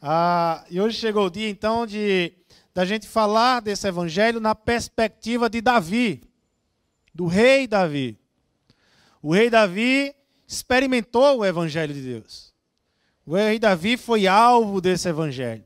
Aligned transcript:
Ah, 0.00 0.64
e 0.70 0.80
hoje 0.80 0.98
chegou 0.98 1.26
o 1.26 1.30
dia, 1.30 1.48
então, 1.48 1.86
de 1.86 2.32
da 2.74 2.84
gente 2.84 3.06
falar 3.06 3.60
desse 3.60 3.86
evangelho 3.86 4.40
na 4.40 4.54
perspectiva 4.54 5.48
de 5.48 5.60
Davi, 5.60 6.22
do 7.14 7.26
rei 7.26 7.68
Davi. 7.68 8.18
O 9.22 9.32
rei 9.32 9.48
Davi 9.48 10.12
experimentou 10.46 11.38
o 11.38 11.44
evangelho 11.44 11.94
de 11.94 12.00
Deus. 12.00 12.52
O 13.24 13.36
rei 13.36 13.58
Davi 13.58 13.96
foi 13.96 14.26
alvo 14.26 14.80
desse 14.80 15.08
evangelho. 15.08 15.64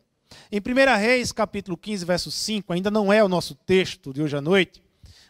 Em 0.52 0.60
1 0.60 0.98
Reis, 0.98 1.32
capítulo 1.32 1.76
15, 1.76 2.04
verso 2.04 2.30
5, 2.30 2.72
ainda 2.72 2.90
não 2.90 3.12
é 3.12 3.24
o 3.24 3.28
nosso 3.28 3.54
texto 3.54 4.12
de 4.12 4.22
hoje 4.22 4.36
à 4.36 4.40
noite, 4.40 4.82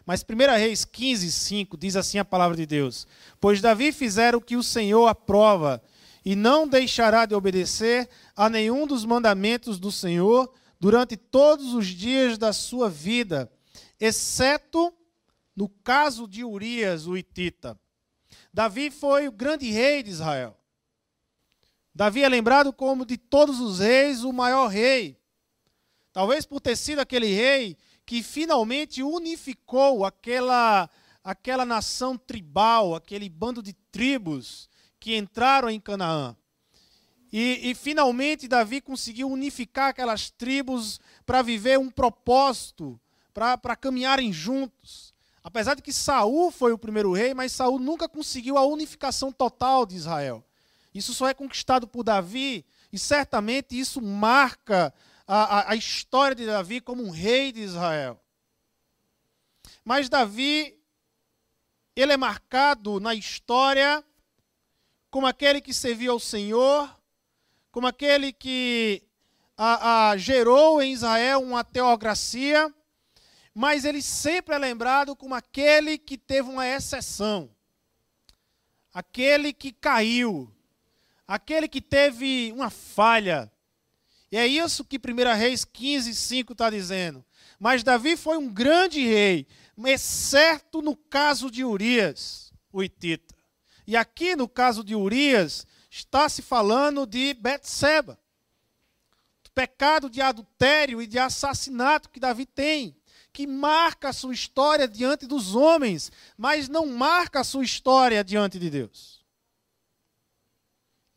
mas 0.05 0.23
1 0.23 0.57
Reis 0.57 0.85
15, 0.85 1.31
5 1.31 1.77
diz 1.77 1.95
assim 1.95 2.19
a 2.19 2.25
palavra 2.25 2.57
de 2.57 2.65
Deus: 2.65 3.07
Pois 3.39 3.61
Davi 3.61 3.91
fizera 3.91 4.37
o 4.37 4.41
que 4.41 4.55
o 4.55 4.63
Senhor 4.63 5.07
aprova, 5.07 5.81
e 6.23 6.35
não 6.35 6.67
deixará 6.67 7.25
de 7.25 7.35
obedecer 7.35 8.09
a 8.35 8.49
nenhum 8.49 8.85
dos 8.85 9.05
mandamentos 9.05 9.79
do 9.79 9.91
Senhor 9.91 10.53
durante 10.79 11.17
todos 11.17 11.73
os 11.73 11.87
dias 11.87 12.37
da 12.37 12.53
sua 12.53 12.89
vida, 12.89 13.51
exceto 13.99 14.93
no 15.55 15.67
caso 15.67 16.27
de 16.27 16.43
Urias, 16.43 17.05
o 17.05 17.17
Itita. 17.17 17.79
Davi 18.53 18.89
foi 18.89 19.27
o 19.27 19.31
grande 19.31 19.69
rei 19.69 20.01
de 20.01 20.09
Israel. 20.09 20.57
Davi 21.93 22.23
é 22.23 22.29
lembrado 22.29 22.71
como 22.71 23.05
de 23.05 23.17
todos 23.17 23.59
os 23.59 23.79
reis 23.79 24.23
o 24.23 24.31
maior 24.31 24.67
rei. 24.67 25.19
Talvez 26.13 26.45
por 26.45 26.61
ter 26.61 26.77
sido 26.77 26.99
aquele 26.99 27.27
rei 27.27 27.77
que 28.05 28.23
finalmente 28.23 29.03
unificou 29.03 30.05
aquela, 30.05 30.89
aquela 31.23 31.65
nação 31.65 32.17
tribal, 32.17 32.95
aquele 32.95 33.27
bando 33.29 33.61
de 33.61 33.73
tribos 33.91 34.68
que 34.99 35.15
entraram 35.15 35.69
em 35.69 35.79
Canaã. 35.79 36.35
E, 37.31 37.69
e 37.69 37.75
finalmente 37.75 38.47
Davi 38.47 38.81
conseguiu 38.81 39.29
unificar 39.29 39.89
aquelas 39.89 40.29
tribos 40.29 40.99
para 41.25 41.41
viver 41.41 41.77
um 41.77 41.89
propósito, 41.89 42.99
para 43.33 43.75
caminharem 43.75 44.33
juntos. 44.33 45.13
Apesar 45.43 45.75
de 45.75 45.81
que 45.81 45.93
Saul 45.93 46.51
foi 46.51 46.73
o 46.73 46.77
primeiro 46.77 47.13
rei, 47.13 47.33
mas 47.33 47.51
Saul 47.51 47.79
nunca 47.79 48.09
conseguiu 48.09 48.57
a 48.57 48.65
unificação 48.65 49.31
total 49.31 49.85
de 49.85 49.95
Israel. 49.95 50.43
Isso 50.93 51.13
só 51.13 51.29
é 51.29 51.33
conquistado 51.33 51.87
por 51.87 52.03
Davi, 52.03 52.65
e 52.91 52.97
certamente 52.97 53.79
isso 53.79 54.01
marca 54.01 54.93
a, 55.27 55.59
a, 55.59 55.71
a 55.71 55.75
história 55.75 56.35
de 56.35 56.45
Davi 56.45 56.81
como 56.81 57.03
um 57.03 57.11
rei 57.11 57.51
de 57.51 57.61
Israel. 57.61 58.19
Mas 59.85 60.09
Davi, 60.09 60.77
ele 61.95 62.11
é 62.11 62.17
marcado 62.17 62.99
na 62.99 63.13
história 63.13 64.03
como 65.09 65.25
aquele 65.25 65.61
que 65.61 65.73
serviu 65.73 66.13
ao 66.13 66.19
Senhor, 66.19 66.89
como 67.71 67.87
aquele 67.87 68.31
que 68.31 69.03
a, 69.57 70.09
a, 70.09 70.17
gerou 70.17 70.81
em 70.81 70.93
Israel 70.93 71.41
uma 71.41 71.63
teocracia, 71.63 72.73
mas 73.53 73.83
ele 73.85 74.01
sempre 74.01 74.55
é 74.55 74.57
lembrado 74.57 75.15
como 75.15 75.35
aquele 75.35 75.97
que 75.97 76.17
teve 76.17 76.49
uma 76.49 76.65
exceção, 76.65 77.49
aquele 78.93 79.51
que 79.51 79.71
caiu, 79.71 80.49
aquele 81.27 81.67
que 81.67 81.81
teve 81.81 82.51
uma 82.53 82.69
falha. 82.69 83.51
E 84.31 84.37
é 84.37 84.45
isso 84.45 84.85
que 84.85 84.97
1 84.97 85.35
Reis 85.37 85.65
15, 85.65 86.13
5 86.15 86.53
está 86.53 86.69
dizendo. 86.69 87.25
Mas 87.59 87.83
Davi 87.83 88.15
foi 88.15 88.37
um 88.37 88.47
grande 88.47 89.05
rei, 89.05 89.47
exceto 89.85 90.81
no 90.81 90.95
caso 90.95 91.49
de 91.49 91.65
Urias, 91.65 92.53
o 92.71 92.83
Itita. 92.83 93.38
E 93.89 93.97
aqui 93.97 94.35
no 94.35 94.47
caso 94.47 94.83
de 94.83 94.93
Urias, 94.93 95.65
está 95.89 96.29
se 96.29 96.43
falando 96.43 97.07
de 97.07 97.33
Betseba. 97.33 98.19
Do 99.43 99.49
pecado 99.49 100.11
de 100.11 100.21
adultério 100.21 101.01
e 101.01 101.07
de 101.07 101.17
assassinato 101.17 102.07
que 102.11 102.19
Davi 102.19 102.45
tem, 102.45 102.95
que 103.33 103.47
marca 103.47 104.09
a 104.09 104.13
sua 104.13 104.31
história 104.31 104.87
diante 104.87 105.25
dos 105.25 105.55
homens, 105.55 106.11
mas 106.37 106.69
não 106.69 106.85
marca 106.85 107.39
a 107.39 107.43
sua 107.43 107.63
história 107.63 108.23
diante 108.23 108.59
de 108.59 108.69
Deus. 108.69 109.25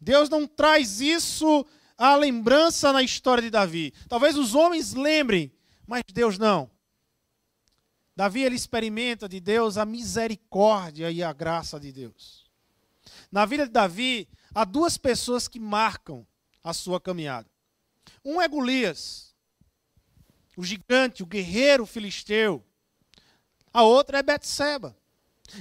Deus 0.01 0.31
não 0.31 0.47
traz 0.47 0.99
isso 1.03 1.67
à 1.99 2.17
lembrança 2.17 2.91
na 2.91 3.03
história 3.03 3.43
de 3.43 3.51
Davi. 3.51 3.93
Talvez 4.09 4.35
os 4.35 4.55
homens 4.55 4.95
lembrem, 4.95 5.53
mas 5.87 6.05
Deus 6.11 6.39
não. 6.39 6.71
Davi 8.17 8.43
ele 8.43 8.57
experimenta 8.57 9.29
de 9.29 9.41
Deus 9.41 9.77
a 9.77 9.85
misericórdia 9.85 11.11
e 11.11 11.23
a 11.23 11.35
graça 11.35 11.79
de 11.79 11.93
Deus. 11.93 12.42
Na 13.33 13.47
vida 13.47 13.65
de 13.65 13.73
Davi, 13.73 14.29
há 14.55 14.63
duas 14.63 14.99
pessoas 14.99 15.49
que 15.49 15.59
marcam 15.59 16.27
a 16.63 16.75
sua 16.75 17.01
caminhada. 17.01 17.51
Um 18.23 18.43
é 18.43 18.47
Golias, 18.47 19.35
o 20.55 20.63
gigante, 20.63 21.23
o 21.23 21.27
guerreiro 21.27 21.87
filisteu. 21.87 22.63
A 23.73 23.83
outra 23.83 24.19
é 24.19 24.23
Betseba. 24.23 24.95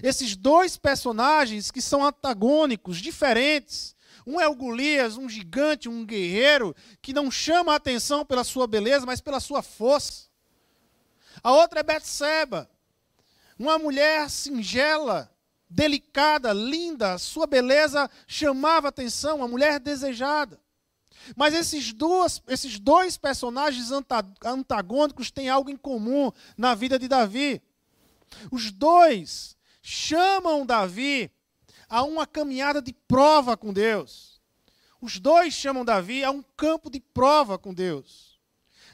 Esses 0.04 0.36
dois 0.36 0.76
personagens 0.76 1.72
que 1.72 1.82
são 1.82 2.06
antagônicos, 2.06 2.98
diferentes. 2.98 3.96
Um 4.28 4.40
é 4.40 4.50
o 4.50 4.56
Golias, 4.56 5.16
um 5.16 5.30
gigante, 5.30 5.88
um 5.88 6.06
guerreiro 6.06 6.76
que 7.02 7.14
não 7.14 7.32
chama 7.32 7.72
a 7.72 7.78
atenção 7.78 8.26
pela 8.26 8.44
sua 8.44 8.68
beleza, 8.68 9.06
mas 9.06 9.22
pela 9.22 9.40
sua 9.40 9.64
força. 9.64 10.30
A 11.42 11.54
outra 11.54 11.80
é 11.80 11.84
Betseba, 11.84 12.70
uma 13.58 13.80
mulher 13.80 14.30
singela, 14.30 15.34
delicada, 15.72 16.52
linda, 16.52 17.18
sua 17.18 17.48
beleza 17.48 18.10
chamava 18.28 18.90
atenção, 18.90 19.38
uma 19.38 19.48
mulher 19.48 19.80
desejada. 19.80 20.60
Mas 21.36 21.54
esses, 21.54 21.94
duas, 21.94 22.42
esses 22.48 22.80
dois 22.80 23.18
personagens 23.18 23.90
antagônicos 24.44 25.32
têm 25.32 25.50
algo 25.50 25.70
em 25.70 25.78
comum 25.78 26.32
na 26.58 26.76
vida 26.76 27.00
de 27.00 27.08
Davi. 27.08 27.62
Os 28.52 28.72
dois 28.72 29.56
chamam 29.82 30.66
Davi 30.66 31.32
a 31.88 32.04
uma 32.04 32.26
caminhada 32.26 32.82
de 32.82 32.94
prova 33.08 33.56
com 33.56 33.72
Deus. 33.72 34.42
Os 35.00 35.20
dois 35.20 35.54
chamam 35.54 35.86
Davi 35.86 36.24
a 36.24 36.32
um 36.32 36.44
campo 36.56 36.90
de 36.90 37.00
prova 37.00 37.58
com 37.58 37.74
Deus. 37.74 38.40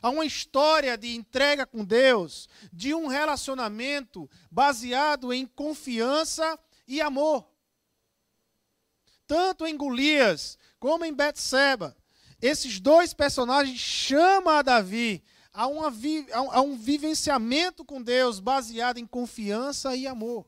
A 0.02 0.10
uma 0.10 0.26
história 0.26 0.96
de 0.98 1.16
entrega 1.16 1.66
com 1.66 1.84
Deus, 1.84 2.48
de 2.72 2.94
um 2.94 3.08
relacionamento 3.08 4.30
baseado 4.52 5.34
em 5.34 5.46
confiança 5.46 6.58
e 6.88 7.02
amor. 7.02 7.46
Tanto 9.26 9.66
em 9.66 9.76
Golias 9.76 10.58
como 10.80 11.04
em 11.04 11.14
Betseba, 11.14 11.96
esses 12.42 12.80
dois 12.80 13.14
personagens 13.14 13.80
chamam 13.80 14.54
a 14.54 14.62
Davi 14.62 15.24
a, 15.52 15.66
uma, 15.66 15.92
a 16.52 16.62
um 16.62 16.78
vivenciamento 16.78 17.84
com 17.84 18.02
Deus 18.02 18.40
baseado 18.40 19.00
em 19.00 19.08
confiança 19.08 19.96
e 19.96 20.06
amor. 20.06 20.46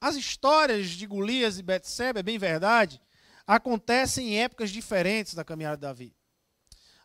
As 0.00 0.14
histórias 0.14 0.90
de 0.90 1.06
Golias 1.06 1.58
e 1.58 1.62
Betseba, 1.62 2.20
é 2.20 2.22
bem 2.22 2.38
verdade, 2.38 3.02
acontecem 3.46 4.28
em 4.28 4.40
épocas 4.40 4.70
diferentes 4.70 5.34
da 5.34 5.44
caminhada 5.44 5.76
de 5.76 5.82
Davi. 5.82 6.16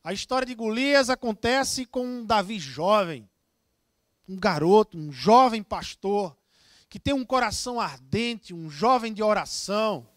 A 0.03 0.13
história 0.13 0.45
de 0.45 0.53
Golias 0.53 1.09
acontece 1.09 1.85
com 1.87 2.05
um 2.05 2.23
Davi 2.23 2.59
jovem, 2.59 3.27
um 4.29 4.37
garoto, 4.37 4.97
um 4.97 5.11
jovem 5.11 5.63
pastor, 5.63 6.37
que 6.89 6.99
tem 6.99 7.13
um 7.13 7.25
coração 7.25 7.79
ardente, 7.79 8.53
um 8.53 8.69
jovem 8.69 9.13
de 9.13 9.21
oração, 9.23 10.07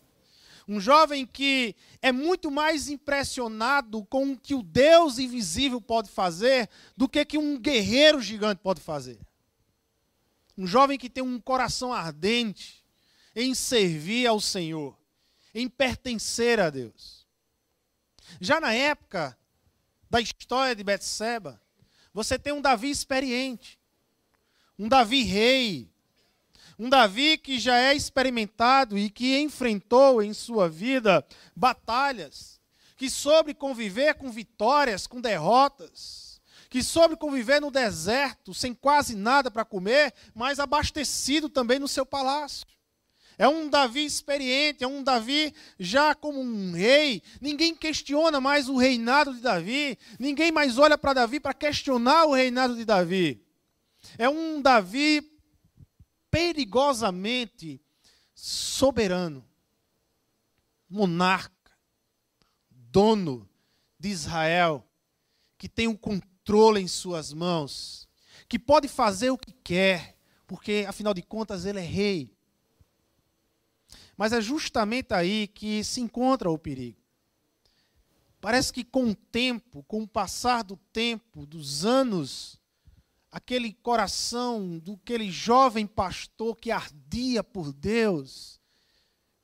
um 0.68 0.78
jovem 0.78 1.26
que 1.26 1.74
é 2.02 2.12
muito 2.12 2.50
mais 2.50 2.88
impressionado 2.88 4.04
com 4.04 4.32
o 4.32 4.38
que 4.38 4.54
o 4.54 4.62
Deus 4.62 5.18
invisível 5.18 5.80
pode 5.80 6.10
fazer 6.10 6.68
do 6.94 7.08
que 7.08 7.24
que 7.24 7.38
um 7.38 7.58
guerreiro 7.58 8.20
gigante 8.20 8.60
pode 8.62 8.80
fazer. 8.80 9.18
Um 10.56 10.66
jovem 10.66 10.98
que 10.98 11.08
tem 11.08 11.24
um 11.24 11.40
coração 11.40 11.92
ardente 11.92 12.84
em 13.34 13.54
servir 13.54 14.26
ao 14.26 14.40
Senhor, 14.40 14.98
em 15.54 15.68
pertencer 15.68 16.60
a 16.60 16.68
Deus. 16.68 17.26
Já 18.40 18.60
na 18.60 18.74
época 18.74 19.38
da 20.10 20.20
história 20.20 20.76
de 20.76 20.84
Betseba, 20.84 21.60
você 22.12 22.38
tem 22.38 22.52
um 22.52 22.60
Davi 22.60 22.90
experiente, 22.90 23.78
um 24.78 24.88
Davi 24.88 25.22
rei, 25.22 25.90
um 26.78 26.88
Davi 26.88 27.36
que 27.36 27.58
já 27.58 27.76
é 27.76 27.94
experimentado 27.94 28.96
e 28.96 29.10
que 29.10 29.38
enfrentou 29.38 30.22
em 30.22 30.32
sua 30.32 30.68
vida 30.68 31.26
batalhas, 31.54 32.60
que 32.96 33.10
soube 33.10 33.52
conviver 33.52 34.14
com 34.14 34.30
vitórias, 34.30 35.06
com 35.06 35.20
derrotas, 35.20 36.40
que 36.70 36.82
soube 36.82 37.16
conviver 37.16 37.60
no 37.60 37.70
deserto 37.70 38.54
sem 38.54 38.74
quase 38.74 39.16
nada 39.16 39.50
para 39.50 39.64
comer, 39.64 40.14
mas 40.34 40.60
abastecido 40.60 41.48
também 41.48 41.78
no 41.78 41.88
seu 41.88 42.06
palácio. 42.06 42.66
É 43.38 43.48
um 43.48 43.68
Davi 43.68 44.04
experiente, 44.04 44.82
é 44.82 44.86
um 44.86 45.02
Davi 45.02 45.54
já 45.78 46.12
como 46.14 46.40
um 46.40 46.72
rei. 46.72 47.22
Ninguém 47.40 47.74
questiona 47.74 48.40
mais 48.40 48.68
o 48.68 48.76
reinado 48.76 49.32
de 49.32 49.40
Davi, 49.40 49.96
ninguém 50.18 50.50
mais 50.50 50.76
olha 50.76 50.98
para 50.98 51.14
Davi 51.14 51.38
para 51.38 51.54
questionar 51.54 52.26
o 52.26 52.34
reinado 52.34 52.74
de 52.74 52.84
Davi. 52.84 53.40
É 54.18 54.28
um 54.28 54.60
Davi 54.60 55.37
perigosamente 56.38 57.82
soberano, 58.32 59.44
monarca, 60.88 61.72
dono 62.70 63.48
de 63.98 64.10
Israel, 64.10 64.88
que 65.58 65.68
tem 65.68 65.88
o 65.88 65.90
um 65.90 65.96
controle 65.96 66.80
em 66.80 66.86
suas 66.86 67.32
mãos, 67.32 68.08
que 68.48 68.56
pode 68.56 68.86
fazer 68.86 69.30
o 69.30 69.36
que 69.36 69.50
quer, 69.50 70.16
porque 70.46 70.86
afinal 70.88 71.12
de 71.12 71.22
contas 71.22 71.64
ele 71.64 71.80
é 71.80 71.84
rei. 71.84 72.32
Mas 74.16 74.32
é 74.32 74.40
justamente 74.40 75.12
aí 75.12 75.48
que 75.48 75.82
se 75.82 76.00
encontra 76.00 76.48
o 76.48 76.56
perigo. 76.56 77.02
Parece 78.40 78.72
que 78.72 78.84
com 78.84 79.10
o 79.10 79.14
tempo, 79.16 79.82
com 79.88 80.04
o 80.04 80.08
passar 80.08 80.62
do 80.62 80.76
tempo, 80.92 81.44
dos 81.44 81.84
anos, 81.84 82.60
aquele 83.30 83.72
coração 83.72 84.78
do 84.78 84.94
aquele 84.94 85.30
jovem 85.30 85.86
pastor 85.86 86.56
que 86.56 86.70
ardia 86.70 87.44
por 87.44 87.72
Deus 87.72 88.58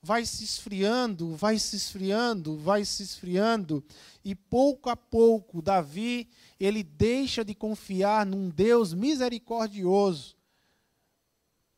vai 0.04 0.26
se 0.26 0.44
esfriando, 0.44 1.34
vai 1.34 1.58
se 1.58 1.76
esfriando, 1.76 2.58
vai 2.58 2.84
se 2.84 3.02
esfriando, 3.02 3.82
e 4.22 4.34
pouco 4.34 4.90
a 4.90 4.96
pouco 4.96 5.62
Davi, 5.62 6.28
ele 6.60 6.82
deixa 6.82 7.42
de 7.42 7.54
confiar 7.54 8.26
num 8.26 8.50
Deus 8.50 8.92
misericordioso. 8.92 10.36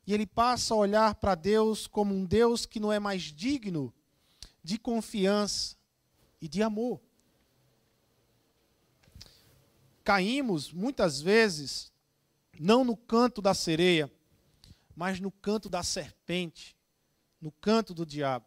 E 0.04 0.12
ele 0.12 0.26
passa 0.26 0.74
a 0.74 0.76
olhar 0.76 1.14
para 1.14 1.36
Deus 1.36 1.86
como 1.86 2.14
um 2.14 2.24
Deus 2.24 2.66
que 2.66 2.80
não 2.80 2.92
é 2.92 2.98
mais 2.98 3.22
digno 3.22 3.94
de 4.62 4.76
confiança 4.76 5.76
e 6.40 6.48
de 6.48 6.62
amor. 6.64 7.00
Caímos 10.02 10.72
muitas 10.72 11.20
vezes 11.20 11.92
não 12.58 12.84
no 12.84 12.96
canto 12.96 13.40
da 13.40 13.54
sereia, 13.54 14.10
mas 14.94 15.20
no 15.20 15.30
canto 15.30 15.68
da 15.68 15.82
serpente, 15.82 16.76
no 17.40 17.52
canto 17.52 17.92
do 17.92 18.06
diabo. 18.06 18.46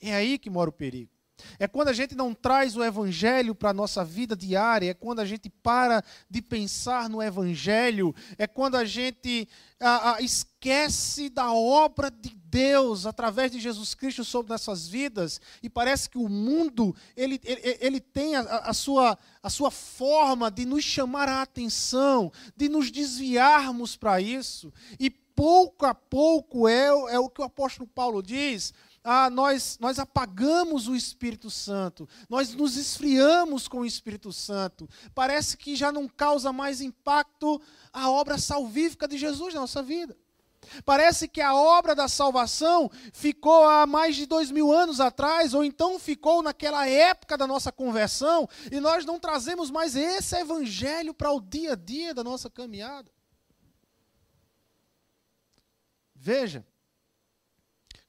É 0.00 0.14
aí 0.14 0.38
que 0.38 0.48
mora 0.48 0.70
o 0.70 0.72
perigo. 0.72 1.10
É 1.58 1.68
quando 1.68 1.88
a 1.88 1.92
gente 1.92 2.14
não 2.14 2.34
traz 2.34 2.76
o 2.76 2.82
Evangelho 2.82 3.54
para 3.54 3.70
a 3.70 3.74
nossa 3.74 4.04
vida 4.04 4.36
diária, 4.36 4.90
é 4.90 4.94
quando 4.94 5.20
a 5.20 5.24
gente 5.24 5.48
para 5.48 6.02
de 6.28 6.42
pensar 6.42 7.08
no 7.08 7.22
Evangelho, 7.22 8.14
é 8.36 8.46
quando 8.46 8.76
a 8.76 8.84
gente 8.84 9.48
ah, 9.80 10.14
ah, 10.14 10.22
esquece 10.22 11.28
da 11.28 11.52
obra 11.52 12.10
de 12.10 12.30
Deus 12.50 13.06
através 13.06 13.50
de 13.50 13.60
Jesus 13.60 13.94
Cristo 13.94 14.24
sobre 14.24 14.52
nossas 14.52 14.88
vidas 14.88 15.40
e 15.62 15.68
parece 15.68 16.08
que 16.08 16.18
o 16.18 16.28
mundo 16.28 16.94
ele, 17.16 17.40
ele, 17.44 17.78
ele 17.80 18.00
tem 18.00 18.36
a, 18.36 18.40
a, 18.40 18.72
sua, 18.72 19.18
a 19.42 19.50
sua 19.50 19.70
forma 19.70 20.50
de 20.50 20.64
nos 20.64 20.84
chamar 20.84 21.28
a 21.28 21.42
atenção, 21.42 22.32
de 22.56 22.68
nos 22.68 22.90
desviarmos 22.90 23.96
para 23.96 24.20
isso. 24.20 24.72
E 24.98 25.10
pouco 25.10 25.86
a 25.86 25.94
pouco 25.94 26.66
é, 26.66 26.86
é 26.86 27.18
o 27.18 27.28
que 27.28 27.40
o 27.40 27.44
apóstolo 27.44 27.86
Paulo 27.86 28.22
diz 28.22 28.72
ah, 29.04 29.30
nós, 29.30 29.78
nós 29.80 29.98
apagamos 29.98 30.86
o 30.86 30.94
Espírito 30.94 31.50
Santo, 31.50 32.06
nós 32.28 32.52
nos 32.54 32.76
esfriamos 32.76 33.66
com 33.66 33.78
o 33.78 33.86
Espírito 33.86 34.32
Santo. 34.32 34.86
Parece 35.14 35.56
que 35.56 35.74
já 35.76 35.90
não 35.90 36.06
causa 36.06 36.52
mais 36.52 36.82
impacto 36.82 37.60
a 37.90 38.10
obra 38.10 38.36
salvífica 38.36 39.08
de 39.08 39.16
Jesus 39.16 39.54
na 39.54 39.60
nossa 39.60 39.82
vida. 39.82 40.14
Parece 40.84 41.28
que 41.28 41.40
a 41.40 41.54
obra 41.54 41.94
da 41.94 42.08
salvação 42.08 42.90
ficou 43.12 43.64
há 43.66 43.86
mais 43.86 44.16
de 44.16 44.26
dois 44.26 44.50
mil 44.50 44.72
anos 44.72 45.00
atrás, 45.00 45.54
ou 45.54 45.64
então 45.64 45.98
ficou 45.98 46.42
naquela 46.42 46.88
época 46.88 47.36
da 47.36 47.46
nossa 47.46 47.70
conversão, 47.72 48.48
e 48.70 48.80
nós 48.80 49.04
não 49.04 49.18
trazemos 49.18 49.70
mais 49.70 49.96
esse 49.96 50.36
evangelho 50.36 51.14
para 51.14 51.32
o 51.32 51.40
dia 51.40 51.72
a 51.72 51.76
dia 51.76 52.14
da 52.14 52.24
nossa 52.24 52.50
caminhada. 52.50 53.10
Veja, 56.14 56.66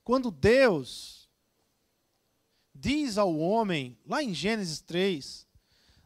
quando 0.03 0.31
Deus 0.31 1.29
diz 2.73 3.17
ao 3.17 3.37
homem, 3.37 3.97
lá 4.05 4.23
em 4.23 4.33
Gênesis 4.33 4.81
3, 4.81 5.47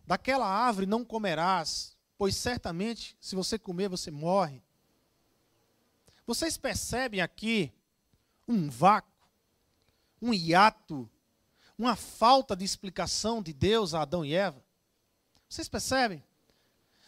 daquela 0.05 0.45
árvore 0.45 0.85
não 0.85 1.05
comerás, 1.05 1.95
pois 2.17 2.35
certamente 2.35 3.15
se 3.19 3.35
você 3.35 3.57
comer 3.57 3.87
você 3.87 4.11
morre. 4.11 4.61
Vocês 6.25 6.57
percebem 6.57 7.21
aqui 7.21 7.71
um 8.47 8.69
vácuo, 8.69 9.11
um 10.21 10.33
hiato, 10.33 11.09
uma 11.77 11.95
falta 11.95 12.55
de 12.55 12.63
explicação 12.63 13.41
de 13.41 13.51
Deus 13.51 13.93
a 13.93 14.01
Adão 14.01 14.23
e 14.23 14.33
Eva? 14.33 14.63
Vocês 15.49 15.67
percebem? 15.67 16.23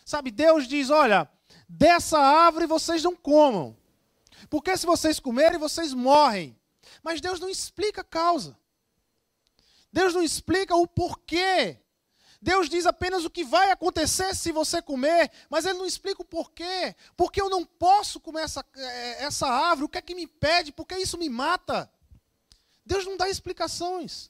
Sabe, 0.04 0.32
Deus 0.32 0.68
diz: 0.68 0.90
olha, 0.90 1.30
dessa 1.68 2.20
árvore 2.20 2.68
vocês 2.68 3.02
não 3.04 3.16
comam, 3.16 3.76
porque 4.50 4.76
se 4.76 4.86
vocês 4.86 5.20
comerem, 5.20 5.58
vocês 5.58 5.94
morrem. 5.94 6.58
Mas 7.02 7.22
Deus 7.22 7.40
não 7.40 7.50
explica 7.50 8.02
a 8.02 8.04
causa. 8.04 8.58
Deus 9.92 10.14
não 10.14 10.22
explica 10.22 10.76
o 10.76 10.86
porquê. 10.86 11.80
Deus 12.46 12.70
diz 12.70 12.86
apenas 12.86 13.26
o 13.26 13.30
que 13.32 13.44
vai 13.44 13.72
acontecer 13.72 14.36
se 14.36 14.52
você 14.52 14.80
comer, 14.80 15.32
mas 15.50 15.66
Ele 15.66 15.80
não 15.80 15.86
explica 15.88 16.22
o 16.22 16.26
porquê. 16.26 16.96
Porque 17.18 17.42
eu 17.42 17.50
não 17.50 17.66
posso 17.66 18.20
comer 18.20 18.44
essa, 18.44 18.64
eh, 18.76 19.24
essa 19.24 19.48
árvore, 19.48 19.86
o 19.86 19.90
que 19.90 19.98
é 19.98 20.02
que 20.02 20.14
me 20.14 20.26
impede? 20.26 20.72
Porque 20.72 20.96
isso 20.96 21.18
me 21.18 21.28
mata. 21.28 21.90
Deus 22.86 23.04
não 23.04 23.18
dá 23.18 23.28
explicações. 23.28 24.30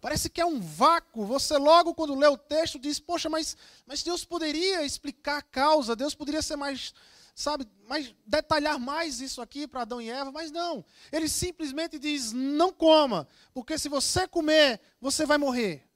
Parece 0.00 0.30
que 0.30 0.40
é 0.40 0.46
um 0.46 0.58
vácuo. 0.58 1.26
Você 1.26 1.58
logo 1.58 1.92
quando 1.92 2.14
lê 2.14 2.26
o 2.26 2.38
texto 2.38 2.78
diz, 2.78 2.98
poxa, 2.98 3.28
mas, 3.28 3.54
mas 3.84 4.02
Deus 4.02 4.24
poderia 4.24 4.82
explicar 4.82 5.36
a 5.36 5.42
causa, 5.42 5.94
Deus 5.94 6.14
poderia 6.14 6.40
ser 6.40 6.56
mais 6.56 6.94
sabe, 7.34 7.66
mas 7.86 8.14
detalhar 8.26 8.78
mais 8.78 9.20
isso 9.20 9.42
aqui 9.42 9.68
para 9.68 9.82
Adão 9.82 10.00
e 10.00 10.08
Eva, 10.08 10.32
mas 10.32 10.50
não. 10.50 10.82
Ele 11.12 11.28
simplesmente 11.28 11.98
diz: 11.98 12.32
não 12.32 12.72
coma, 12.72 13.28
porque 13.52 13.78
se 13.78 13.90
você 13.90 14.26
comer, 14.26 14.80
você 15.02 15.26
vai 15.26 15.36
morrer. 15.36 15.89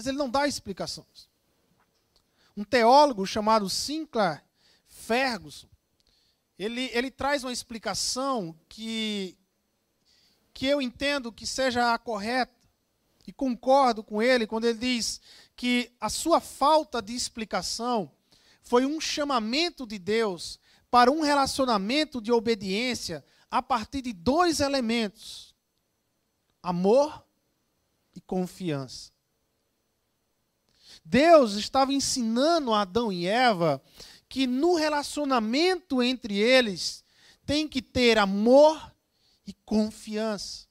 Mas 0.00 0.06
ele 0.06 0.16
não 0.16 0.30
dá 0.30 0.48
explicações. 0.48 1.28
Um 2.56 2.64
teólogo 2.64 3.26
chamado 3.26 3.68
Sinclair 3.68 4.42
Ferguson, 4.88 5.68
ele, 6.58 6.88
ele 6.94 7.10
traz 7.10 7.44
uma 7.44 7.52
explicação 7.52 8.58
que, 8.66 9.36
que 10.54 10.64
eu 10.64 10.80
entendo 10.80 11.30
que 11.30 11.46
seja 11.46 11.92
a 11.92 11.98
correta, 11.98 12.66
e 13.26 13.30
concordo 13.30 14.02
com 14.02 14.22
ele 14.22 14.46
quando 14.46 14.64
ele 14.64 14.78
diz 14.78 15.20
que 15.54 15.92
a 16.00 16.08
sua 16.08 16.40
falta 16.40 17.02
de 17.02 17.14
explicação 17.14 18.10
foi 18.62 18.86
um 18.86 18.98
chamamento 18.98 19.86
de 19.86 19.98
Deus 19.98 20.58
para 20.90 21.10
um 21.10 21.20
relacionamento 21.20 22.22
de 22.22 22.32
obediência 22.32 23.22
a 23.50 23.60
partir 23.60 24.00
de 24.00 24.14
dois 24.14 24.60
elementos: 24.60 25.54
amor 26.62 27.22
e 28.14 28.20
confiança. 28.22 29.19
Deus 31.04 31.54
estava 31.54 31.92
ensinando 31.92 32.72
a 32.72 32.82
Adão 32.82 33.12
e 33.12 33.26
Eva 33.26 33.82
que 34.28 34.46
no 34.46 34.74
relacionamento 34.74 36.02
entre 36.02 36.38
eles 36.38 37.04
tem 37.44 37.66
que 37.66 37.82
ter 37.82 38.16
amor 38.16 38.94
e 39.46 39.52
confiança. 39.64 40.68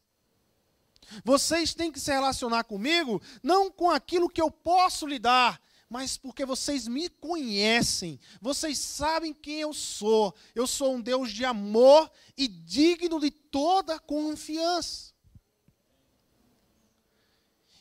Vocês 1.24 1.74
têm 1.74 1.92
que 1.92 2.00
se 2.00 2.12
relacionar 2.12 2.64
comigo 2.64 3.22
não 3.44 3.70
com 3.70 3.90
aquilo 3.90 4.30
que 4.30 4.42
eu 4.42 4.50
posso 4.50 5.06
lhe 5.06 5.20
dar, 5.20 5.62
mas 5.90 6.18
porque 6.18 6.46
vocês 6.46 6.88
me 6.88 7.10
conhecem, 7.10 8.20
vocês 8.40 8.78
sabem 8.78 9.34
quem 9.34 9.62
eu 9.62 9.74
sou. 9.74 10.36
Eu 10.54 10.68
sou 10.68 10.96
um 10.96 11.02
Deus 11.02 11.32
de 11.32 11.44
amor 11.44 12.10
e 12.38 12.48
digno 12.48 13.20
de 13.20 13.32
toda 13.32 14.00
confiança. 14.00 15.12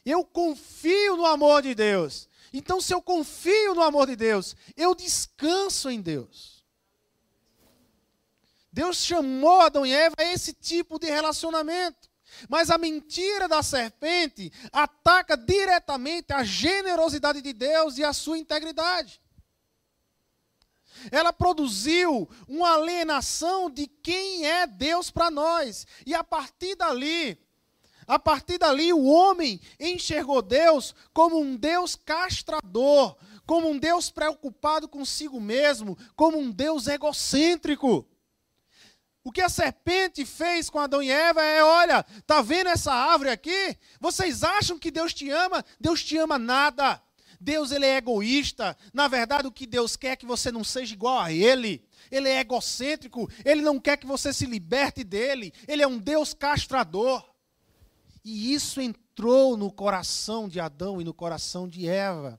Eu 0.05 0.25
confio 0.25 1.19
no 1.19 1.27
amor 1.27 1.63
de 1.63 1.75
Deus. 1.75 2.28
Então, 2.53 2.81
se 2.81 2.95
eu 2.95 3.03
confio 3.03 3.75
no 3.75 3.83
amor 3.83 4.07
de 4.07 4.17
Deus, 4.17 4.57
eu 4.77 4.95
descanso 4.95 5.91
em 5.91 6.01
Deus. 6.01 6.65
Deus 8.73 8.99
chamou 8.99 9.61
Adão 9.61 9.85
e 9.85 9.93
Eva 9.93 10.15
a 10.19 10.25
esse 10.25 10.53
tipo 10.53 10.99
de 10.99 11.07
relacionamento. 11.07 12.09
Mas 12.49 12.71
a 12.71 12.79
mentira 12.79 13.49
da 13.49 13.63
serpente 13.63 14.53
ataca 14.73 15.37
diretamente 15.37 16.33
a 16.33 16.45
generosidade 16.45 17.41
de 17.41 17.53
Deus 17.53 17.99
e 17.99 18.05
a 18.05 18.13
sua 18.13 18.39
integridade. 18.39 19.21
Ela 21.11 21.33
produziu 21.33 22.29
uma 22.47 22.75
alienação 22.75 23.71
de 23.71 23.87
quem 23.87 24.47
é 24.47 24.67
Deus 24.67 25.11
para 25.11 25.31
nós. 25.31 25.87
E 26.05 26.15
a 26.15 26.23
partir 26.23 26.75
dali, 26.75 27.39
a 28.09 28.19
partir 28.19 28.57
dali, 28.57 28.91
o 28.91 29.05
homem 29.05 29.61
enxergou 29.79 30.41
Deus 30.41 30.95
como 31.13 31.39
um 31.39 31.55
Deus 31.55 31.95
castrador, 31.95 33.15
como 33.45 33.69
um 33.69 33.79
Deus 33.79 34.11
preocupado 34.11 34.89
consigo 34.89 35.39
mesmo, 35.39 35.97
como 36.17 36.39
um 36.39 36.51
Deus 36.51 36.87
egocêntrico. 36.87 38.09
O 39.23 39.31
que 39.31 39.43
a 39.43 39.49
serpente 39.51 40.25
fez 40.25 40.71
com 40.71 40.79
Adão 40.79 41.03
e 41.03 41.11
Eva 41.11 41.43
é: 41.45 41.63
olha, 41.63 42.03
tá 42.27 42.41
vendo 42.41 42.69
essa 42.69 42.91
árvore 42.91 43.29
aqui? 43.29 43.77
Vocês 44.01 44.43
acham 44.43 44.79
que 44.79 44.91
Deus 44.91 45.13
te 45.13 45.29
ama? 45.29 45.63
Deus 45.79 46.03
te 46.03 46.17
ama 46.17 46.39
nada. 46.39 47.03
Deus 47.39 47.73
ele 47.73 47.85
é 47.85 47.99
egoísta. 47.99 48.75
Na 48.91 49.07
verdade, 49.07 49.47
o 49.47 49.53
que 49.53 49.67
Deus 49.67 49.97
quer 49.97 50.13
é 50.13 50.17
que 50.17 50.25
você 50.25 50.51
não 50.51 50.65
seja 50.65 50.95
igual 50.95 51.21
a 51.21 51.31
ele. 51.31 51.85
Ele 52.11 52.27
é 52.27 52.41
egocêntrico, 52.41 53.31
ele 53.45 53.61
não 53.61 53.79
quer 53.79 53.99
que 53.99 54.07
você 54.07 54.33
se 54.33 54.47
liberte 54.47 55.05
dele. 55.05 55.53
Ele 55.69 55.83
é 55.83 55.87
um 55.87 55.99
Deus 55.99 56.33
castrador. 56.33 57.23
E 58.31 58.53
isso 58.53 58.79
entrou 58.79 59.57
no 59.57 59.73
coração 59.73 60.51
de 60.51 60.61
Adão 60.61 61.01
e 61.01 61.05
no 61.05 61.15
coração 61.15 61.67
de 61.67 61.89
Eva. 61.89 62.39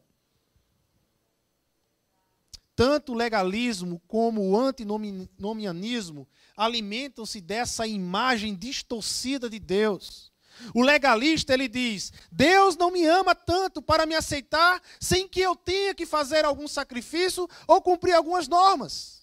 Tanto 2.76 3.12
o 3.12 3.16
legalismo 3.16 4.00
como 4.08 4.52
o 4.52 4.56
antinomianismo 4.56 6.28
alimentam-se 6.56 7.42
dessa 7.42 7.88
imagem 7.88 8.54
distorcida 8.56 9.50
de 9.50 9.58
Deus. 9.58 10.32
O 10.76 10.84
legalista 10.84 11.56
ele 11.56 11.68
diz: 11.68 12.14
Deus 12.32 12.78
não 12.78 12.92
me 12.92 13.08
ama 13.08 13.34
tanto 13.34 13.82
para 13.82 14.06
me 14.06 14.14
aceitar 14.14 14.80
sem 15.00 15.28
que 15.28 15.42
eu 15.42 15.56
tenha 15.56 15.96
que 15.96 16.06
fazer 16.06 16.46
algum 16.46 16.68
sacrifício 16.68 17.50
ou 17.66 17.82
cumprir 17.82 18.14
algumas 18.14 18.48
normas. 18.48 19.19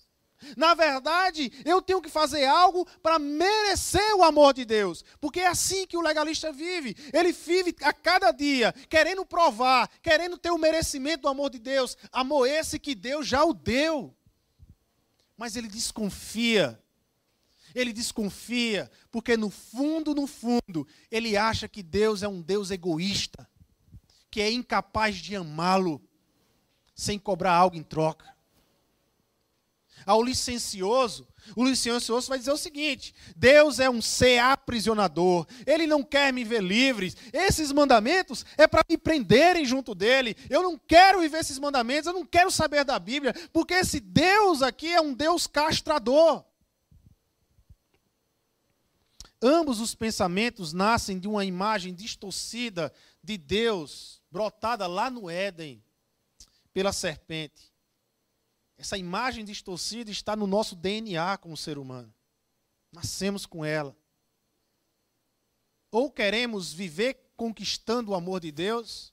Na 0.56 0.74
verdade, 0.74 1.50
eu 1.64 1.80
tenho 1.80 2.02
que 2.02 2.10
fazer 2.10 2.44
algo 2.44 2.86
para 3.02 3.18
merecer 3.18 4.14
o 4.16 4.22
amor 4.22 4.52
de 4.52 4.64
Deus, 4.64 5.04
porque 5.20 5.40
é 5.40 5.46
assim 5.46 5.86
que 5.86 5.96
o 5.96 6.02
legalista 6.02 6.52
vive. 6.52 6.96
Ele 7.12 7.32
vive 7.32 7.74
a 7.82 7.92
cada 7.92 8.30
dia 8.32 8.72
querendo 8.88 9.24
provar, 9.24 9.88
querendo 10.02 10.36
ter 10.36 10.50
o 10.50 10.58
merecimento 10.58 11.22
do 11.22 11.28
amor 11.28 11.50
de 11.50 11.58
Deus, 11.58 11.96
amor 12.12 12.46
esse 12.46 12.78
que 12.78 12.94
Deus 12.94 13.26
já 13.26 13.44
o 13.44 13.54
deu. 13.54 14.14
Mas 15.36 15.56
ele 15.56 15.68
desconfia. 15.68 16.80
Ele 17.74 17.92
desconfia, 17.92 18.90
porque 19.10 19.36
no 19.36 19.50
fundo, 19.50 20.14
no 20.14 20.26
fundo, 20.26 20.86
ele 21.10 21.36
acha 21.36 21.68
que 21.68 21.82
Deus 21.82 22.22
é 22.22 22.28
um 22.28 22.40
Deus 22.40 22.70
egoísta, 22.70 23.46
que 24.30 24.40
é 24.40 24.50
incapaz 24.50 25.16
de 25.16 25.36
amá-lo 25.36 26.02
sem 26.94 27.18
cobrar 27.18 27.52
algo 27.52 27.76
em 27.76 27.82
troca 27.82 28.35
ao 30.06 30.22
licencioso, 30.22 31.26
o 31.54 31.64
licencioso 31.64 32.28
vai 32.28 32.38
dizer 32.38 32.52
o 32.52 32.56
seguinte: 32.56 33.12
Deus 33.36 33.80
é 33.80 33.90
um 33.90 34.00
ser 34.00 34.38
aprisionador, 34.38 35.46
Ele 35.66 35.86
não 35.86 36.02
quer 36.02 36.32
me 36.32 36.44
ver 36.44 36.62
livres. 36.62 37.16
Esses 37.32 37.72
mandamentos 37.72 38.46
é 38.56 38.66
para 38.66 38.84
me 38.88 38.96
prenderem 38.96 39.64
junto 39.64 39.94
dele. 39.94 40.36
Eu 40.48 40.62
não 40.62 40.78
quero 40.78 41.20
viver 41.20 41.38
esses 41.38 41.58
mandamentos, 41.58 42.06
eu 42.06 42.12
não 42.12 42.24
quero 42.24 42.50
saber 42.50 42.84
da 42.84 42.98
Bíblia, 42.98 43.34
porque 43.52 43.74
esse 43.74 43.98
Deus 44.00 44.62
aqui 44.62 44.92
é 44.92 45.00
um 45.00 45.12
Deus 45.12 45.46
castrador. 45.46 46.44
Ambos 49.42 49.80
os 49.80 49.94
pensamentos 49.94 50.72
nascem 50.72 51.18
de 51.18 51.28
uma 51.28 51.44
imagem 51.44 51.94
distorcida 51.94 52.92
de 53.22 53.36
Deus, 53.36 54.22
brotada 54.30 54.86
lá 54.86 55.10
no 55.10 55.28
Éden, 55.28 55.82
pela 56.72 56.92
serpente. 56.92 57.75
Essa 58.78 58.98
imagem 58.98 59.44
distorcida 59.44 60.10
está 60.10 60.36
no 60.36 60.46
nosso 60.46 60.76
DNA 60.76 61.38
como 61.38 61.56
ser 61.56 61.78
humano. 61.78 62.12
Nascemos 62.92 63.46
com 63.46 63.64
ela. 63.64 63.96
Ou 65.90 66.10
queremos 66.10 66.72
viver 66.72 67.32
conquistando 67.36 68.12
o 68.12 68.14
amor 68.14 68.40
de 68.40 68.50
Deus, 68.50 69.12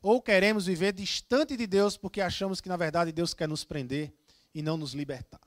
ou 0.00 0.20
queremos 0.22 0.66
viver 0.66 0.92
distante 0.92 1.56
de 1.56 1.66
Deus 1.66 1.96
porque 1.96 2.20
achamos 2.20 2.60
que 2.60 2.68
na 2.68 2.76
verdade 2.76 3.12
Deus 3.12 3.34
quer 3.34 3.48
nos 3.48 3.64
prender 3.64 4.12
e 4.54 4.62
não 4.62 4.76
nos 4.76 4.92
libertar. 4.92 5.40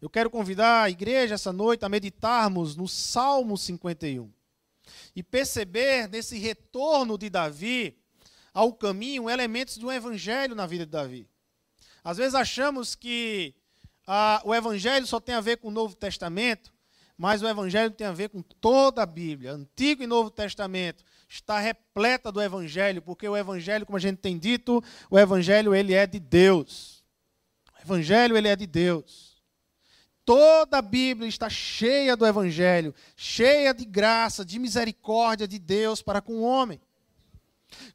Eu 0.00 0.10
quero 0.10 0.30
convidar 0.30 0.82
a 0.82 0.90
igreja 0.90 1.34
essa 1.34 1.52
noite 1.52 1.84
a 1.84 1.88
meditarmos 1.88 2.76
no 2.76 2.86
Salmo 2.86 3.56
51 3.56 4.30
e 5.14 5.22
perceber 5.22 6.08
nesse 6.08 6.38
retorno 6.38 7.16
de 7.16 7.30
Davi 7.30 7.98
ao 8.56 8.72
caminho 8.72 9.28
elementos 9.28 9.76
do 9.76 9.92
evangelho 9.92 10.54
na 10.54 10.66
vida 10.66 10.86
de 10.86 10.90
Davi. 10.90 11.28
Às 12.02 12.16
vezes 12.16 12.34
achamos 12.34 12.94
que 12.94 13.54
ah, 14.06 14.40
o 14.46 14.54
evangelho 14.54 15.06
só 15.06 15.20
tem 15.20 15.34
a 15.34 15.42
ver 15.42 15.58
com 15.58 15.68
o 15.68 15.70
Novo 15.70 15.94
Testamento, 15.94 16.72
mas 17.18 17.42
o 17.42 17.46
evangelho 17.46 17.90
tem 17.90 18.06
a 18.06 18.12
ver 18.12 18.30
com 18.30 18.40
toda 18.40 19.02
a 19.02 19.06
Bíblia, 19.06 19.52
Antigo 19.52 20.02
e 20.02 20.06
Novo 20.06 20.30
Testamento. 20.30 21.04
Está 21.28 21.58
repleta 21.58 22.32
do 22.32 22.40
evangelho, 22.40 23.02
porque 23.02 23.28
o 23.28 23.36
evangelho, 23.36 23.84
como 23.84 23.98
a 23.98 24.00
gente 24.00 24.20
tem 24.20 24.38
dito, 24.38 24.82
o 25.10 25.18
evangelho 25.18 25.74
ele 25.74 25.92
é 25.92 26.06
de 26.06 26.18
Deus. 26.18 27.04
O 27.78 27.82
evangelho 27.82 28.38
ele 28.38 28.48
é 28.48 28.56
de 28.56 28.66
Deus. 28.66 29.36
Toda 30.24 30.78
a 30.78 30.82
Bíblia 30.82 31.28
está 31.28 31.50
cheia 31.50 32.16
do 32.16 32.26
evangelho, 32.26 32.94
cheia 33.14 33.74
de 33.74 33.84
graça, 33.84 34.46
de 34.46 34.58
misericórdia 34.58 35.46
de 35.46 35.58
Deus 35.58 36.00
para 36.00 36.22
com 36.22 36.36
o 36.36 36.42
homem. 36.42 36.80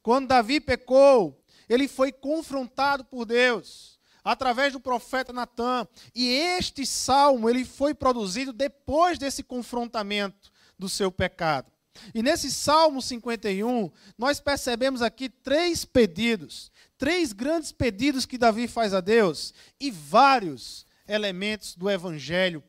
Quando 0.02 0.28
Davi 0.28 0.60
pecou, 0.60 1.44
ele 1.70 1.88
foi 1.88 2.12
confrontado 2.12 3.06
por 3.06 3.26
Deus 3.26 4.00
através 4.24 4.74
do 4.74 4.80
profeta 4.80 5.34
Natan. 5.34 5.88
E 6.14 6.28
este 6.28 6.86
salmo 6.86 7.50
ele 7.50 7.66
foi 7.66 7.94
produzido 7.94 8.54
depois 8.54 9.18
desse 9.18 9.44
confrontamento 9.44 10.52
do 10.78 10.90
seu 10.90 11.12
pecado. 11.12 11.72
E 12.16 12.24
nesse 12.24 12.50
Salmo 12.50 13.02
51, 13.02 13.92
nós 14.18 14.40
percebemos 14.40 15.02
aqui 15.02 15.28
três 15.28 15.84
pedidos, 15.84 16.72
três 16.98 17.34
grandes 17.34 17.72
pedidos 17.72 18.26
que 18.26 18.38
Davi 18.38 18.68
faz 18.68 18.94
a 18.94 19.02
Deus 19.02 19.54
e 19.80 19.92
vários 19.92 20.86
elementos 21.08 21.76
do 21.76 21.90
evangelho 21.90 22.64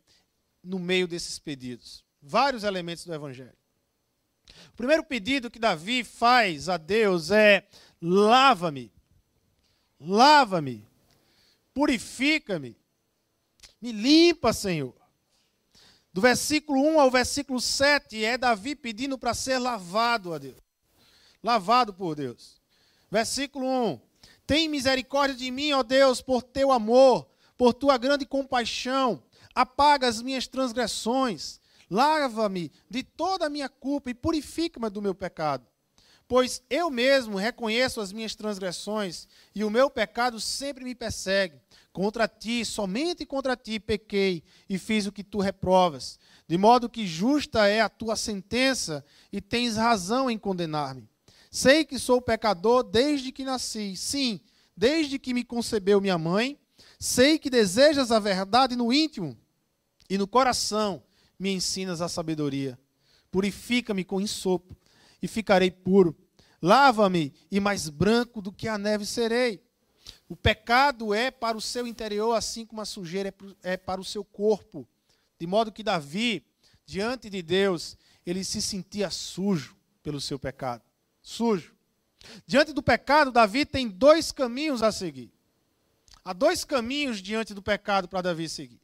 no 0.63 0.79
meio 0.79 1.07
desses 1.07 1.39
pedidos. 1.39 2.05
Vários 2.21 2.65
elementos 2.65 3.07
do 3.07 3.15
evangelho. 3.15 3.57
O 4.73 4.77
primeiro 4.77 5.05
pedido 5.05 5.51
que 5.51 5.59
Davi 5.59 6.03
faz 6.03 6.69
a 6.69 6.79
Deus 6.79 7.31
é: 7.31 7.67
lava-me, 8.01 8.91
lava-me, 10.01 10.89
purifica-me, 11.75 12.77
me 13.81 13.93
limpa, 13.93 14.53
Senhor. 14.53 14.95
Do 16.13 16.21
versículo 16.21 16.83
1 16.83 17.01
ao 17.01 17.11
versículo 17.11 17.61
7 17.61 18.25
é 18.25 18.37
Davi 18.37 18.75
pedindo 18.75 19.19
para 19.19 19.35
ser 19.35 19.59
lavado 19.59 20.33
a 20.33 20.39
Deus. 20.39 20.61
Lavado 21.43 21.93
por 21.93 22.15
Deus. 22.15 22.61
Versículo 23.11 23.67
1: 23.67 24.01
Tem 24.47 24.69
misericórdia 24.69 25.37
de 25.37 25.51
mim, 25.51 25.73
ó 25.73 25.83
Deus, 25.83 26.23
por 26.23 26.43
teu 26.43 26.73
amor, 26.73 27.29
por 27.59 27.75
tua 27.75 27.99
grande 27.99 28.25
compaixão. 28.25 29.23
Apaga 29.55 30.09
as 30.09 30.23
minhas 30.23 30.47
transgressões 30.47 31.61
Lava-me 31.93 32.73
de 32.89 33.03
toda 33.03 33.45
a 33.45 33.51
minha 33.51 33.69
culpa 33.69 34.09
e 34.09 34.15
purifica-me 34.15 34.89
do 34.89 35.03
meu 35.03 35.15
pecado. 35.15 35.67
Pois 36.27 36.63
eu 36.71 36.89
mesmo 36.89 37.37
reconheço 37.37 38.01
as 38.01 38.15
minhas 38.15 38.35
transgressões 38.35 39.29
e 39.55 39.63
o 39.63 39.69
meu 39.69 39.91
pecado 39.91 40.41
sempre 40.41 40.85
me 40.85 40.95
persegue. 40.95 41.61
Contra 41.93 42.27
ti, 42.27 42.65
somente 42.65 43.27
contra 43.27 43.55
ti 43.55 43.79
pequei 43.79 44.43
e 44.71 44.79
fiz 44.79 45.07
o 45.07 45.13
que 45.13 45.23
tu 45.23 45.39
reprovas. 45.39 46.19
De 46.49 46.57
modo 46.57 46.89
que 46.89 47.07
justa 47.07 47.69
é 47.69 47.83
a 47.83 47.91
tua 47.91 48.17
sentença 48.17 49.05
e 49.31 49.39
tens 49.39 49.77
razão 49.77 50.31
em 50.31 50.39
condenar-me. 50.39 51.07
Sei 51.51 51.85
que 51.85 51.99
sou 51.99 52.23
pecador 52.23 52.85
desde 52.85 53.31
que 53.31 53.45
nasci, 53.45 53.99
sim, 53.99 54.41
desde 54.75 55.19
que 55.19 55.35
me 55.35 55.45
concebeu 55.45 56.01
minha 56.01 56.17
mãe. 56.17 56.59
Sei 56.99 57.39
que 57.39 57.51
desejas 57.51 58.11
a 58.11 58.19
verdade 58.19 58.75
no 58.77 58.91
íntimo 58.91 59.37
e 60.09 60.17
no 60.17 60.27
coração 60.27 61.03
me 61.43 61.51
ensinas 61.51 62.01
a 62.01 62.09
sabedoria. 62.09 62.79
Purifica-me 63.29 64.05
com 64.05 64.21
insopo 64.21 64.77
e 65.21 65.27
ficarei 65.27 65.73
puro. 65.73 66.17
Lava-me 66.63 67.35
e 67.51 67.59
mais 67.59 67.89
branco 67.89 68.41
do 68.41 68.53
que 68.53 68.69
a 68.69 68.79
neve 68.79 69.05
serei. 69.05 69.61
O 70.29 70.37
pecado 70.37 71.13
é 71.13 71.33
para 71.33 71.59
o 71.59 71.61
seu 71.61 71.85
interior, 71.85 72.35
assim 72.35 72.65
como 72.65 72.81
a 72.81 72.85
sujeira 72.85 73.35
é, 73.63 73.73
é 73.73 73.77
para 73.77 74.01
o 74.01 74.05
seu 74.05 74.25
corpo. 74.25 74.89
De 75.37 75.47
modo 75.47 75.73
que 75.73 75.83
Davi, 75.83 76.47
diante 76.87 77.29
de 77.29 77.43
Deus, 77.43 77.97
ele 78.25 78.45
se 78.45 78.63
sentia 78.63 79.11
sujo 79.11 79.77
pelo 80.01 80.21
seu 80.21 80.39
pecado. 80.39 80.85
Sujo. 81.21 81.75
Diante 82.47 82.73
do 82.73 82.83
pecado, 82.83 83.33
Davi 83.33 83.67
tem 83.67 83.89
dois 83.89 84.31
caminhos 84.31 84.81
a 84.81 84.93
seguir. 84.93 85.33
Há 86.25 86.33
dois 86.33 86.65
caminhos 86.65 87.21
diante 87.21 87.53
do 87.53 87.61
pecado 87.61 88.07
para 88.07 88.23
Davi 88.23 88.49
seguir. 88.49 88.82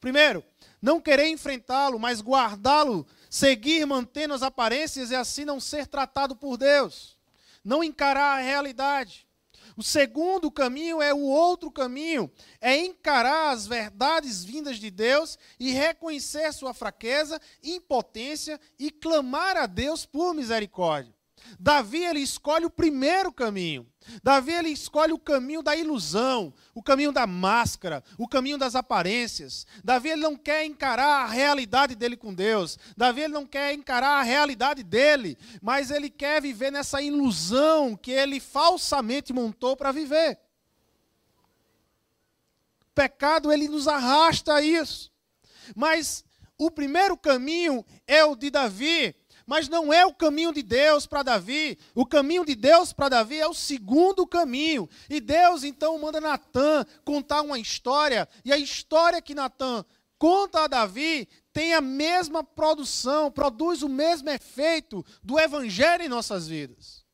Primeiro, 0.00 0.42
não 0.80 1.00
querer 1.00 1.28
enfrentá-lo, 1.28 1.98
mas 1.98 2.22
guardá-lo, 2.22 3.06
seguir 3.28 3.86
mantendo 3.86 4.32
as 4.32 4.42
aparências 4.42 5.10
e 5.10 5.14
assim 5.14 5.44
não 5.44 5.60
ser 5.60 5.86
tratado 5.86 6.34
por 6.34 6.56
Deus. 6.56 7.18
Não 7.62 7.84
encarar 7.84 8.38
a 8.38 8.42
realidade. 8.42 9.26
O 9.76 9.82
segundo 9.82 10.50
caminho 10.50 11.00
é 11.00 11.14
o 11.14 11.20
outro 11.20 11.70
caminho, 11.70 12.30
é 12.60 12.76
encarar 12.76 13.50
as 13.50 13.66
verdades 13.66 14.44
vindas 14.44 14.78
de 14.78 14.90
Deus 14.90 15.38
e 15.58 15.70
reconhecer 15.70 16.52
sua 16.52 16.74
fraqueza, 16.74 17.40
impotência 17.62 18.60
e 18.78 18.90
clamar 18.90 19.56
a 19.56 19.66
Deus 19.66 20.04
por 20.04 20.34
misericórdia. 20.34 21.14
Davi 21.58 22.04
ele 22.04 22.20
escolhe 22.20 22.64
o 22.64 22.70
primeiro 22.70 23.32
caminho. 23.32 23.86
Davi 24.22 24.52
ele 24.52 24.70
escolhe 24.70 25.12
o 25.12 25.18
caminho 25.18 25.62
da 25.62 25.76
ilusão, 25.76 26.52
o 26.74 26.82
caminho 26.82 27.12
da 27.12 27.26
máscara, 27.26 28.02
o 28.18 28.26
caminho 28.26 28.58
das 28.58 28.74
aparências. 28.74 29.66
Davi 29.84 30.08
ele 30.08 30.22
não 30.22 30.36
quer 30.36 30.64
encarar 30.64 31.24
a 31.24 31.26
realidade 31.26 31.94
dele 31.94 32.16
com 32.16 32.34
Deus. 32.34 32.78
Davi 32.96 33.22
ele 33.22 33.34
não 33.34 33.46
quer 33.46 33.74
encarar 33.74 34.20
a 34.20 34.22
realidade 34.22 34.82
dele, 34.82 35.36
mas 35.60 35.90
ele 35.90 36.08
quer 36.08 36.40
viver 36.40 36.72
nessa 36.72 37.02
ilusão 37.02 37.96
que 37.96 38.10
ele 38.10 38.40
falsamente 38.40 39.32
montou 39.32 39.76
para 39.76 39.92
viver. 39.92 40.38
O 42.82 42.94
pecado 42.94 43.52
ele 43.52 43.68
nos 43.68 43.86
arrasta 43.86 44.54
a 44.54 44.62
isso. 44.62 45.10
Mas 45.76 46.24
o 46.58 46.70
primeiro 46.70 47.16
caminho 47.16 47.84
é 48.06 48.24
o 48.24 48.36
de 48.36 48.50
Davi, 48.50 49.14
mas 49.50 49.68
não 49.68 49.92
é 49.92 50.06
o 50.06 50.14
caminho 50.14 50.52
de 50.54 50.62
Deus 50.62 51.06
para 51.06 51.24
Davi. 51.24 51.76
O 51.92 52.06
caminho 52.06 52.44
de 52.44 52.54
Deus 52.54 52.92
para 52.92 53.08
Davi 53.08 53.40
é 53.40 53.48
o 53.48 53.52
segundo 53.52 54.24
caminho. 54.24 54.88
E 55.08 55.20
Deus 55.20 55.64
então 55.64 55.98
manda 55.98 56.20
Natan 56.20 56.86
contar 57.04 57.42
uma 57.42 57.58
história, 57.58 58.28
e 58.44 58.52
a 58.52 58.56
história 58.56 59.20
que 59.20 59.34
Natan 59.34 59.84
conta 60.16 60.60
a 60.60 60.66
Davi 60.68 61.28
tem 61.52 61.74
a 61.74 61.80
mesma 61.80 62.44
produção, 62.44 63.28
produz 63.28 63.82
o 63.82 63.88
mesmo 63.88 64.30
efeito 64.30 65.04
do 65.20 65.36
evangelho 65.36 66.04
em 66.04 66.08
nossas 66.08 66.46
vidas. 66.46 67.04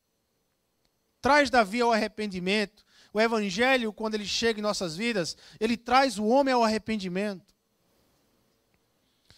Traz 1.22 1.48
Davi 1.48 1.80
ao 1.80 1.90
arrependimento. 1.90 2.84
O 3.14 3.20
evangelho, 3.20 3.94
quando 3.94 4.14
ele 4.14 4.26
chega 4.26 4.60
em 4.60 4.62
nossas 4.62 4.94
vidas, 4.94 5.38
ele 5.58 5.74
traz 5.74 6.18
o 6.18 6.26
homem 6.26 6.52
ao 6.52 6.62
arrependimento. 6.62 7.54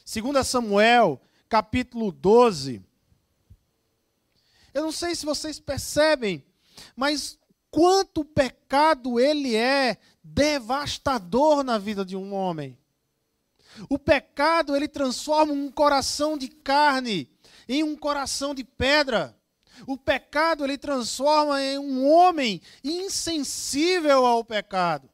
2 0.05 0.45
Samuel, 0.45 1.23
capítulo 1.49 2.11
12. 2.11 2.88
Eu 4.73 4.83
não 4.83 4.93
sei 4.93 5.15
se 5.15 5.25
vocês 5.25 5.59
percebem, 5.59 6.45
mas 6.95 7.39
quanto 7.71 8.25
pecado 8.25 9.19
ele 9.19 9.55
é 9.55 9.99
devastador 10.23 11.63
na 11.63 11.79
vida 11.79 12.05
de 12.05 12.17
um 12.17 12.35
homem. 12.35 12.79
O 13.89 13.99
pecado 13.99 14.75
ele 14.75 14.89
transforma 14.89 15.53
um 15.53 15.71
coração 15.71 16.37
de 16.37 16.49
carne 16.49 17.31
em 17.69 17.83
um 17.83 17.97
coração 17.97 18.55
de 18.55 18.65
pedra. 18.65 19.37
O 19.87 19.97
pecado 19.97 20.65
ele 20.65 20.77
transforma 20.77 21.63
em 21.63 21.79
um 21.79 22.11
homem 22.11 22.61
insensível 22.83 24.27
ao 24.27 24.45
pecado. 24.45 25.09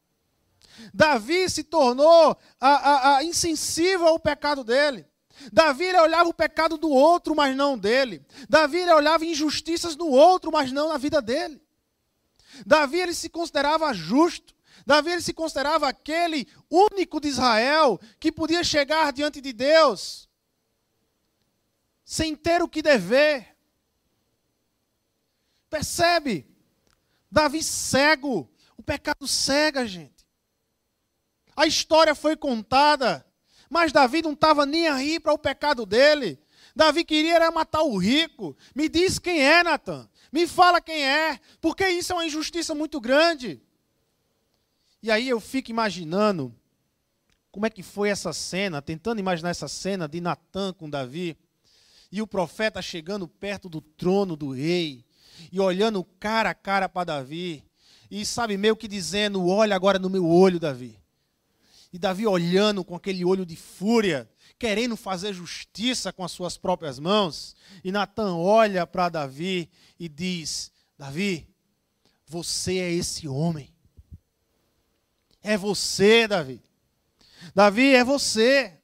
Davi 0.92 1.48
se 1.48 1.62
tornou 1.62 2.36
a, 2.60 2.68
a, 2.68 3.16
a 3.16 3.24
insensível 3.24 4.08
ao 4.08 4.18
pecado 4.18 4.64
dele. 4.64 5.06
Davi 5.52 5.92
olhava 5.94 6.28
o 6.28 6.34
pecado 6.34 6.76
do 6.76 6.88
outro, 6.88 7.34
mas 7.34 7.56
não 7.56 7.78
dele. 7.78 8.24
Davi 8.48 8.80
olhava 8.90 9.24
injustiças 9.24 9.96
no 9.96 10.06
outro, 10.06 10.50
mas 10.52 10.72
não 10.72 10.88
na 10.88 10.98
vida 10.98 11.20
dele. 11.20 11.60
Davi 12.64 12.98
ele 13.00 13.14
se 13.14 13.28
considerava 13.28 13.92
justo. 13.92 14.54
Davi 14.86 15.10
ele 15.10 15.22
se 15.22 15.32
considerava 15.32 15.88
aquele 15.88 16.46
único 16.70 17.20
de 17.20 17.28
Israel 17.28 17.98
que 18.20 18.30
podia 18.30 18.62
chegar 18.62 19.12
diante 19.12 19.40
de 19.40 19.52
Deus 19.52 20.28
sem 22.04 22.36
ter 22.36 22.62
o 22.62 22.68
que 22.68 22.82
dever. 22.82 23.56
Percebe? 25.70 26.46
Davi 27.30 27.62
cego. 27.62 28.50
O 28.76 28.82
pecado 28.82 29.26
cega, 29.26 29.86
gente. 29.86 30.26
A 31.56 31.66
história 31.66 32.14
foi 32.14 32.36
contada, 32.36 33.26
mas 33.74 33.90
Davi 33.90 34.22
não 34.22 34.34
estava 34.34 34.64
nem 34.64 34.86
aí 34.86 35.18
para 35.18 35.32
o 35.32 35.38
pecado 35.38 35.84
dele. 35.84 36.38
Davi 36.76 37.04
queria 37.04 37.34
era 37.34 37.50
matar 37.50 37.82
o 37.82 37.96
rico. 37.96 38.56
Me 38.72 38.88
diz 38.88 39.18
quem 39.18 39.44
é, 39.44 39.64
Natan. 39.64 40.08
Me 40.30 40.46
fala 40.46 40.80
quem 40.80 41.04
é, 41.04 41.40
porque 41.60 41.88
isso 41.88 42.12
é 42.12 42.14
uma 42.14 42.24
injustiça 42.24 42.72
muito 42.72 43.00
grande. 43.00 43.60
E 45.02 45.10
aí 45.10 45.28
eu 45.28 45.40
fico 45.40 45.72
imaginando 45.72 46.54
como 47.50 47.66
é 47.66 47.70
que 47.70 47.82
foi 47.82 48.10
essa 48.10 48.32
cena, 48.32 48.80
tentando 48.80 49.18
imaginar 49.18 49.50
essa 49.50 49.66
cena 49.66 50.06
de 50.06 50.20
Natan 50.20 50.72
com 50.72 50.88
Davi, 50.88 51.36
e 52.12 52.22
o 52.22 52.28
profeta 52.28 52.80
chegando 52.80 53.26
perto 53.26 53.68
do 53.68 53.80
trono 53.80 54.36
do 54.36 54.52
rei, 54.52 55.04
e 55.50 55.58
olhando 55.58 56.04
cara 56.20 56.50
a 56.50 56.54
cara 56.54 56.88
para 56.88 57.06
Davi, 57.06 57.64
e 58.08 58.24
sabe, 58.24 58.56
meio 58.56 58.76
que 58.76 58.86
dizendo: 58.86 59.44
Olha 59.48 59.74
agora 59.74 59.98
no 59.98 60.08
meu 60.08 60.28
olho, 60.28 60.60
Davi. 60.60 60.96
E 61.94 61.98
Davi 61.98 62.26
olhando 62.26 62.84
com 62.84 62.96
aquele 62.96 63.24
olho 63.24 63.46
de 63.46 63.54
fúria, 63.54 64.28
querendo 64.58 64.96
fazer 64.96 65.32
justiça 65.32 66.12
com 66.12 66.24
as 66.24 66.32
suas 66.32 66.56
próprias 66.56 66.98
mãos. 66.98 67.54
E 67.84 67.92
Natan 67.92 68.34
olha 68.34 68.84
para 68.84 69.08
Davi 69.08 69.70
e 69.96 70.08
diz: 70.08 70.72
Davi, 70.98 71.48
você 72.26 72.78
é 72.78 72.92
esse 72.92 73.28
homem. 73.28 73.72
É 75.40 75.56
você, 75.56 76.26
Davi. 76.26 76.60
Davi, 77.54 77.94
é 77.94 78.02
você. 78.02 78.76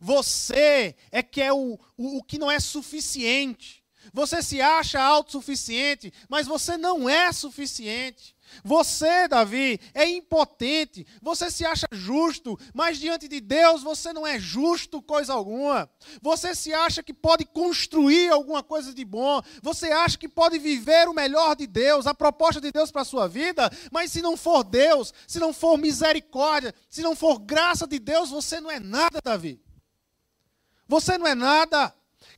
Você 0.00 0.94
é 1.10 1.20
que 1.20 1.42
é 1.42 1.52
o, 1.52 1.76
o, 1.96 2.18
o 2.18 2.22
que 2.22 2.38
não 2.38 2.48
é 2.48 2.60
suficiente. 2.60 3.82
Você 4.12 4.40
se 4.40 4.60
acha 4.60 5.02
autossuficiente, 5.02 6.12
mas 6.28 6.46
você 6.46 6.76
não 6.76 7.08
é 7.08 7.32
suficiente. 7.32 8.36
Você, 8.64 9.28
Davi, 9.28 9.80
é 9.94 10.08
impotente, 10.08 11.06
você 11.20 11.50
se 11.50 11.64
acha 11.64 11.86
justo, 11.92 12.58
mas 12.74 12.98
diante 12.98 13.28
de 13.28 13.40
Deus 13.40 13.82
você 13.82 14.12
não 14.12 14.26
é 14.26 14.38
justo 14.38 15.02
coisa 15.02 15.32
alguma. 15.32 15.88
Você 16.20 16.54
se 16.54 16.72
acha 16.72 17.02
que 17.02 17.12
pode 17.12 17.44
construir 17.44 18.30
alguma 18.30 18.62
coisa 18.62 18.92
de 18.92 19.04
bom, 19.04 19.42
você 19.62 19.90
acha 19.90 20.18
que 20.18 20.28
pode 20.28 20.58
viver 20.58 21.08
o 21.08 21.14
melhor 21.14 21.56
de 21.56 21.66
Deus, 21.66 22.06
a 22.06 22.14
proposta 22.14 22.60
de 22.60 22.70
Deus 22.70 22.90
para 22.90 23.02
a 23.02 23.06
sua 23.06 23.28
vida, 23.28 23.70
mas 23.90 24.12
se 24.12 24.22
não 24.22 24.36
for 24.36 24.64
Deus, 24.64 25.12
se 25.26 25.38
não 25.38 25.52
for 25.52 25.76
misericórdia, 25.76 26.74
se 26.88 27.02
não 27.02 27.16
for 27.16 27.38
graça 27.38 27.86
de 27.86 27.98
Deus, 27.98 28.30
você 28.30 28.60
não 28.60 28.70
é 28.70 28.78
nada, 28.78 29.20
Davi. 29.22 29.60
Você 30.88 31.16
não 31.16 31.26
é 31.26 31.34
nada. 31.34 31.94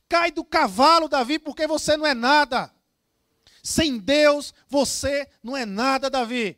Cai 0.07 0.31
do 0.31 0.43
cavalo, 0.43 1.07
Davi, 1.07 1.39
porque 1.39 1.67
você 1.67 1.97
não 1.97 2.05
é 2.05 2.13
nada. 2.13 2.71
Sem 3.65 3.97
Deus, 3.97 4.53
você 4.69 5.27
não 5.41 5.57
é 5.57 5.65
nada, 5.65 6.07
Davi. 6.07 6.55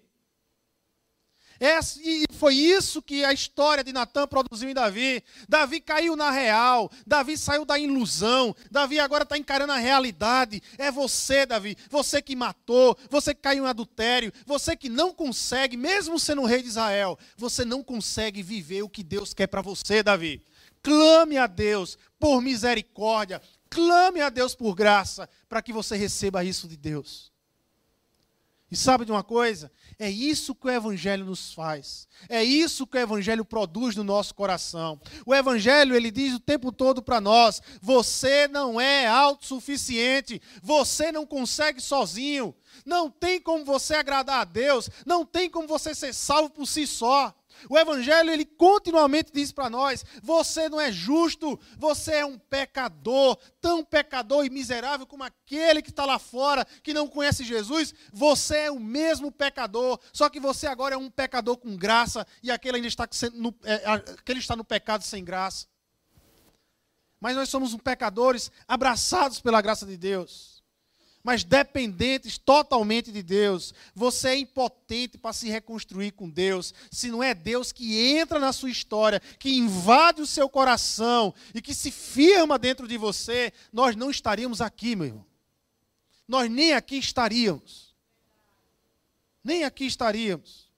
É, 1.57 1.79
e 2.03 2.25
foi 2.33 2.53
isso 2.53 3.01
que 3.01 3.23
a 3.23 3.31
história 3.31 3.81
de 3.81 3.93
Natan 3.93 4.27
produziu 4.27 4.69
em 4.69 4.73
Davi. 4.73 5.23
Davi 5.47 5.79
caiu 5.79 6.17
na 6.17 6.29
real, 6.31 6.91
Davi 7.05 7.37
saiu 7.37 7.63
da 7.63 7.79
ilusão, 7.79 8.53
Davi 8.69 8.99
agora 8.99 9.23
está 9.23 9.37
encarando 9.37 9.71
a 9.71 9.77
realidade. 9.77 10.61
É 10.77 10.91
você, 10.91 11.45
Davi, 11.45 11.77
você 11.89 12.21
que 12.21 12.35
matou, 12.35 12.97
você 13.09 13.33
que 13.33 13.41
caiu 13.41 13.63
em 13.63 13.69
adultério, 13.69 14.33
você 14.45 14.75
que 14.75 14.89
não 14.89 15.13
consegue, 15.13 15.77
mesmo 15.77 16.19
sendo 16.19 16.43
rei 16.43 16.61
de 16.61 16.67
Israel, 16.67 17.17
você 17.37 17.63
não 17.63 17.81
consegue 17.81 18.43
viver 18.43 18.81
o 18.81 18.89
que 18.89 19.01
Deus 19.01 19.33
quer 19.33 19.47
para 19.47 19.61
você, 19.61 20.03
Davi. 20.03 20.43
Clame 20.83 21.37
a 21.37 21.47
Deus 21.47 21.97
por 22.19 22.41
misericórdia, 22.41 23.41
Clame 23.69 24.21
a 24.21 24.29
Deus 24.29 24.55
por 24.55 24.75
graça 24.75 25.29
para 25.47 25.61
que 25.61 25.73
você 25.73 25.95
receba 25.95 26.43
isso 26.43 26.67
de 26.67 26.77
Deus. 26.77 27.31
E 28.69 28.75
sabe 28.75 29.05
de 29.05 29.11
uma 29.11 29.23
coisa? 29.23 29.71
É 29.97 30.09
isso 30.09 30.53
que 30.53 30.67
o 30.67 30.69
Evangelho 30.69 31.23
nos 31.23 31.53
faz. 31.53 32.05
É 32.27 32.43
isso 32.43 32.85
que 32.85 32.97
o 32.97 32.99
Evangelho 32.99 33.45
produz 33.45 33.95
no 33.95 34.03
nosso 34.03 34.35
coração. 34.35 34.99
O 35.25 35.33
Evangelho, 35.33 35.95
ele 35.95 36.11
diz 36.11 36.33
o 36.33 36.39
tempo 36.39 36.69
todo 36.69 37.01
para 37.01 37.21
nós: 37.21 37.61
você 37.81 38.45
não 38.49 38.79
é 38.79 39.07
autossuficiente, 39.07 40.41
você 40.61 41.13
não 41.13 41.25
consegue 41.25 41.79
sozinho, 41.79 42.53
não 42.85 43.09
tem 43.09 43.39
como 43.39 43.63
você 43.63 43.95
agradar 43.95 44.41
a 44.41 44.45
Deus, 44.45 44.89
não 45.05 45.25
tem 45.25 45.49
como 45.49 45.65
você 45.65 45.95
ser 45.95 46.13
salvo 46.13 46.49
por 46.49 46.67
si 46.67 46.85
só. 46.85 47.33
O 47.69 47.77
Evangelho, 47.77 48.31
ele 48.31 48.45
continuamente 48.45 49.31
diz 49.33 49.51
para 49.51 49.69
nós: 49.69 50.05
você 50.21 50.69
não 50.69 50.79
é 50.79 50.91
justo, 50.91 51.59
você 51.77 52.15
é 52.15 52.25
um 52.25 52.37
pecador, 52.37 53.37
tão 53.61 53.83
pecador 53.83 54.45
e 54.45 54.49
miserável 54.49 55.05
como 55.05 55.23
aquele 55.23 55.81
que 55.81 55.89
está 55.89 56.05
lá 56.05 56.19
fora, 56.19 56.65
que 56.83 56.93
não 56.93 57.07
conhece 57.07 57.43
Jesus. 57.43 57.93
Você 58.11 58.57
é 58.57 58.71
o 58.71 58.79
mesmo 58.79 59.31
pecador, 59.31 59.99
só 60.11 60.29
que 60.29 60.39
você 60.39 60.67
agora 60.67 60.95
é 60.95 60.97
um 60.97 61.09
pecador 61.09 61.57
com 61.57 61.75
graça 61.75 62.25
e 62.41 62.51
aquele 62.51 62.77
ainda 62.77 62.87
está 62.87 63.07
no, 63.33 63.53
é, 63.63 63.83
aquele 63.85 64.39
está 64.39 64.55
no 64.55 64.63
pecado 64.63 65.03
sem 65.03 65.23
graça. 65.23 65.67
Mas 67.19 67.35
nós 67.35 67.49
somos 67.49 67.75
pecadores 67.77 68.51
abraçados 68.67 69.39
pela 69.39 69.61
graça 69.61 69.85
de 69.85 69.97
Deus 69.97 70.56
mas 71.27 71.43
dependentes 71.43 72.37
totalmente 72.37 73.11
de 73.11 73.21
Deus. 73.21 73.73
Você 73.93 74.29
é 74.29 74.37
impotente 74.37 75.17
para 75.17 75.33
se 75.33 75.49
reconstruir 75.49 76.11
com 76.13 76.29
Deus. 76.29 76.73
Se 76.89 77.11
não 77.11 77.21
é 77.21 77.33
Deus 77.33 77.73
que 77.73 77.99
entra 78.17 78.39
na 78.39 78.53
sua 78.53 78.69
história, 78.71 79.19
que 79.37 79.53
invade 79.53 80.21
o 80.21 80.25
seu 80.25 80.47
coração 80.47 81.33
e 81.53 81.61
que 81.61 81.73
se 81.73 81.91
firma 81.91 82.57
dentro 82.57 82.87
de 82.87 82.97
você, 82.97 83.51
nós 83.73 83.93
não 83.93 84.09
estaríamos 84.09 84.61
aqui, 84.61 84.95
meu 84.95 85.07
irmão. 85.07 85.25
Nós 86.25 86.49
nem 86.49 86.71
aqui 86.71 86.95
estaríamos. 86.95 87.93
Nem 89.43 89.65
aqui 89.65 89.85
estaríamos. 89.85 90.71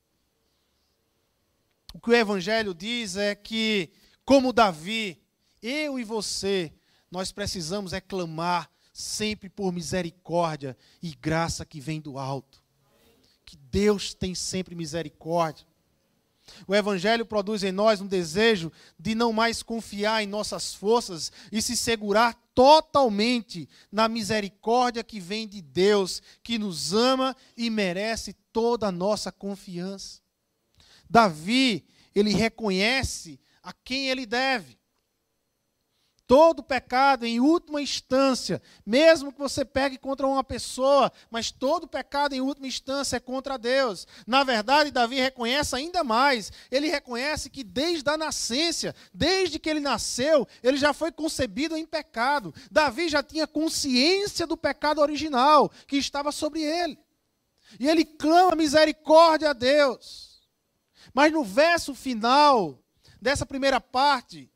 O 1.93 1.99
que 1.99 2.09
o 2.09 2.15
Evangelho 2.15 2.73
diz 2.73 3.17
é 3.17 3.35
que, 3.35 3.91
como 4.25 4.51
Davi, 4.51 5.21
eu 5.61 5.99
e 5.99 6.03
você, 6.03 6.73
nós 7.11 7.31
precisamos 7.31 7.93
é 7.93 8.01
clamar 8.01 8.67
sempre 8.99 9.49
por 9.49 9.71
misericórdia 9.71 10.77
e 11.01 11.15
graça 11.15 11.65
que 11.65 11.79
vem 11.79 12.01
do 12.01 12.17
alto. 12.17 12.61
Que 13.45 13.55
Deus 13.55 14.13
tem 14.13 14.35
sempre 14.35 14.75
misericórdia. 14.75 15.65
O 16.67 16.75
Evangelho 16.75 17.25
produz 17.25 17.63
em 17.63 17.71
nós 17.71 18.01
um 18.01 18.07
desejo 18.07 18.71
de 18.99 19.15
não 19.15 19.31
mais 19.31 19.63
confiar 19.63 20.23
em 20.23 20.27
nossas 20.27 20.73
forças 20.73 21.31
e 21.51 21.61
se 21.61 21.77
segurar 21.77 22.33
totalmente 22.53 23.69
na 23.91 24.07
misericórdia 24.07 25.03
que 25.03 25.19
vem 25.19 25.47
de 25.47 25.61
Deus, 25.61 26.21
que 26.43 26.57
nos 26.57 26.93
ama 26.93 27.35
e 27.55 27.69
merece 27.69 28.33
toda 28.51 28.87
a 28.87 28.91
nossa 28.91 29.31
confiança. 29.31 30.19
Davi, 31.09 31.85
ele 32.13 32.33
reconhece 32.33 33.39
a 33.61 33.71
quem 33.71 34.09
ele 34.09 34.25
deve. 34.25 34.78
Todo 36.29 36.61
pecado, 36.61 37.25
em 37.25 37.39
última 37.39 37.81
instância, 37.81 38.61
mesmo 38.85 39.33
que 39.33 39.39
você 39.39 39.65
pegue 39.65 39.97
contra 39.97 40.27
uma 40.27 40.43
pessoa, 40.43 41.11
mas 41.31 41.49
todo 41.49 41.87
pecado, 41.87 42.35
em 42.35 42.39
última 42.39 42.67
instância, 42.67 43.17
é 43.17 43.19
contra 43.19 43.57
Deus. 43.57 44.05
Na 44.27 44.43
verdade, 44.43 44.91
Davi 44.91 45.15
reconhece 45.19 45.75
ainda 45.75 46.03
mais. 46.03 46.51
Ele 46.69 46.87
reconhece 46.87 47.49
que 47.49 47.63
desde 47.63 48.07
a 48.11 48.15
nascença, 48.15 48.93
desde 49.11 49.57
que 49.57 49.67
ele 49.67 49.79
nasceu, 49.79 50.47
ele 50.61 50.77
já 50.77 50.93
foi 50.93 51.11
concebido 51.11 51.75
em 51.75 51.83
pecado. 51.83 52.53
Davi 52.69 53.09
já 53.09 53.23
tinha 53.23 53.47
consciência 53.47 54.45
do 54.45 54.55
pecado 54.55 55.01
original 55.01 55.67
que 55.87 55.97
estava 55.97 56.31
sobre 56.31 56.61
ele. 56.61 56.99
E 57.79 57.89
ele 57.89 58.05
clama 58.05 58.55
misericórdia 58.55 59.49
a 59.49 59.53
Deus. 59.53 60.47
Mas 61.11 61.33
no 61.33 61.43
verso 61.43 61.95
final 61.95 62.79
dessa 63.19 63.47
primeira 63.47 63.81
parte, 63.81 64.47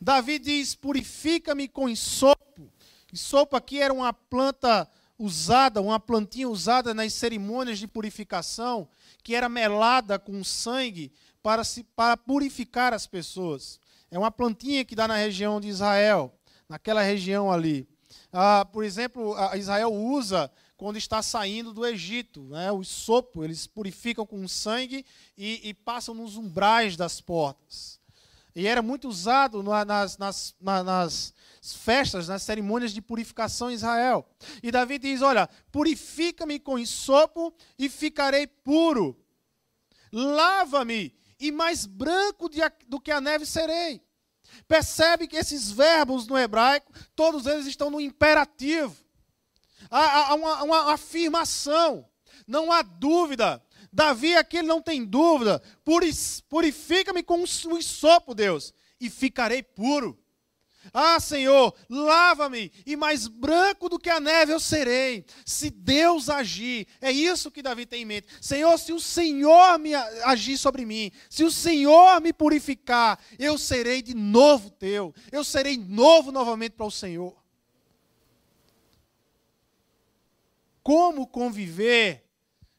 Davi 0.00 0.38
diz: 0.38 0.74
Purifica-me 0.74 1.68
com 1.68 1.88
ensopo. 1.88 2.70
Ensopo 3.12 3.56
aqui 3.56 3.80
era 3.80 3.92
uma 3.92 4.12
planta 4.12 4.88
usada, 5.18 5.80
uma 5.80 5.98
plantinha 5.98 6.48
usada 6.48 6.94
nas 6.94 7.12
cerimônias 7.12 7.78
de 7.78 7.88
purificação, 7.88 8.88
que 9.22 9.34
era 9.34 9.48
melada 9.48 10.18
com 10.18 10.44
sangue 10.44 11.12
para, 11.42 11.64
se, 11.64 11.82
para 11.82 12.16
purificar 12.16 12.92
as 12.92 13.06
pessoas. 13.06 13.80
É 14.10 14.18
uma 14.18 14.30
plantinha 14.30 14.84
que 14.84 14.94
dá 14.94 15.08
na 15.08 15.16
região 15.16 15.60
de 15.60 15.68
Israel, 15.68 16.32
naquela 16.68 17.02
região 17.02 17.50
ali. 17.50 17.88
Ah, 18.32 18.64
por 18.64 18.84
exemplo, 18.84 19.34
Israel 19.56 19.92
usa 19.92 20.50
quando 20.76 20.96
está 20.96 21.20
saindo 21.20 21.72
do 21.72 21.84
Egito. 21.84 22.42
Né? 22.44 22.70
O 22.70 22.84
sopo, 22.84 23.44
eles 23.44 23.66
purificam 23.66 24.24
com 24.24 24.46
sangue 24.46 25.04
e, 25.36 25.68
e 25.68 25.74
passam 25.74 26.14
nos 26.14 26.36
umbrais 26.36 26.96
das 26.96 27.20
portas. 27.20 27.97
E 28.54 28.66
era 28.66 28.82
muito 28.82 29.08
usado 29.08 29.62
nas, 29.62 30.16
nas, 30.18 30.56
nas 30.60 31.34
festas, 31.62 32.28
nas 32.28 32.42
cerimônias 32.42 32.92
de 32.92 33.00
purificação 33.00 33.70
em 33.70 33.74
Israel. 33.74 34.28
E 34.62 34.70
Davi 34.70 34.98
diz: 34.98 35.22
Olha, 35.22 35.48
purifica-me 35.70 36.58
com 36.58 36.78
ensopo 36.78 37.54
e 37.78 37.88
ficarei 37.88 38.46
puro. 38.46 39.16
Lava-me 40.12 41.14
e 41.38 41.52
mais 41.52 41.86
branco 41.86 42.48
do 42.86 43.00
que 43.00 43.10
a 43.10 43.20
neve 43.20 43.46
serei. 43.46 44.02
Percebe 44.66 45.28
que 45.28 45.36
esses 45.36 45.70
verbos 45.70 46.26
no 46.26 46.36
hebraico, 46.36 46.92
todos 47.14 47.46
eles 47.46 47.66
estão 47.66 47.90
no 47.90 48.00
imperativo. 48.00 48.96
Há, 49.90 50.30
há 50.30 50.34
uma, 50.34 50.62
uma 50.64 50.92
afirmação. 50.92 52.08
Não 52.46 52.72
há 52.72 52.82
dúvida 52.82 53.62
Davi 53.98 54.36
aqui 54.36 54.58
ele 54.58 54.68
não 54.68 54.80
tem 54.80 55.04
dúvida. 55.04 55.60
Purifica-me 56.48 57.20
com 57.20 57.42
o 57.42 57.82
sopo, 57.82 58.32
Deus, 58.32 58.72
e 59.00 59.10
ficarei 59.10 59.60
puro. 59.60 60.16
Ah, 60.94 61.18
Senhor, 61.18 61.74
lava-me, 61.90 62.70
e 62.86 62.94
mais 62.94 63.26
branco 63.26 63.88
do 63.88 63.98
que 63.98 64.08
a 64.08 64.20
neve 64.20 64.52
eu 64.52 64.60
serei. 64.60 65.26
Se 65.44 65.68
Deus 65.68 66.30
agir, 66.30 66.86
é 67.00 67.10
isso 67.10 67.50
que 67.50 67.60
Davi 67.60 67.86
tem 67.86 68.02
em 68.02 68.04
mente. 68.04 68.28
Senhor, 68.40 68.78
se 68.78 68.92
o 68.92 69.00
Senhor 69.00 69.76
me 69.80 69.92
agir 69.96 70.56
sobre 70.56 70.86
mim, 70.86 71.10
se 71.28 71.42
o 71.42 71.50
Senhor 71.50 72.20
me 72.20 72.32
purificar, 72.32 73.18
eu 73.36 73.58
serei 73.58 74.00
de 74.00 74.14
novo 74.14 74.70
teu. 74.70 75.12
Eu 75.32 75.42
serei 75.42 75.76
novo 75.76 76.30
novamente 76.30 76.72
para 76.72 76.86
o 76.86 76.90
Senhor. 76.90 77.36
Como 80.84 81.26
conviver 81.26 82.27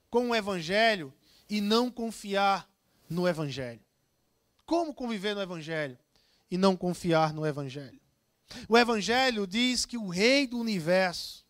com 0.10 0.30
o 0.30 0.36
Evangelho 0.36 1.14
e 1.50 1.62
não 1.62 1.90
confiar 1.90 2.70
no 3.10 3.28
Evangelho. 3.28 3.82
Como 4.66 4.94
conviver 4.94 5.34
no 5.34 5.42
Evangelho 5.42 5.98
e 6.50 6.58
não 6.58 6.76
confiar 6.76 7.34
no 7.34 7.46
Evangelho? 7.46 8.00
O 8.68 8.78
Evangelho 8.78 9.46
diz 9.46 9.86
que 9.86 9.98
o 9.98 10.08
Rei 10.08 10.48
do 10.48 10.58
universo, 10.60 11.46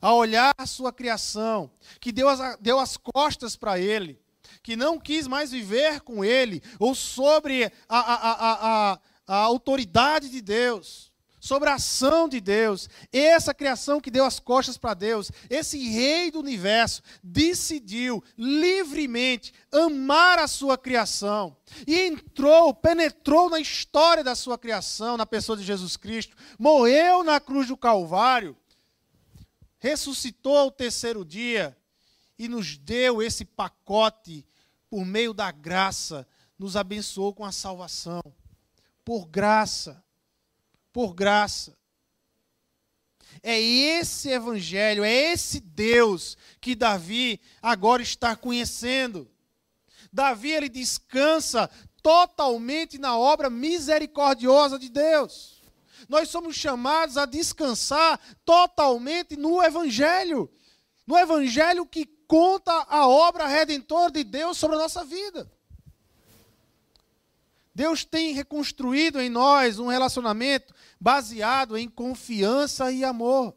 a 0.00 0.12
olhar 0.12 0.54
a 0.56 0.66
sua 0.66 0.92
criação, 0.92 1.70
que 2.00 2.12
deu 2.12 2.28
as, 2.28 2.56
deu 2.60 2.78
as 2.78 2.96
costas 2.96 3.56
para 3.56 3.78
ele, 3.78 4.20
que 4.62 4.76
não 4.76 4.98
quis 4.98 5.26
mais 5.26 5.50
viver 5.50 6.00
com 6.00 6.24
ele, 6.24 6.62
ou 6.78 6.94
sobre 6.94 7.64
a, 7.88 7.98
a, 7.98 8.14
a, 8.30 8.92
a, 8.92 9.00
a 9.26 9.36
autoridade 9.36 10.28
de 10.28 10.40
Deus, 10.40 11.12
sobre 11.46 11.70
a 11.70 11.74
ação 11.74 12.28
de 12.28 12.40
Deus, 12.40 12.88
essa 13.12 13.54
criação 13.54 14.00
que 14.00 14.10
deu 14.10 14.24
as 14.24 14.40
costas 14.40 14.76
para 14.76 14.94
Deus, 14.94 15.30
esse 15.48 15.78
rei 15.78 16.28
do 16.28 16.40
universo, 16.40 17.00
decidiu 17.22 18.20
livremente 18.36 19.54
amar 19.70 20.40
a 20.40 20.48
sua 20.48 20.76
criação 20.76 21.56
e 21.86 22.00
entrou, 22.00 22.74
penetrou 22.74 23.48
na 23.48 23.60
história 23.60 24.24
da 24.24 24.34
sua 24.34 24.58
criação, 24.58 25.16
na 25.16 25.24
pessoa 25.24 25.56
de 25.56 25.62
Jesus 25.62 25.96
Cristo, 25.96 26.36
morreu 26.58 27.22
na 27.22 27.38
cruz 27.38 27.68
do 27.68 27.76
Calvário, 27.76 28.56
ressuscitou 29.78 30.58
ao 30.58 30.70
terceiro 30.72 31.24
dia 31.24 31.78
e 32.36 32.48
nos 32.48 32.76
deu 32.76 33.22
esse 33.22 33.44
pacote 33.44 34.44
por 34.90 35.06
meio 35.06 35.32
da 35.32 35.52
graça, 35.52 36.26
nos 36.58 36.74
abençoou 36.74 37.32
com 37.32 37.44
a 37.44 37.52
salvação. 37.52 38.20
Por 39.04 39.28
graça 39.28 40.04
por 40.96 41.12
graça. 41.12 41.76
É 43.42 43.60
esse 43.60 44.30
evangelho, 44.30 45.04
é 45.04 45.12
esse 45.12 45.60
Deus 45.60 46.38
que 46.58 46.74
Davi 46.74 47.38
agora 47.60 48.00
está 48.00 48.34
conhecendo. 48.34 49.30
Davi 50.10 50.52
ele 50.52 50.70
descansa 50.70 51.68
totalmente 52.02 52.96
na 52.96 53.18
obra 53.18 53.50
misericordiosa 53.50 54.78
de 54.78 54.88
Deus. 54.88 55.60
Nós 56.08 56.30
somos 56.30 56.56
chamados 56.56 57.18
a 57.18 57.26
descansar 57.26 58.18
totalmente 58.42 59.36
no 59.36 59.62
evangelho. 59.62 60.50
No 61.06 61.18
evangelho 61.18 61.84
que 61.84 62.06
conta 62.26 62.72
a 62.88 63.06
obra 63.06 63.46
redentora 63.46 64.10
de 64.10 64.24
Deus 64.24 64.56
sobre 64.56 64.76
a 64.76 64.80
nossa 64.80 65.04
vida. 65.04 65.46
Deus 67.76 68.06
tem 68.06 68.32
reconstruído 68.32 69.20
em 69.20 69.28
nós 69.28 69.78
um 69.78 69.88
relacionamento 69.88 70.72
baseado 70.98 71.76
em 71.76 71.86
confiança 71.86 72.90
e 72.90 73.04
amor. 73.04 73.54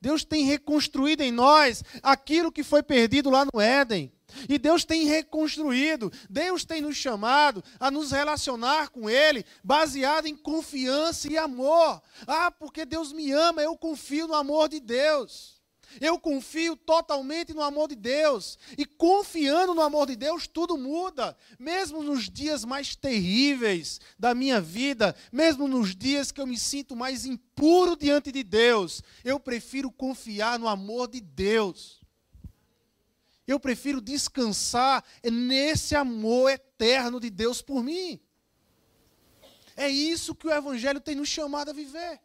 Deus 0.00 0.22
tem 0.22 0.44
reconstruído 0.44 1.24
em 1.24 1.32
nós 1.32 1.82
aquilo 2.00 2.52
que 2.52 2.62
foi 2.62 2.80
perdido 2.80 3.28
lá 3.28 3.44
no 3.52 3.60
Éden. 3.60 4.12
E 4.48 4.56
Deus 4.56 4.84
tem 4.84 5.04
reconstruído, 5.04 6.12
Deus 6.30 6.64
tem 6.64 6.80
nos 6.80 6.96
chamado 6.96 7.60
a 7.80 7.90
nos 7.90 8.12
relacionar 8.12 8.90
com 8.90 9.10
Ele, 9.10 9.44
baseado 9.64 10.26
em 10.26 10.36
confiança 10.36 11.26
e 11.28 11.36
amor. 11.36 12.00
Ah, 12.28 12.52
porque 12.52 12.84
Deus 12.84 13.12
me 13.12 13.32
ama, 13.32 13.60
eu 13.60 13.76
confio 13.76 14.28
no 14.28 14.34
amor 14.36 14.68
de 14.68 14.78
Deus. 14.78 15.59
Eu 15.98 16.18
confio 16.18 16.76
totalmente 16.76 17.54
no 17.54 17.62
amor 17.62 17.88
de 17.88 17.96
Deus. 17.96 18.58
E 18.76 18.84
confiando 18.84 19.74
no 19.74 19.80
amor 19.80 20.06
de 20.06 20.16
Deus, 20.16 20.46
tudo 20.46 20.76
muda. 20.76 21.36
Mesmo 21.58 22.02
nos 22.02 22.28
dias 22.28 22.64
mais 22.64 22.94
terríveis 22.94 24.00
da 24.18 24.34
minha 24.34 24.60
vida, 24.60 25.16
mesmo 25.32 25.66
nos 25.66 25.96
dias 25.96 26.30
que 26.30 26.40
eu 26.40 26.46
me 26.46 26.58
sinto 26.58 26.94
mais 26.94 27.24
impuro 27.24 27.96
diante 27.96 28.30
de 28.30 28.42
Deus, 28.42 29.02
eu 29.24 29.40
prefiro 29.40 29.90
confiar 29.90 30.58
no 30.58 30.68
amor 30.68 31.08
de 31.08 31.20
Deus. 31.20 32.00
Eu 33.46 33.58
prefiro 33.58 34.00
descansar 34.00 35.02
nesse 35.24 35.96
amor 35.96 36.50
eterno 36.50 37.18
de 37.18 37.30
Deus 37.30 37.60
por 37.62 37.82
mim. 37.82 38.20
É 39.76 39.88
isso 39.88 40.34
que 40.34 40.46
o 40.46 40.52
Evangelho 40.52 41.00
tem 41.00 41.14
nos 41.14 41.28
chamado 41.28 41.70
a 41.70 41.72
viver. 41.72 42.20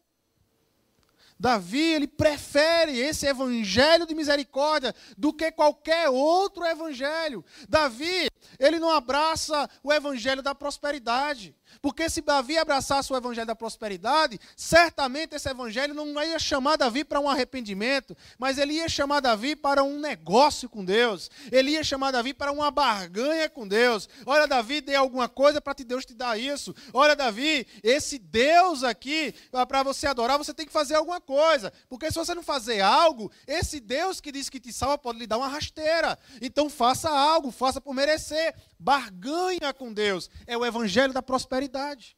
Davi, 1.40 1.94
ele 1.94 2.08
prefere 2.08 2.98
esse 2.98 3.28
evangelho 3.28 4.06
de 4.06 4.16
misericórdia 4.16 4.96
do 5.18 5.34
que 5.34 5.52
qualquer 5.52 6.10
outro 6.10 6.66
evangelho. 6.66 7.44
Davi, 7.68 8.28
ele 8.58 8.80
não 8.80 8.90
abraça 8.90 9.70
o 9.84 9.92
evangelho 9.92 10.42
da 10.42 10.56
prosperidade. 10.56 11.56
Porque 11.82 12.10
se 12.10 12.22
Davi 12.22 12.58
abraçasse 12.58 13.12
o 13.12 13.16
evangelho 13.16 13.48
da 13.48 13.56
prosperidade, 13.56 14.40
certamente 14.56 15.36
esse 15.36 15.50
evangelho 15.50 15.94
não 15.94 16.22
ia 16.24 16.40
chamar 16.40 16.78
Davi 16.78 17.04
para 17.04 17.20
um 17.20 17.30
arrependimento, 17.30 18.16
mas 18.38 18.58
ele 18.58 18.74
ia 18.74 18.90
chamar 18.90 19.20
Davi 19.20 19.56
para 19.56 19.84
um 19.84 20.00
negócio 20.00 20.68
com 20.68 20.84
Deus. 20.84 21.30
Ele 21.52 21.72
ia 21.72 21.84
chamar 21.84 22.12
Davi 22.12 22.34
para 22.34 22.52
uma 22.52 22.70
barganha 22.72 23.50
com 23.50 23.68
Deus. 23.68 24.10
Olha, 24.26 24.48
Davi, 24.48 24.82
dê 24.82 24.96
alguma 24.96 25.30
coisa 25.30 25.62
para 25.62 25.74
Deus 25.86 26.06
te 26.06 26.14
dar 26.14 26.40
isso. 26.40 26.76
Olha, 26.94 27.16
Davi, 27.16 27.68
esse 27.84 28.18
Deus 28.18 28.84
aqui, 28.84 29.34
para 29.68 29.84
você 29.84 30.08
adorar, 30.08 30.38
você 30.38 30.54
tem 30.54 30.66
que 30.66 30.72
fazer 30.72 30.96
alguma 30.96 31.22
coisa. 31.22 31.72
Porque 31.88 32.10
se 32.12 32.18
você 32.18 32.34
não 32.34 32.44
fazer 32.44 32.82
algo, 32.82 33.32
esse 33.48 33.80
Deus 33.80 34.20
que 34.20 34.32
diz 34.32 34.50
que 34.50 34.60
te 34.60 34.74
salva 34.74 34.98
pode 34.98 35.20
lhe 35.20 35.28
dar 35.28 35.38
uma 35.38 35.48
rasteira. 35.48 36.18
Então 36.42 36.70
faça 36.70 37.10
algo, 37.10 37.52
faça 37.52 37.80
por 37.80 37.94
merecer. 37.94 38.56
Barganha 38.80 39.74
com 39.74 39.94
Deus. 39.94 40.30
É 40.46 40.58
o 40.58 40.66
evangelho 40.66 41.14
da 41.14 41.22
prosperidade. 41.22 42.18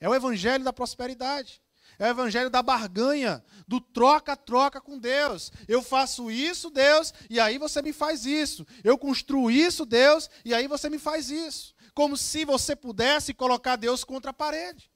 É 0.00 0.08
o 0.08 0.14
evangelho 0.14 0.64
da 0.64 0.72
prosperidade. 0.72 1.62
É 1.98 2.06
o 2.06 2.10
evangelho 2.10 2.50
da 2.50 2.62
barganha, 2.62 3.44
do 3.68 3.80
troca-troca 3.80 4.80
com 4.80 4.98
Deus. 4.98 5.52
Eu 5.68 5.82
faço 5.82 6.30
isso, 6.30 6.68
Deus, 6.70 7.14
e 7.30 7.38
aí 7.38 7.56
você 7.56 7.80
me 7.80 7.92
faz 7.92 8.24
isso. 8.26 8.66
Eu 8.82 8.98
construo 8.98 9.50
isso, 9.50 9.86
Deus, 9.86 10.28
e 10.44 10.52
aí 10.52 10.66
você 10.66 10.90
me 10.90 10.98
faz 10.98 11.30
isso. 11.30 11.74
Como 11.94 12.16
se 12.16 12.44
você 12.44 12.74
pudesse 12.74 13.32
colocar 13.32 13.76
Deus 13.76 14.02
contra 14.02 14.32
a 14.32 14.34
parede. 14.34 14.90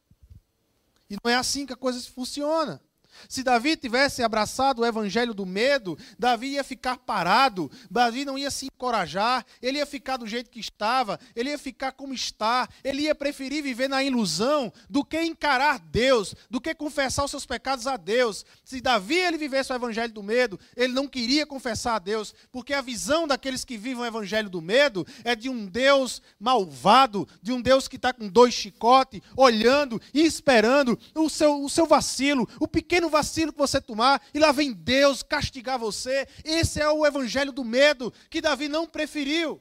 E 1.09 1.17
não 1.23 1.31
é 1.31 1.37
assim 1.37 1.65
que 1.65 1.73
a 1.73 1.77
coisa 1.77 2.01
funciona. 2.11 2.83
Se 3.29 3.43
Davi 3.43 3.77
tivesse 3.77 4.23
abraçado 4.23 4.83
o 4.83 4.87
evangelho 4.87 5.33
do 5.33 5.47
medo, 5.47 5.99
Davi 6.19 6.49
ia 6.49 6.65
ficar 6.65 6.99
parado, 6.99 7.71
Davi 7.91 8.25
não 8.25 8.39
ia 8.39 8.51
se 8.51 8.67
encorajar, 8.67 9.45
ele 9.63 9.79
ia 9.79 9.87
ficar 9.87 10.17
do 10.17 10.27
jeito 10.27 10.51
que 10.51 10.61
estava, 10.61 11.19
ele 11.35 11.51
ia 11.51 11.59
ficar 11.59 11.93
como 11.93 12.13
está, 12.13 12.69
ele 12.85 13.03
ia 13.03 13.15
preferir 13.15 13.63
viver 13.63 13.89
na 13.89 14.03
ilusão 14.03 14.73
do 14.89 15.05
que 15.05 15.21
encarar 15.23 15.79
Deus, 15.79 16.35
do 16.51 16.61
que 16.61 16.75
confessar 16.75 17.25
os 17.25 17.31
seus 17.31 17.47
pecados 17.47 17.87
a 17.87 17.97
Deus. 17.97 18.45
Se 18.65 18.81
Davi 18.81 19.17
ele 19.17 19.39
vivesse 19.39 19.73
o 19.73 19.77
evangelho 19.77 20.13
do 20.13 20.23
medo, 20.23 20.59
ele 20.77 20.93
não 20.93 21.09
queria 21.09 21.47
confessar 21.47 21.97
a 21.97 21.99
Deus, 21.99 22.35
porque 22.53 22.73
a 22.73 22.81
visão 22.81 23.27
daqueles 23.27 23.65
que 23.65 23.77
vivem 23.77 24.03
o 24.03 24.07
evangelho 24.07 24.51
do 24.51 24.61
medo 24.61 25.07
é 25.25 25.35
de 25.35 25.49
um 25.49 25.67
Deus 25.67 26.23
malvado, 26.39 27.27
de 27.43 27.53
um 27.53 27.61
Deus 27.61 27.89
que 27.89 27.97
está 27.97 28.13
com 28.13 28.29
dois 28.29 28.55
chicotes, 28.55 29.21
olhando 29.37 30.01
e 30.13 30.25
esperando 30.25 30.99
o 31.15 31.29
seu, 31.29 31.63
o 31.63 31.69
seu 31.69 31.87
vacilo, 31.87 32.49
o 32.61 32.69
pequeno 32.69 33.08
pequeno 33.09 33.11
vacilo 33.11 33.53
que 33.53 33.59
você 33.59 33.81
tomar, 33.81 34.23
e 34.33 34.38
lá 34.38 34.53
vem 34.53 34.73
Deus 34.73 35.23
castigar 35.23 35.79
você. 35.79 36.29
Esse 36.44 36.81
é 36.81 36.88
o 36.88 37.05
evangelho 37.05 37.51
do 37.51 37.64
medo 37.64 38.12
que 38.31 38.40
Davi 38.40 38.68
não 38.68 38.87
preferiu. 38.87 39.61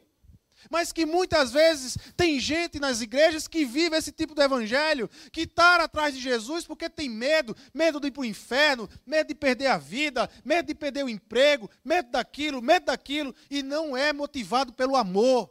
Mas 0.70 0.92
que 0.92 1.06
muitas 1.06 1.52
vezes 1.52 1.98
tem 2.18 2.40
gente 2.40 2.80
nas 2.80 3.00
igrejas 3.00 3.48
que 3.48 3.64
vive 3.64 3.96
esse 3.96 4.12
tipo 4.12 4.36
de 4.36 4.42
evangelho, 4.42 5.10
que 5.32 5.42
está 5.42 5.78
atrás 5.78 6.14
de 6.14 6.20
Jesus 6.20 6.66
porque 6.66 6.90
tem 6.90 7.08
medo, 7.08 7.56
medo 7.74 8.00
de 8.00 8.08
ir 8.08 8.12
para 8.12 8.22
o 8.22 8.26
inferno, 8.26 8.90
medo 9.06 9.28
de 9.28 9.36
perder 9.36 9.68
a 9.68 9.78
vida, 9.78 10.30
medo 10.44 10.68
de 10.68 10.76
perder 10.76 11.06
o 11.06 11.10
emprego, 11.10 11.70
medo 11.86 12.12
daquilo, 12.12 12.62
medo 12.62 12.88
daquilo, 12.88 13.34
e 13.50 13.64
não 13.64 13.96
é 13.96 14.12
motivado 14.12 14.74
pelo 14.74 14.96
amor. 14.96 15.50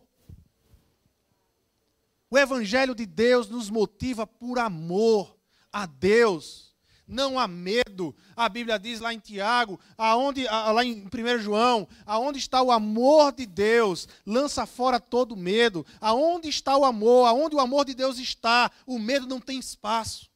O 2.29 2.37
evangelho 2.37 2.95
de 2.95 3.07
Deus 3.07 3.49
nos 3.49 3.71
motiva 3.71 4.27
por 4.27 4.59
amor 4.59 5.39
a 5.73 5.87
Deus 5.87 6.76
não 7.07 7.39
há 7.39 7.47
medo. 7.47 8.15
A 8.35 8.49
Bíblia 8.49 8.79
diz 8.79 9.01
lá 9.01 9.15
em 9.15 9.19
Tiago, 9.19 9.79
aonde, 9.97 10.45
lá 10.45 10.85
em 10.85 11.05
1 11.07 11.39
João, 11.39 11.87
aonde 12.05 12.39
está 12.39 12.61
o 12.63 12.73
amor 12.73 13.33
de 13.33 13.47
Deus, 13.47 14.09
lança 14.25 14.67
fora 14.67 14.99
todo 14.99 15.37
medo. 15.37 15.87
Aonde 16.01 16.49
está 16.49 16.77
o 16.77 16.85
amor? 16.85 17.27
Aonde 17.27 17.55
o 17.55 17.61
amor 17.61 17.85
de 17.85 17.95
Deus 17.95 18.19
está, 18.19 18.71
o 18.87 18.99
medo 18.99 19.27
não 19.27 19.41
tem 19.41 19.59
espaço. 19.59 20.29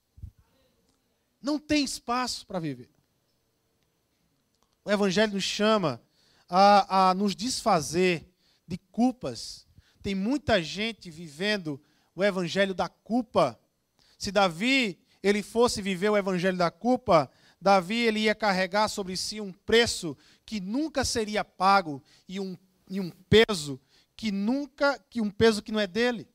Não 1.42 1.58
tem 1.58 1.84
espaço 1.84 2.46
para 2.46 2.60
viver. 2.60 2.90
O 4.84 4.90
Evangelho 4.90 5.34
nos 5.34 5.44
chama 5.44 6.00
a, 6.48 7.10
a 7.10 7.14
nos 7.14 7.34
desfazer 7.34 8.26
de 8.66 8.78
culpas. 8.78 9.66
Tem 10.02 10.14
muita 10.14 10.62
gente 10.62 11.10
vivendo 11.10 11.80
o 12.14 12.22
Evangelho 12.22 12.74
da 12.74 12.88
culpa. 12.88 13.58
Se 14.18 14.30
Davi 14.30 14.98
ele 15.22 15.42
fosse 15.42 15.82
viver 15.82 16.10
o 16.10 16.16
evangelho 16.16 16.56
da 16.56 16.70
culpa, 16.70 17.30
Davi 17.60 17.96
ele 17.96 18.20
ia 18.20 18.34
carregar 18.34 18.88
sobre 18.88 19.16
si 19.16 19.40
um 19.40 19.52
preço 19.52 20.16
que 20.46 20.60
nunca 20.60 21.04
seria 21.04 21.44
pago 21.44 22.02
e 22.28 22.40
um, 22.40 22.56
e 22.88 22.98
um 22.98 23.10
peso 23.28 23.78
que 24.16 24.32
nunca, 24.32 24.98
que 25.10 25.20
um 25.20 25.30
peso 25.30 25.62
que 25.62 25.72
não 25.72 25.80
é 25.80 25.86
dele. 25.86 26.28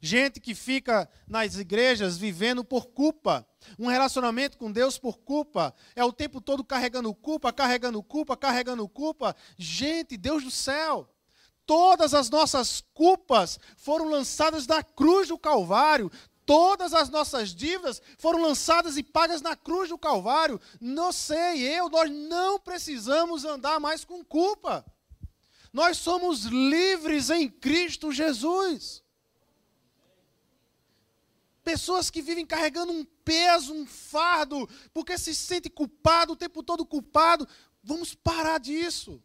Gente 0.00 0.40
que 0.40 0.54
fica 0.54 1.08
nas 1.26 1.56
igrejas 1.56 2.16
vivendo 2.16 2.64
por 2.64 2.86
culpa. 2.86 3.46
Um 3.78 3.86
relacionamento 3.86 4.56
com 4.56 4.70
Deus 4.70 4.98
por 4.98 5.18
culpa. 5.18 5.74
É 5.94 6.04
o 6.04 6.12
tempo 6.12 6.40
todo 6.40 6.64
carregando 6.64 7.12
culpa, 7.14 7.52
carregando 7.52 8.02
culpa, 8.02 8.36
carregando 8.36 8.88
culpa. 8.88 9.34
Gente, 9.58 10.16
Deus 10.16 10.44
do 10.44 10.50
céu. 10.50 11.08
Todas 11.66 12.14
as 12.14 12.28
nossas 12.30 12.82
culpas 12.94 13.58
foram 13.76 14.08
lançadas 14.08 14.66
na 14.66 14.82
cruz 14.82 15.28
do 15.28 15.38
Calvário. 15.38 16.10
Todas 16.50 16.92
as 16.92 17.08
nossas 17.08 17.54
dívidas 17.54 18.02
foram 18.18 18.42
lançadas 18.42 18.96
e 18.96 19.04
pagas 19.04 19.40
na 19.40 19.54
cruz 19.54 19.88
do 19.88 19.96
Calvário. 19.96 20.60
Não 20.80 21.12
sei, 21.12 21.62
eu, 21.62 21.88
nós 21.88 22.10
não 22.10 22.58
precisamos 22.58 23.44
andar 23.44 23.78
mais 23.78 24.04
com 24.04 24.24
culpa. 24.24 24.84
Nós 25.72 25.98
somos 25.98 26.46
livres 26.46 27.30
em 27.30 27.48
Cristo 27.48 28.10
Jesus. 28.10 29.00
Pessoas 31.62 32.10
que 32.10 32.20
vivem 32.20 32.44
carregando 32.44 32.90
um 32.90 33.04
peso, 33.24 33.72
um 33.72 33.86
fardo, 33.86 34.68
porque 34.92 35.16
se 35.16 35.32
sente 35.32 35.70
culpado 35.70 36.32
o 36.32 36.36
tempo 36.36 36.64
todo 36.64 36.84
culpado. 36.84 37.46
Vamos 37.80 38.12
parar 38.12 38.58
disso. 38.58 39.22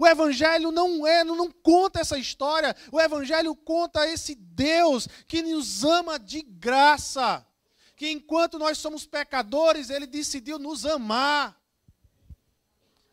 O 0.00 0.06
Evangelho 0.06 0.70
não 0.70 1.06
é, 1.06 1.22
não, 1.22 1.50
conta 1.50 2.00
essa 2.00 2.16
história. 2.16 2.74
O 2.90 2.98
Evangelho 2.98 3.54
conta 3.54 4.08
esse 4.08 4.34
Deus 4.34 5.06
que 5.28 5.42
nos 5.42 5.84
ama 5.84 6.18
de 6.18 6.40
graça. 6.40 7.46
Que 7.94 8.10
enquanto 8.10 8.58
nós 8.58 8.78
somos 8.78 9.04
pecadores, 9.04 9.90
Ele 9.90 10.06
decidiu 10.06 10.58
nos 10.58 10.86
amar. 10.86 11.54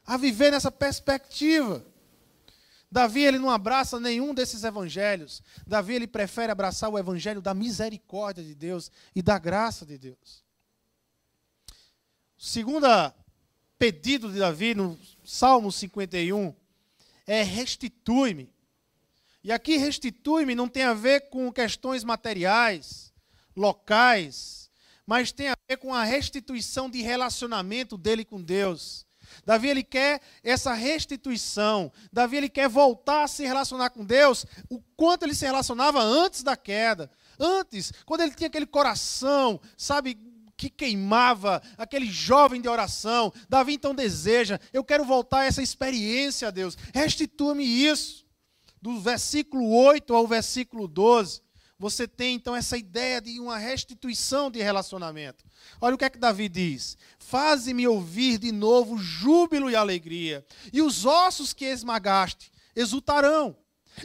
A 0.05 0.15
viver 0.15 0.49
nessa 0.49 0.71
perspectiva. 0.71 1.85
Davi 2.89 3.25
ele 3.25 3.37
não 3.37 3.49
abraça 3.49 3.99
nenhum 3.99 4.33
desses 4.33 4.63
evangelhos. 4.63 5.43
Davi 5.67 5.93
ele 5.95 6.07
prefere 6.07 6.53
abraçar 6.53 6.89
o 6.89 6.97
evangelho 6.97 7.41
da 7.41 7.53
misericórdia 7.53 8.41
de 8.41 8.55
Deus 8.55 8.89
e 9.13 9.21
da 9.21 9.37
graça 9.37 9.85
de 9.85 9.97
Deus. 9.97 10.41
Segundo 12.37 12.87
pedido 13.77 14.31
de 14.31 14.39
Davi 14.39 14.73
no 14.73 14.97
Salmo 15.25 15.69
51 15.69 16.55
é 17.27 17.43
restitui-me. 17.43 18.49
E 19.43 19.51
aqui 19.51 19.77
restitui-me 19.77 20.55
não 20.55 20.67
tem 20.67 20.83
a 20.83 20.93
ver 20.93 21.29
com 21.29 21.51
questões 21.51 22.03
materiais, 22.03 23.13
locais, 23.55 24.71
mas 25.05 25.31
tem 25.31 25.49
a 25.49 25.57
ver 25.69 25.77
com 25.77 25.93
a 25.93 26.03
restituição 26.03 26.89
de 26.89 27.01
relacionamento 27.01 27.97
dele 27.97 28.25
com 28.25 28.41
Deus. 28.41 29.05
Davi 29.45 29.67
ele 29.67 29.83
quer 29.83 30.21
essa 30.43 30.73
restituição. 30.73 31.91
Davi 32.11 32.37
ele 32.37 32.49
quer 32.49 32.67
voltar 32.69 33.23
a 33.23 33.27
se 33.27 33.45
relacionar 33.45 33.89
com 33.89 34.05
Deus, 34.05 34.45
o 34.69 34.81
quanto 34.95 35.23
ele 35.23 35.35
se 35.35 35.45
relacionava 35.45 36.01
antes 36.01 36.43
da 36.43 36.55
queda. 36.55 37.11
Antes, 37.39 37.93
quando 38.05 38.21
ele 38.21 38.33
tinha 38.33 38.47
aquele 38.47 38.65
coração, 38.65 39.61
sabe, 39.77 40.17
que 40.57 40.69
queimava, 40.69 41.61
aquele 41.77 42.07
jovem 42.07 42.59
de 42.59 42.67
oração. 42.67 43.31
Davi 43.47 43.73
então 43.73 43.93
deseja, 43.93 44.59
eu 44.73 44.83
quero 44.83 45.05
voltar 45.05 45.41
a 45.41 45.45
essa 45.45 45.61
experiência, 45.61 46.51
Deus. 46.51 46.75
Restitua-me 46.93 47.63
isso. 47.63 48.25
Do 48.81 48.99
versículo 48.99 49.69
8 49.69 50.13
ao 50.13 50.27
versículo 50.27 50.87
12, 50.87 51.41
você 51.79 52.07
tem 52.07 52.35
então 52.35 52.55
essa 52.55 52.77
ideia 52.77 53.21
de 53.21 53.39
uma 53.39 53.57
restituição 53.57 54.49
de 54.49 54.61
relacionamento. 54.61 55.45
Olha 55.79 55.95
o 55.95 55.97
que 55.97 56.05
é 56.05 56.09
que 56.09 56.17
Davi 56.17 56.49
diz: 56.49 56.97
Faze-me 57.19 57.87
ouvir 57.87 58.37
de 58.39 58.51
novo 58.51 58.97
júbilo 58.97 59.69
e 59.69 59.75
alegria, 59.75 60.45
e 60.73 60.81
os 60.81 61.05
ossos 61.05 61.53
que 61.53 61.65
esmagaste 61.65 62.51
exultarão. 62.75 63.55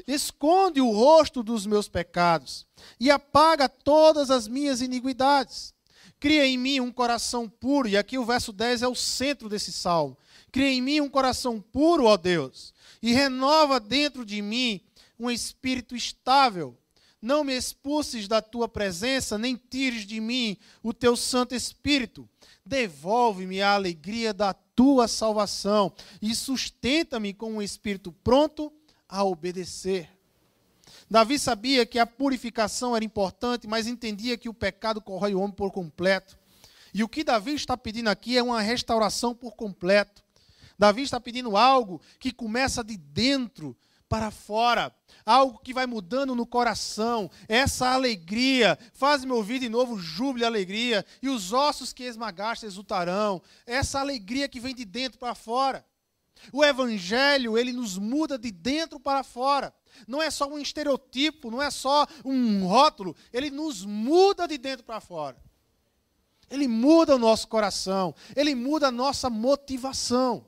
Esconde 0.07 0.81
o 0.81 0.91
rosto 0.91 1.43
dos 1.43 1.67
meus 1.67 1.87
pecados 1.87 2.67
e 2.99 3.11
apaga 3.11 3.69
todas 3.69 4.31
as 4.31 4.49
minhas 4.49 4.81
iniquidades. 4.81 5.75
Cria 6.23 6.47
em 6.47 6.57
mim 6.57 6.79
um 6.79 6.93
coração 6.93 7.49
puro, 7.49 7.89
e 7.89 7.97
aqui 7.97 8.17
o 8.17 8.25
verso 8.25 8.53
10 8.53 8.83
é 8.83 8.87
o 8.87 8.95
centro 8.95 9.49
desse 9.49 9.73
salmo. 9.73 10.17
Cria 10.53 10.69
em 10.69 10.81
mim 10.81 11.01
um 11.01 11.09
coração 11.09 11.61
puro, 11.61 12.05
ó 12.05 12.17
Deus, 12.17 12.73
e 13.03 13.13
renova 13.13 13.81
dentro 13.81 14.25
de 14.25 14.41
mim 14.41 14.81
um 15.19 15.29
espírito 15.29 15.97
estável. 15.97 16.79
Não 17.21 17.43
me 17.43 17.57
expulses 17.57 18.29
da 18.29 18.41
tua 18.41 18.69
presença, 18.69 19.37
nem 19.37 19.57
tires 19.57 20.07
de 20.07 20.21
mim 20.21 20.57
o 20.81 20.93
teu 20.95 21.17
Santo 21.17 21.57
Espírito. 21.57 22.29
Devolve-me 22.65 23.61
a 23.61 23.75
alegria 23.75 24.33
da 24.33 24.55
tua 24.55 25.09
salvação 25.09 25.93
e 26.23 26.37
sustenta-me 26.37 27.35
com 27.35 27.55
um 27.55 27.61
espírito 27.61 28.13
pronto 28.13 28.73
a 29.09 29.25
obedecer. 29.25 30.09
Davi 31.13 31.39
sabia 31.39 31.85
que 31.85 31.99
a 31.99 32.07
purificação 32.07 32.97
era 32.97 33.05
importante, 33.05 33.67
mas 33.69 33.87
entendia 33.87 34.39
que 34.39 34.49
o 34.49 34.55
pecado 34.55 34.99
corrói 34.99 35.35
o 35.35 35.41
homem 35.41 35.55
por 35.55 35.71
completo. 35.71 36.39
E 36.95 37.05
o 37.05 37.09
que 37.09 37.23
Davi 37.23 37.53
está 37.53 37.77
pedindo 37.77 38.09
aqui 38.09 38.39
é 38.39 38.43
uma 38.43 38.63
restauração 38.63 39.35
por 39.35 39.53
completo. 39.55 40.25
Davi 40.79 41.03
está 41.03 41.21
pedindo 41.21 41.55
algo 41.55 42.01
que 42.19 42.33
começa 42.33 42.83
de 42.83 42.97
dentro 42.97 43.77
para 44.09 44.31
fora, 44.31 44.91
algo 45.27 45.59
que 45.59 45.75
vai 45.75 45.85
mudando 45.85 46.35
no 46.35 46.47
coração, 46.47 47.31
essa 47.47 47.91
alegria, 47.91 48.79
faz-me 48.95 49.33
ouvir 49.33 49.59
de 49.59 49.69
novo 49.69 49.99
júbilo 49.99 50.45
e 50.45 50.47
alegria, 50.47 51.05
e 51.21 51.29
os 51.29 51.53
ossos 51.53 51.93
que 51.93 52.05
esmagaste 52.05 52.65
exultarão, 52.65 53.43
essa 53.67 54.01
alegria 54.01 54.49
que 54.49 54.59
vem 54.59 54.75
de 54.75 54.87
dentro 54.87 55.19
para 55.19 55.35
fora. 55.35 55.85
O 56.51 56.65
evangelho, 56.65 57.59
ele 57.59 57.71
nos 57.75 57.99
muda 57.99 58.39
de 58.39 58.51
dentro 58.51 58.99
para 58.99 59.23
fora. 59.23 59.75
Não 60.07 60.23
é 60.23 60.31
só 60.31 60.49
um 60.49 60.59
estereotipo, 60.59 61.51
não 61.51 61.63
é 61.63 61.71
só 61.71 62.07
um 62.25 62.67
rótulo, 62.67 63.17
ele 63.33 63.51
nos 63.51 63.85
muda 63.85 64.47
de 64.47 64.59
dentro 64.59 64.85
para 64.85 65.01
fora. 65.01 65.37
Ele 66.51 66.69
muda 66.69 67.17
o 67.17 67.19
nosso 67.19 67.49
coração, 67.49 68.15
ele 68.37 68.55
muda 68.55 68.89
a 68.89 68.93
nossa 68.93 69.31
motivação. 69.31 70.47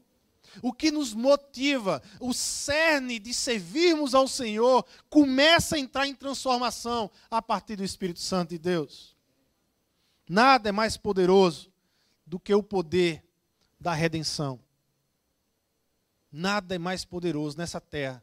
O 0.62 0.72
que 0.72 0.90
nos 0.90 1.14
motiva, 1.14 2.02
o 2.20 2.33
cerne 2.33 3.18
de 3.18 3.35
servirmos 3.35 4.14
ao 4.14 4.28
Senhor, 4.28 4.85
começa 5.09 5.76
a 5.76 5.78
entrar 5.78 6.07
em 6.07 6.14
transformação 6.14 7.11
a 7.30 7.42
partir 7.42 7.76
do 7.76 7.85
Espírito 7.85 8.20
Santo 8.20 8.50
de 8.50 8.59
Deus. 8.59 9.16
Nada 10.28 10.68
é 10.68 10.72
mais 10.72 10.96
poderoso 10.96 11.72
do 12.26 12.38
que 12.38 12.54
o 12.54 12.62
poder 12.62 13.24
da 13.80 13.92
redenção. 13.92 14.61
Nada 16.30 16.74
é 16.74 16.78
mais 16.78 17.04
poderoso 17.04 17.57
nessa 17.57 17.80
terra 17.80 18.22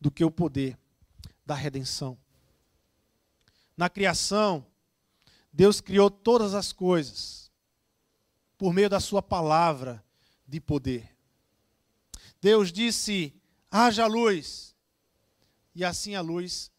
do 0.00 0.10
que 0.10 0.24
o 0.24 0.30
poder 0.30 0.78
da 1.44 1.54
redenção. 1.54 2.18
Na 3.76 3.88
criação, 3.88 4.66
Deus 5.52 5.80
criou 5.80 6.10
todas 6.10 6.54
as 6.54 6.72
coisas 6.72 7.50
por 8.58 8.72
meio 8.72 8.88
da 8.88 9.00
Sua 9.00 9.22
palavra 9.22 10.04
de 10.46 10.60
poder. 10.60 11.14
Deus 12.40 12.72
disse: 12.72 13.34
haja 13.70 14.06
luz, 14.06 14.74
e 15.74 15.84
assim 15.84 16.14
a 16.14 16.20
luz 16.20 16.70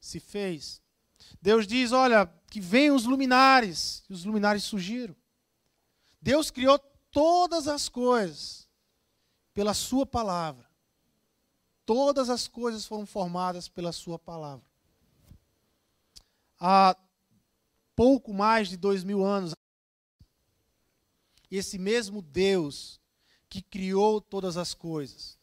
se 0.00 0.20
fez. 0.20 0.82
Deus 1.40 1.66
diz: 1.66 1.92
olha, 1.92 2.26
que 2.50 2.60
venham 2.60 2.96
os 2.96 3.04
luminares, 3.04 4.04
e 4.08 4.12
os 4.12 4.24
luminares 4.24 4.64
surgiram. 4.64 5.16
Deus 6.20 6.50
criou 6.50 6.78
todas 7.10 7.68
as 7.68 7.88
coisas 7.88 8.68
pela 9.54 9.74
Sua 9.74 10.04
palavra. 10.04 10.65
Todas 11.86 12.28
as 12.28 12.48
coisas 12.48 12.84
foram 12.84 13.06
formadas 13.06 13.68
pela 13.68 13.92
Sua 13.92 14.18
palavra. 14.18 14.66
Há 16.58 16.96
pouco 17.94 18.34
mais 18.34 18.68
de 18.68 18.76
dois 18.76 19.04
mil 19.04 19.24
anos, 19.24 19.54
esse 21.50 21.78
mesmo 21.78 22.20
Deus 22.20 23.00
que 23.48 23.62
criou 23.62 24.20
todas 24.20 24.56
as 24.56 24.74
coisas, 24.74 25.38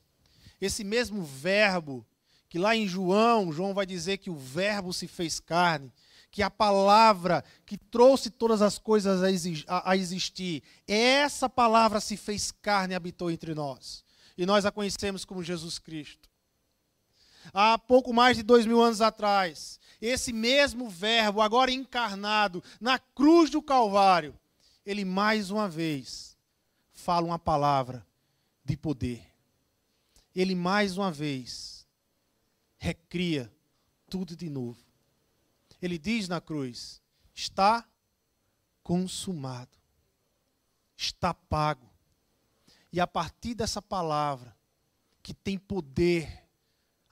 esse 0.59 0.83
mesmo 0.83 1.23
Verbo, 1.23 2.05
que 2.49 2.59
lá 2.59 2.75
em 2.75 2.87
João, 2.87 3.51
João 3.51 3.73
vai 3.73 3.85
dizer 3.85 4.17
que 4.17 4.29
o 4.29 4.35
Verbo 4.35 4.93
se 4.93 5.07
fez 5.07 5.39
carne, 5.39 5.91
que 6.29 6.43
a 6.43 6.49
palavra 6.49 7.43
que 7.65 7.77
trouxe 7.77 8.29
todas 8.29 8.61
as 8.61 8.77
coisas 8.77 9.21
a 9.67 9.95
existir, 9.95 10.61
essa 10.87 11.47
palavra 11.47 11.99
se 12.01 12.17
fez 12.17 12.51
carne 12.51 12.93
e 12.93 12.95
habitou 12.95 13.31
entre 13.31 13.55
nós. 13.55 14.03
E 14.37 14.45
nós 14.45 14.65
a 14.65 14.71
conhecemos 14.71 15.23
como 15.25 15.43
Jesus 15.43 15.79
Cristo. 15.79 16.32
Há 17.51 17.77
pouco 17.77 18.13
mais 18.13 18.37
de 18.37 18.43
dois 18.43 18.65
mil 18.65 18.81
anos 18.81 19.01
atrás, 19.01 19.79
esse 19.99 20.31
mesmo 20.31 20.89
Verbo, 20.89 21.41
agora 21.41 21.71
encarnado 21.71 22.63
na 22.79 22.99
cruz 22.99 23.49
do 23.49 23.61
Calvário, 23.61 24.37
ele 24.85 25.03
mais 25.03 25.49
uma 25.49 25.67
vez 25.67 26.37
fala 26.93 27.25
uma 27.25 27.39
palavra 27.39 28.05
de 28.63 28.77
poder. 28.77 29.25
Ele 30.35 30.55
mais 30.55 30.97
uma 30.97 31.11
vez 31.11 31.87
recria 32.77 33.51
tudo 34.09 34.35
de 34.35 34.49
novo. 34.49 34.83
Ele 35.81 35.97
diz 35.97 36.27
na 36.27 36.41
cruz: 36.41 37.01
está 37.33 37.87
consumado, 38.81 39.77
está 40.95 41.33
pago. 41.33 41.89
E 42.91 42.99
a 42.99 43.07
partir 43.07 43.55
dessa 43.55 43.81
palavra, 43.81 44.55
que 45.21 45.33
tem 45.33 45.57
poder, 45.57 46.42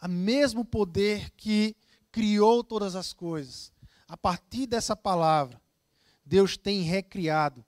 a 0.02 0.08
mesmo 0.08 0.66
poder 0.66 1.30
que 1.38 1.76
criou 2.12 2.64
todas 2.64 2.96
as 2.96 3.14
coisas, 3.14 3.72
a 4.08 4.18
partir 4.18 4.66
dessa 4.66 4.96
palavra, 4.96 5.62
Deus 6.26 6.58
tem 6.58 6.82
recriado 6.82 7.64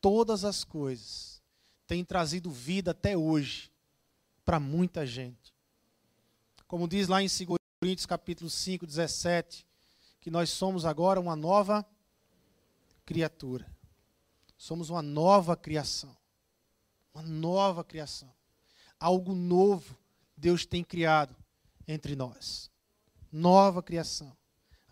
todas 0.00 0.42
as 0.42 0.64
coisas, 0.64 1.42
tem 1.86 2.02
trazido 2.02 2.50
vida 2.50 2.92
até 2.92 3.14
hoje 3.14 3.70
para 4.42 4.58
muita 4.58 5.04
gente. 5.04 5.54
Como 6.66 6.88
diz 6.88 7.08
lá 7.08 7.22
em 7.22 7.26
2 7.26 7.58
Coríntios 7.78 8.06
capítulo 8.06 8.48
5, 8.48 8.86
17, 8.86 9.66
que 10.18 10.30
nós 10.30 10.48
somos 10.50 10.86
agora 10.86 11.20
uma 11.20 11.36
nova 11.36 11.86
criatura. 13.04 13.70
Somos 14.56 14.88
uma 14.88 15.02
nova 15.02 15.54
criação. 15.54 16.16
Uma 17.14 17.22
nova 17.22 17.84
criação. 17.84 18.32
Algo 18.98 19.34
novo 19.34 19.96
Deus 20.36 20.64
tem 20.64 20.82
criado 20.82 21.36
entre 21.86 22.16
nós. 22.16 22.70
Nova 23.30 23.82
criação. 23.82 24.36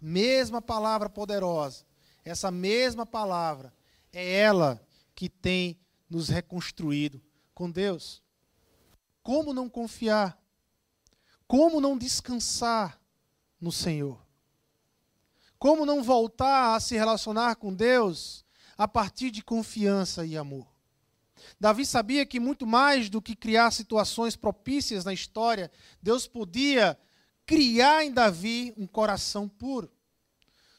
Mesma 0.01 0.61
palavra 0.61 1.09
poderosa. 1.09 1.85
Essa 2.25 2.51
mesma 2.51 3.05
palavra 3.05 3.73
é 4.13 4.41
ela 4.41 4.81
que 5.15 5.29
tem 5.29 5.79
nos 6.09 6.29
reconstruído 6.29 7.23
com 7.55 7.71
Deus. 7.71 8.23
Como 9.23 9.53
não 9.53 9.69
confiar? 9.69 10.39
Como 11.47 11.81
não 11.81 11.97
descansar 11.97 13.01
no 13.61 13.73
Senhor? 13.73 14.25
Como 15.59 15.87
não 15.87 16.03
voltar 16.03 16.75
a 16.75 16.81
se 16.81 16.95
relacionar 16.95 17.57
com 17.57 17.75
Deus 17.75 18.45
a 18.77 18.87
partir 18.87 19.31
de 19.31 19.43
confiança 19.43 20.27
e 20.27 20.37
amor? 20.37 20.74
Davi 21.59 21.85
sabia 21.87 22.27
que 22.27 22.41
muito 22.41 22.67
mais 22.67 23.09
do 23.09 23.23
que 23.23 23.35
criar 23.35 23.71
situações 23.71 24.37
propícias 24.37 25.05
na 25.05 25.13
história, 25.13 25.71
Deus 26.03 26.27
podia 26.27 26.99
criar 27.47 28.05
em 28.05 28.13
Davi 28.13 28.73
um 28.77 28.87
coração 28.87 29.49
puro. 29.49 29.91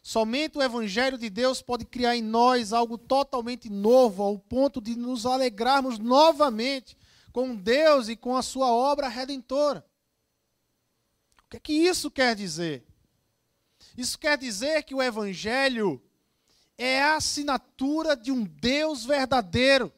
Somente 0.02 0.58
o 0.58 0.62
Evangelho 0.62 1.18
de 1.18 1.30
Deus 1.30 1.62
pode 1.62 1.84
criar 1.84 2.16
em 2.16 2.22
nós 2.22 2.72
algo 2.72 2.98
totalmente 2.98 3.70
novo, 3.70 4.22
ao 4.22 4.38
ponto 4.38 4.80
de 4.80 4.96
nos 4.96 5.26
alegrarmos 5.26 5.98
novamente 5.98 6.96
com 7.32 7.56
Deus 7.56 8.08
e 8.08 8.16
com 8.16 8.38
a 8.38 8.44
sua 8.44 8.72
obra 8.72 9.08
redentora. 9.08 9.84
O 11.44 11.50
que 11.50 11.58
é 11.58 11.60
que 11.60 11.74
isso 11.74 12.12
quer 12.12 12.36
dizer? 12.36 12.86
Isso 13.98 14.18
quer 14.20 14.38
dizer 14.38 14.84
que 14.84 14.94
o 14.94 15.02
Evangelho 15.02 16.02
é 16.78 17.02
a 17.02 17.16
assinatura 17.16 18.16
de 18.16 18.32
um 18.32 18.44
Deus 18.44 19.06
verdadeiro. 19.06 19.92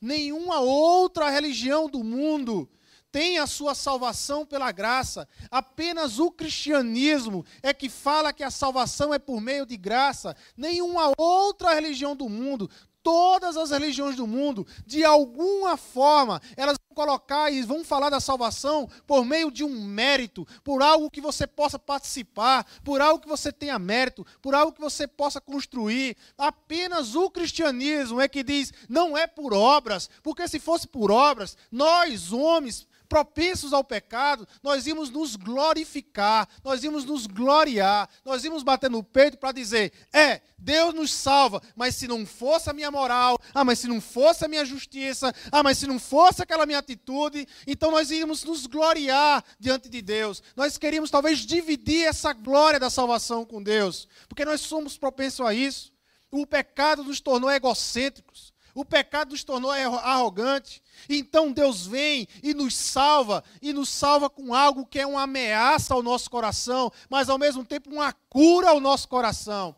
Nenhuma 0.00 0.60
outra 0.60 1.30
religião 1.30 1.88
do 1.88 2.04
mundo 2.04 2.68
tem 3.12 3.38
a 3.38 3.46
sua 3.46 3.74
salvação 3.74 4.46
pela 4.46 4.70
graça. 4.70 5.28
Apenas 5.50 6.18
o 6.18 6.30
cristianismo 6.30 7.44
é 7.62 7.74
que 7.74 7.88
fala 7.88 8.32
que 8.32 8.42
a 8.42 8.50
salvação 8.50 9.12
é 9.12 9.18
por 9.18 9.40
meio 9.40 9.66
de 9.66 9.76
graça. 9.76 10.36
Nenhuma 10.56 11.12
outra 11.16 11.74
religião 11.74 12.14
do 12.14 12.28
mundo 12.28 12.70
todas 13.02 13.56
as 13.56 13.70
religiões 13.70 14.16
do 14.16 14.26
mundo, 14.26 14.66
de 14.86 15.04
alguma 15.04 15.76
forma, 15.76 16.40
elas 16.56 16.76
vão 16.78 16.94
colocar 16.94 17.50
e 17.50 17.62
vão 17.62 17.84
falar 17.84 18.10
da 18.10 18.20
salvação 18.20 18.88
por 19.06 19.24
meio 19.24 19.50
de 19.50 19.64
um 19.64 19.84
mérito, 19.84 20.46
por 20.62 20.82
algo 20.82 21.10
que 21.10 21.20
você 21.20 21.46
possa 21.46 21.78
participar, 21.78 22.66
por 22.84 23.00
algo 23.00 23.20
que 23.20 23.28
você 23.28 23.52
tenha 23.52 23.78
mérito, 23.78 24.26
por 24.42 24.54
algo 24.54 24.72
que 24.72 24.80
você 24.80 25.06
possa 25.06 25.40
construir. 25.40 26.16
Apenas 26.36 27.14
o 27.14 27.30
cristianismo 27.30 28.20
é 28.20 28.28
que 28.28 28.42
diz, 28.42 28.72
não 28.88 29.16
é 29.16 29.26
por 29.26 29.52
obras, 29.52 30.08
porque 30.22 30.46
se 30.48 30.58
fosse 30.58 30.86
por 30.86 31.10
obras, 31.10 31.56
nós, 31.70 32.32
homens, 32.32 32.86
propensos 33.10 33.72
ao 33.72 33.82
pecado, 33.82 34.46
nós 34.62 34.86
íamos 34.86 35.10
nos 35.10 35.34
glorificar, 35.34 36.48
nós 36.62 36.84
íamos 36.84 37.04
nos 37.04 37.26
gloriar, 37.26 38.08
nós 38.24 38.44
íamos 38.44 38.62
bater 38.62 38.88
no 38.88 39.02
peito 39.02 39.36
para 39.36 39.50
dizer: 39.50 39.92
é, 40.12 40.40
Deus 40.56 40.94
nos 40.94 41.12
salva, 41.12 41.60
mas 41.74 41.96
se 41.96 42.06
não 42.06 42.24
fosse 42.24 42.70
a 42.70 42.72
minha 42.72 42.90
moral, 42.90 43.36
ah, 43.52 43.64
mas 43.64 43.80
se 43.80 43.88
não 43.88 44.00
fosse 44.00 44.44
a 44.44 44.48
minha 44.48 44.64
justiça, 44.64 45.34
ah, 45.50 45.62
mas 45.62 45.78
se 45.78 45.88
não 45.88 45.98
fosse 45.98 46.40
aquela 46.40 46.64
minha 46.64 46.78
atitude, 46.78 47.48
então 47.66 47.90
nós 47.90 48.12
íamos 48.12 48.44
nos 48.44 48.64
gloriar 48.66 49.44
diante 49.58 49.88
de 49.88 50.00
Deus. 50.00 50.40
Nós 50.54 50.78
queríamos 50.78 51.10
talvez 51.10 51.40
dividir 51.40 52.06
essa 52.06 52.32
glória 52.32 52.78
da 52.78 52.88
salvação 52.88 53.44
com 53.44 53.60
Deus, 53.60 54.06
porque 54.28 54.44
nós 54.44 54.60
somos 54.60 54.96
propensos 54.96 55.44
a 55.44 55.52
isso. 55.52 55.92
O 56.30 56.46
pecado 56.46 57.02
nos 57.02 57.20
tornou 57.20 57.50
egocêntricos. 57.50 58.49
O 58.74 58.84
pecado 58.84 59.30
nos 59.30 59.44
tornou 59.44 59.70
arrogante. 59.70 60.82
Então 61.08 61.52
Deus 61.52 61.86
vem 61.86 62.28
e 62.42 62.54
nos 62.54 62.74
salva, 62.74 63.42
e 63.60 63.72
nos 63.72 63.88
salva 63.88 64.30
com 64.30 64.54
algo 64.54 64.86
que 64.86 64.98
é 64.98 65.06
uma 65.06 65.22
ameaça 65.22 65.94
ao 65.94 66.02
nosso 66.02 66.30
coração, 66.30 66.92
mas 67.08 67.28
ao 67.28 67.38
mesmo 67.38 67.64
tempo 67.64 67.90
uma 67.90 68.12
cura 68.28 68.70
ao 68.70 68.80
nosso 68.80 69.08
coração. 69.08 69.74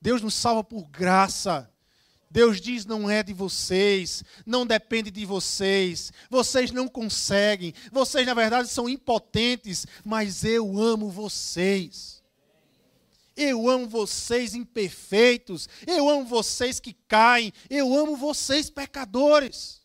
Deus 0.00 0.20
nos 0.20 0.34
salva 0.34 0.62
por 0.62 0.84
graça. 0.88 1.70
Deus 2.30 2.60
diz: 2.60 2.84
não 2.84 3.08
é 3.08 3.22
de 3.22 3.32
vocês, 3.32 4.24
não 4.44 4.66
depende 4.66 5.08
de 5.08 5.24
vocês, 5.24 6.12
vocês 6.28 6.72
não 6.72 6.88
conseguem, 6.88 7.72
vocês 7.92 8.26
na 8.26 8.34
verdade 8.34 8.68
são 8.68 8.88
impotentes, 8.88 9.86
mas 10.04 10.42
eu 10.42 10.76
amo 10.76 11.10
vocês. 11.10 12.13
Eu 13.36 13.68
amo 13.68 13.86
vocês 13.86 14.54
imperfeitos. 14.54 15.68
Eu 15.86 16.08
amo 16.08 16.24
vocês 16.24 16.78
que 16.80 16.92
caem. 17.08 17.52
Eu 17.68 17.94
amo 17.94 18.16
vocês 18.16 18.70
pecadores. 18.70 19.82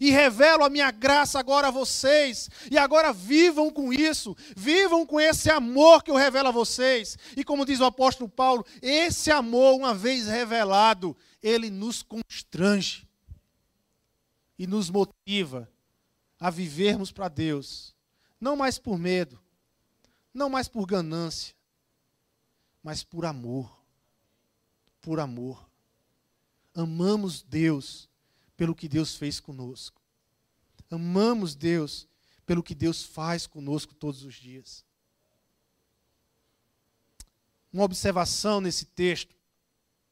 E 0.00 0.10
revelo 0.10 0.64
a 0.64 0.68
minha 0.68 0.90
graça 0.90 1.38
agora 1.38 1.68
a 1.68 1.70
vocês. 1.70 2.50
E 2.70 2.76
agora 2.76 3.12
vivam 3.12 3.70
com 3.70 3.92
isso. 3.92 4.36
Vivam 4.56 5.06
com 5.06 5.20
esse 5.20 5.48
amor 5.48 6.02
que 6.02 6.10
eu 6.10 6.16
revelo 6.16 6.48
a 6.48 6.52
vocês. 6.52 7.16
E 7.36 7.44
como 7.44 7.64
diz 7.64 7.78
o 7.80 7.84
apóstolo 7.84 8.28
Paulo, 8.28 8.66
esse 8.80 9.30
amor, 9.30 9.76
uma 9.76 9.94
vez 9.94 10.26
revelado, 10.26 11.16
ele 11.42 11.70
nos 11.70 12.02
constrange 12.02 13.06
e 14.58 14.66
nos 14.66 14.90
motiva 14.90 15.70
a 16.38 16.50
vivermos 16.50 17.12
para 17.12 17.28
Deus. 17.28 17.94
Não 18.40 18.56
mais 18.56 18.78
por 18.78 18.98
medo, 18.98 19.40
não 20.34 20.50
mais 20.50 20.66
por 20.66 20.84
ganância, 20.84 21.54
mas 22.82 23.04
por 23.04 23.24
amor. 23.24 23.80
por 25.00 25.18
amor. 25.18 25.68
Amamos 26.72 27.42
Deus 27.42 28.08
pelo 28.56 28.72
que 28.72 28.88
Deus 28.88 29.16
fez 29.16 29.40
conosco. 29.40 30.00
Amamos 30.88 31.56
Deus 31.56 32.06
pelo 32.46 32.62
que 32.62 32.72
Deus 32.72 33.02
faz 33.02 33.44
conosco 33.44 33.94
todos 33.94 34.22
os 34.22 34.36
dias. 34.36 34.84
Uma 37.72 37.82
observação 37.82 38.60
nesse 38.60 38.84
texto, 38.84 39.34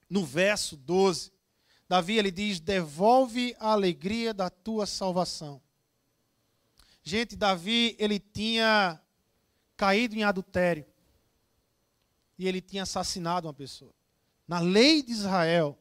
no 0.09 0.27
verso 0.27 0.77
12, 0.77 1.31
Davi 1.89 2.19
ele 2.19 2.33
diz: 2.33 2.59
"Devolve 2.59 3.55
a 3.61 3.71
alegria 3.71 4.35
da 4.35 4.51
tua 4.51 4.87
salvação". 4.87 5.63
Gente, 7.01 7.37
Davi 7.37 7.95
ele 7.97 8.19
tinha 8.19 9.01
caído 9.77 10.17
em 10.17 10.25
adultério 10.25 10.90
e 12.41 12.49
ele 12.49 12.63
tinha 12.63 12.85
assassinado 12.85 13.47
uma 13.47 13.53
pessoa. 13.53 13.93
Na 14.49 14.61
lei 14.61 15.03
de 15.03 15.13
Israel, 15.13 15.79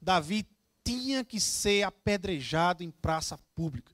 Davi 0.00 0.46
tinha 0.84 1.24
que 1.24 1.40
ser 1.40 1.82
apedrejado 1.82 2.84
em 2.84 2.90
praça 2.92 3.36
pública. 3.52 3.92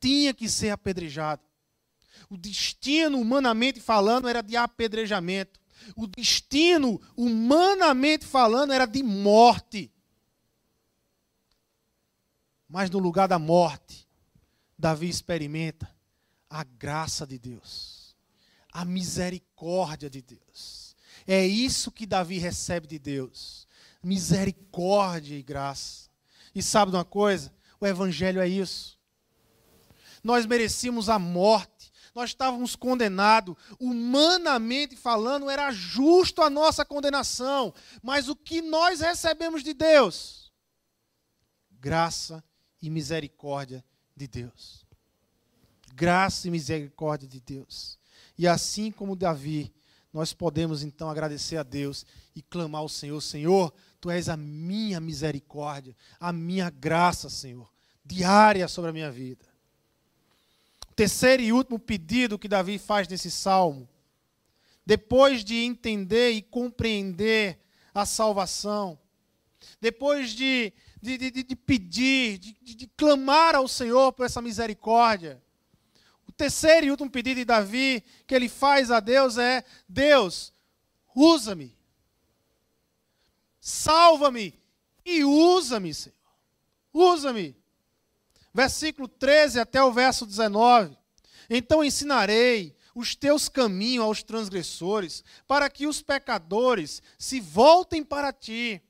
Tinha 0.00 0.32
que 0.32 0.48
ser 0.48 0.70
apedrejado. 0.70 1.42
O 2.30 2.38
destino, 2.38 3.20
humanamente 3.20 3.78
falando, 3.78 4.26
era 4.26 4.40
de 4.40 4.56
apedrejamento. 4.56 5.60
O 5.94 6.06
destino, 6.06 6.98
humanamente 7.14 8.24
falando, 8.24 8.72
era 8.72 8.86
de 8.86 9.02
morte. 9.02 9.92
Mas 12.66 12.88
no 12.88 12.98
lugar 12.98 13.28
da 13.28 13.38
morte, 13.38 14.08
Davi 14.78 15.10
experimenta 15.10 15.94
a 16.48 16.64
graça 16.64 17.26
de 17.26 17.38
Deus 17.38 17.99
a 18.72 18.84
misericórdia 18.84 20.08
de 20.08 20.22
Deus. 20.22 20.96
É 21.26 21.46
isso 21.46 21.92
que 21.92 22.06
Davi 22.06 22.38
recebe 22.38 22.86
de 22.86 22.98
Deus: 22.98 23.66
misericórdia 24.02 25.36
e 25.36 25.42
graça. 25.42 26.08
E 26.54 26.62
sabe 26.62 26.90
de 26.90 26.96
uma 26.96 27.04
coisa? 27.04 27.52
O 27.80 27.86
Evangelho 27.86 28.40
é 28.40 28.48
isso. 28.48 28.98
Nós 30.22 30.44
merecíamos 30.44 31.08
a 31.08 31.18
morte, 31.18 31.90
nós 32.14 32.30
estávamos 32.30 32.76
condenados, 32.76 33.54
humanamente 33.78 34.96
falando, 34.96 35.48
era 35.48 35.70
justo 35.70 36.42
a 36.42 36.50
nossa 36.50 36.84
condenação, 36.84 37.72
mas 38.02 38.28
o 38.28 38.36
que 38.36 38.60
nós 38.60 39.00
recebemos 39.00 39.62
de 39.62 39.72
Deus? 39.72 40.52
Graça 41.70 42.44
e 42.82 42.90
misericórdia 42.90 43.84
de 44.14 44.26
Deus. 44.26 44.84
Graça 45.94 46.48
e 46.48 46.50
misericórdia 46.50 47.28
de 47.28 47.40
Deus. 47.40 47.99
E 48.40 48.48
assim 48.48 48.90
como 48.90 49.14
Davi, 49.14 49.70
nós 50.10 50.32
podemos 50.32 50.82
então 50.82 51.10
agradecer 51.10 51.58
a 51.58 51.62
Deus 51.62 52.06
e 52.34 52.40
clamar 52.40 52.80
ao 52.80 52.88
Senhor: 52.88 53.20
Senhor, 53.20 53.70
tu 54.00 54.08
és 54.08 54.30
a 54.30 54.36
minha 54.36 54.98
misericórdia, 54.98 55.94
a 56.18 56.32
minha 56.32 56.70
graça, 56.70 57.28
Senhor, 57.28 57.70
diária 58.02 58.66
sobre 58.66 58.88
a 58.88 58.92
minha 58.94 59.10
vida. 59.10 59.44
O 60.90 60.94
terceiro 60.94 61.42
e 61.42 61.52
último 61.52 61.78
pedido 61.78 62.38
que 62.38 62.48
Davi 62.48 62.78
faz 62.78 63.06
nesse 63.06 63.30
salmo, 63.30 63.86
depois 64.86 65.44
de 65.44 65.56
entender 65.56 66.30
e 66.30 66.40
compreender 66.40 67.58
a 67.92 68.06
salvação, 68.06 68.98
depois 69.78 70.30
de, 70.30 70.72
de, 70.98 71.18
de, 71.18 71.30
de 71.30 71.56
pedir, 71.56 72.38
de, 72.38 72.54
de 72.74 72.86
clamar 72.96 73.54
ao 73.54 73.68
Senhor 73.68 74.14
por 74.14 74.24
essa 74.24 74.40
misericórdia, 74.40 75.42
terceiro 76.40 76.86
e 76.86 76.90
último 76.90 77.10
pedido 77.10 77.36
de 77.36 77.44
Davi 77.44 78.02
que 78.26 78.34
ele 78.34 78.48
faz 78.48 78.90
a 78.90 78.98
Deus 78.98 79.36
é: 79.36 79.62
Deus, 79.86 80.54
usa-me, 81.14 81.76
salva-me 83.60 84.58
e 85.04 85.22
usa-me, 85.22 85.92
Senhor. 85.92 86.16
Usa-me. 86.94 87.54
Versículo 88.54 89.06
13 89.06 89.60
até 89.60 89.82
o 89.84 89.92
verso 89.92 90.24
19. 90.24 90.96
Então 91.50 91.84
ensinarei 91.84 92.74
os 92.94 93.14
teus 93.14 93.48
caminhos 93.48 94.04
aos 94.04 94.22
transgressores, 94.22 95.22
para 95.46 95.68
que 95.68 95.86
os 95.86 96.00
pecadores 96.00 97.02
se 97.18 97.38
voltem 97.38 98.02
para 98.02 98.32
ti. 98.32 98.82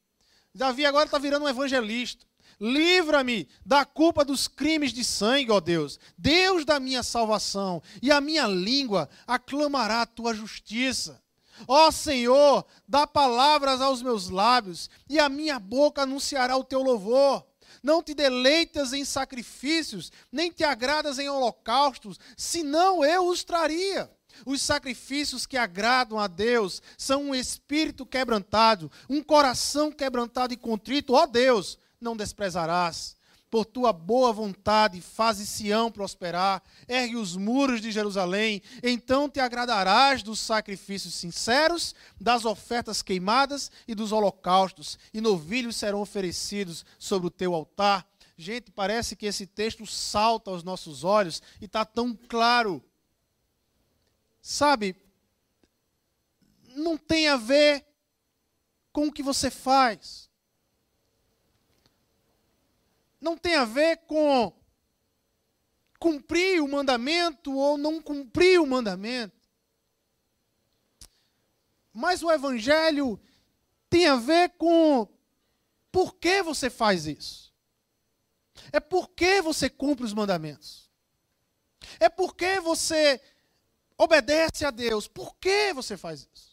Davi 0.54 0.86
agora 0.86 1.06
está 1.06 1.18
virando 1.18 1.44
um 1.46 1.48
evangelista. 1.48 2.24
Livra-me 2.60 3.48
da 3.64 3.86
culpa 3.86 4.22
dos 4.22 4.46
crimes 4.46 4.92
de 4.92 5.02
sangue, 5.02 5.50
ó 5.50 5.60
Deus, 5.60 5.98
Deus 6.18 6.64
da 6.64 6.78
minha 6.78 7.02
salvação, 7.02 7.82
e 8.02 8.12
a 8.12 8.20
minha 8.20 8.46
língua 8.46 9.08
aclamará 9.26 10.02
a 10.02 10.06
tua 10.06 10.34
justiça. 10.34 11.22
Ó 11.66 11.90
Senhor, 11.90 12.66
dá 12.86 13.06
palavras 13.06 13.80
aos 13.80 14.02
meus 14.02 14.28
lábios, 14.28 14.90
e 15.08 15.18
a 15.18 15.28
minha 15.28 15.58
boca 15.58 16.02
anunciará 16.02 16.54
o 16.56 16.64
teu 16.64 16.82
louvor. 16.82 17.46
Não 17.82 18.02
te 18.02 18.12
deleitas 18.12 18.92
em 18.92 19.06
sacrifícios, 19.06 20.12
nem 20.30 20.50
te 20.50 20.62
agradas 20.62 21.18
em 21.18 21.30
holocaustos, 21.30 22.18
senão 22.36 23.02
eu 23.02 23.26
os 23.26 23.42
traria. 23.42 24.10
Os 24.44 24.60
sacrifícios 24.60 25.46
que 25.46 25.56
agradam 25.56 26.18
a 26.18 26.26
Deus 26.26 26.82
são 26.96 27.24
um 27.24 27.34
espírito 27.34 28.04
quebrantado, 28.04 28.90
um 29.08 29.22
coração 29.22 29.90
quebrantado 29.90 30.52
e 30.52 30.56
contrito. 30.56 31.14
Ó 31.14 31.26
Deus, 31.26 31.78
não 32.00 32.16
desprezarás. 32.16 33.16
Por 33.50 33.64
tua 33.64 33.92
boa 33.92 34.32
vontade, 34.32 35.00
faze 35.00 35.44
Sião 35.44 35.90
prosperar, 35.90 36.62
ergue 36.86 37.16
os 37.16 37.36
muros 37.36 37.80
de 37.80 37.90
Jerusalém, 37.90 38.62
então 38.80 39.28
te 39.28 39.40
agradarás 39.40 40.22
dos 40.22 40.38
sacrifícios 40.38 41.14
sinceros, 41.14 41.92
das 42.20 42.44
ofertas 42.44 43.02
queimadas 43.02 43.68
e 43.88 43.94
dos 43.94 44.12
holocaustos, 44.12 44.96
e 45.12 45.20
novilhos 45.20 45.76
serão 45.76 46.00
oferecidos 46.00 46.84
sobre 46.96 47.26
o 47.26 47.30
teu 47.30 47.52
altar. 47.52 48.06
Gente, 48.36 48.70
parece 48.70 49.16
que 49.16 49.26
esse 49.26 49.46
texto 49.46 49.84
salta 49.84 50.52
aos 50.52 50.62
nossos 50.62 51.02
olhos 51.02 51.42
e 51.60 51.64
está 51.64 51.84
tão 51.84 52.14
claro. 52.14 52.82
Sabe, 54.40 54.94
não 56.68 56.96
tem 56.96 57.28
a 57.28 57.36
ver 57.36 57.84
com 58.92 59.08
o 59.08 59.12
que 59.12 59.24
você 59.24 59.50
faz 59.50 60.29
não 63.20 63.36
tem 63.36 63.54
a 63.56 63.64
ver 63.64 63.98
com 64.06 64.52
cumprir 65.98 66.62
o 66.62 66.68
mandamento 66.68 67.54
ou 67.54 67.76
não 67.76 68.00
cumprir 68.00 68.58
o 68.58 68.66
mandamento. 68.66 69.38
Mas 71.92 72.22
o 72.22 72.30
evangelho 72.30 73.20
tem 73.90 74.06
a 74.06 74.16
ver 74.16 74.50
com 74.50 75.06
por 75.92 76.14
que 76.14 76.42
você 76.42 76.70
faz 76.70 77.06
isso. 77.06 77.52
É 78.72 78.80
porque 78.80 79.42
você 79.42 79.68
cumpre 79.68 80.04
os 80.04 80.14
mandamentos. 80.14 80.90
É 81.98 82.08
porque 82.08 82.60
você 82.60 83.20
obedece 83.98 84.64
a 84.64 84.70
Deus. 84.70 85.06
Por 85.06 85.34
que 85.36 85.72
você 85.74 85.96
faz 85.96 86.26
isso? 86.32 86.49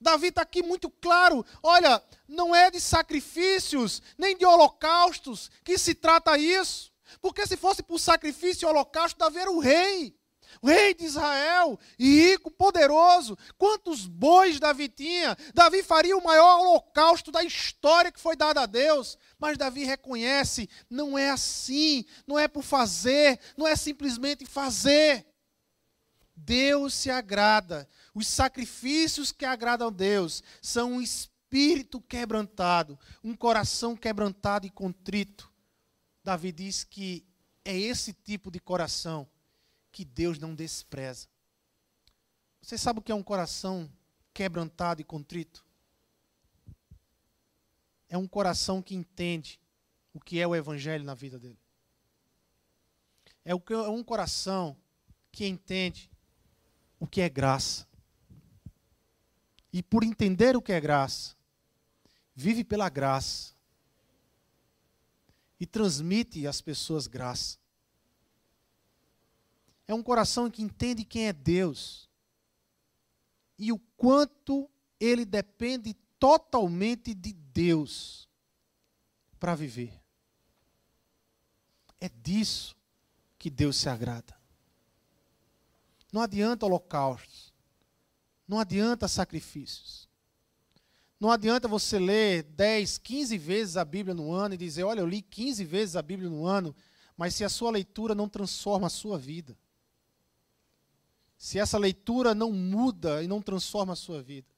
Davi 0.00 0.28
está 0.28 0.42
aqui 0.42 0.62
muito 0.62 0.88
claro. 0.88 1.44
Olha, 1.62 2.02
não 2.26 2.54
é 2.54 2.70
de 2.70 2.80
sacrifícios, 2.80 4.00
nem 4.16 4.36
de 4.36 4.46
holocaustos 4.46 5.50
que 5.62 5.76
se 5.76 5.94
trata 5.94 6.38
isso. 6.38 6.90
Porque 7.20 7.46
se 7.46 7.56
fosse 7.56 7.82
por 7.82 7.98
sacrifício 7.98 8.66
e 8.66 8.70
holocausto, 8.70 9.18
Davi 9.18 9.38
era 9.38 9.50
o 9.50 9.58
rei. 9.58 10.16
O 10.62 10.66
rei 10.66 10.94
de 10.94 11.04
Israel, 11.04 11.78
rico, 11.98 12.50
poderoso. 12.50 13.36
Quantos 13.56 14.06
bois 14.06 14.58
Davi 14.58 14.88
tinha? 14.88 15.36
Davi 15.54 15.82
faria 15.82 16.16
o 16.16 16.24
maior 16.24 16.60
holocausto 16.60 17.30
da 17.30 17.42
história 17.42 18.10
que 18.10 18.20
foi 18.20 18.36
dado 18.36 18.58
a 18.58 18.66
Deus. 18.66 19.16
Mas 19.38 19.56
Davi 19.56 19.84
reconhece: 19.84 20.68
não 20.88 21.16
é 21.16 21.30
assim, 21.30 22.04
não 22.26 22.38
é 22.38 22.48
por 22.48 22.62
fazer, 22.62 23.38
não 23.56 23.66
é 23.66 23.76
simplesmente 23.76 24.44
fazer. 24.44 25.26
Deus 26.34 26.94
se 26.94 27.10
agrada 27.10 27.88
os 28.14 28.26
sacrifícios 28.26 29.32
que 29.32 29.44
agradam 29.44 29.88
a 29.88 29.90
Deus 29.90 30.42
são 30.60 30.94
um 30.94 31.00
espírito 31.00 32.00
quebrantado, 32.00 32.98
um 33.22 33.34
coração 33.34 33.96
quebrantado 33.96 34.66
e 34.66 34.70
contrito. 34.70 35.50
Davi 36.22 36.52
diz 36.52 36.84
que 36.84 37.24
é 37.64 37.76
esse 37.76 38.12
tipo 38.12 38.50
de 38.50 38.60
coração 38.60 39.28
que 39.92 40.04
Deus 40.04 40.38
não 40.38 40.54
despreza. 40.54 41.28
Você 42.62 42.76
sabe 42.76 43.00
o 43.00 43.02
que 43.02 43.12
é 43.12 43.14
um 43.14 43.22
coração 43.22 43.90
quebrantado 44.32 45.00
e 45.00 45.04
contrito? 45.04 45.64
É 48.08 48.18
um 48.18 48.26
coração 48.26 48.82
que 48.82 48.94
entende 48.94 49.60
o 50.12 50.20
que 50.20 50.40
é 50.40 50.46
o 50.46 50.54
Evangelho 50.54 51.04
na 51.04 51.14
vida 51.14 51.38
dele. 51.38 51.58
É 53.44 53.54
um 53.54 54.04
coração 54.04 54.76
que 55.32 55.46
entende 55.46 56.10
o 56.98 57.06
que 57.06 57.20
é 57.20 57.28
graça. 57.28 57.89
E 59.72 59.82
por 59.82 60.02
entender 60.02 60.56
o 60.56 60.62
que 60.62 60.72
é 60.72 60.80
graça, 60.80 61.36
vive 62.34 62.64
pela 62.64 62.88
graça 62.88 63.54
e 65.58 65.66
transmite 65.66 66.46
às 66.46 66.60
pessoas 66.60 67.06
graça. 67.06 67.58
É 69.86 69.94
um 69.94 70.02
coração 70.02 70.50
que 70.50 70.62
entende 70.62 71.04
quem 71.04 71.28
é 71.28 71.32
Deus 71.32 72.08
e 73.58 73.72
o 73.72 73.78
quanto 73.96 74.70
ele 74.98 75.24
depende 75.24 75.94
totalmente 76.18 77.12
de 77.14 77.32
Deus 77.32 78.28
para 79.38 79.54
viver. 79.54 80.00
É 82.00 82.08
disso 82.08 82.76
que 83.38 83.50
Deus 83.50 83.76
se 83.76 83.88
agrada. 83.88 84.38
Não 86.12 86.22
adianta 86.22 86.66
holocaustos. 86.66 87.49
Não 88.50 88.58
adianta 88.58 89.06
sacrifícios. 89.06 90.08
Não 91.20 91.30
adianta 91.30 91.68
você 91.68 92.00
ler 92.00 92.42
10, 92.42 92.98
15 92.98 93.38
vezes 93.38 93.76
a 93.76 93.84
Bíblia 93.84 94.12
no 94.12 94.32
ano 94.32 94.54
e 94.54 94.58
dizer: 94.58 94.82
Olha, 94.82 94.98
eu 94.98 95.06
li 95.06 95.22
15 95.22 95.64
vezes 95.64 95.94
a 95.94 96.02
Bíblia 96.02 96.28
no 96.28 96.44
ano, 96.44 96.74
mas 97.16 97.32
se 97.36 97.44
a 97.44 97.48
sua 97.48 97.70
leitura 97.70 98.12
não 98.12 98.28
transforma 98.28 98.88
a 98.88 98.90
sua 98.90 99.16
vida, 99.16 99.56
se 101.38 101.60
essa 101.60 101.78
leitura 101.78 102.34
não 102.34 102.50
muda 102.50 103.22
e 103.22 103.28
não 103.28 103.40
transforma 103.40 103.92
a 103.92 103.96
sua 103.96 104.20
vida, 104.20 104.52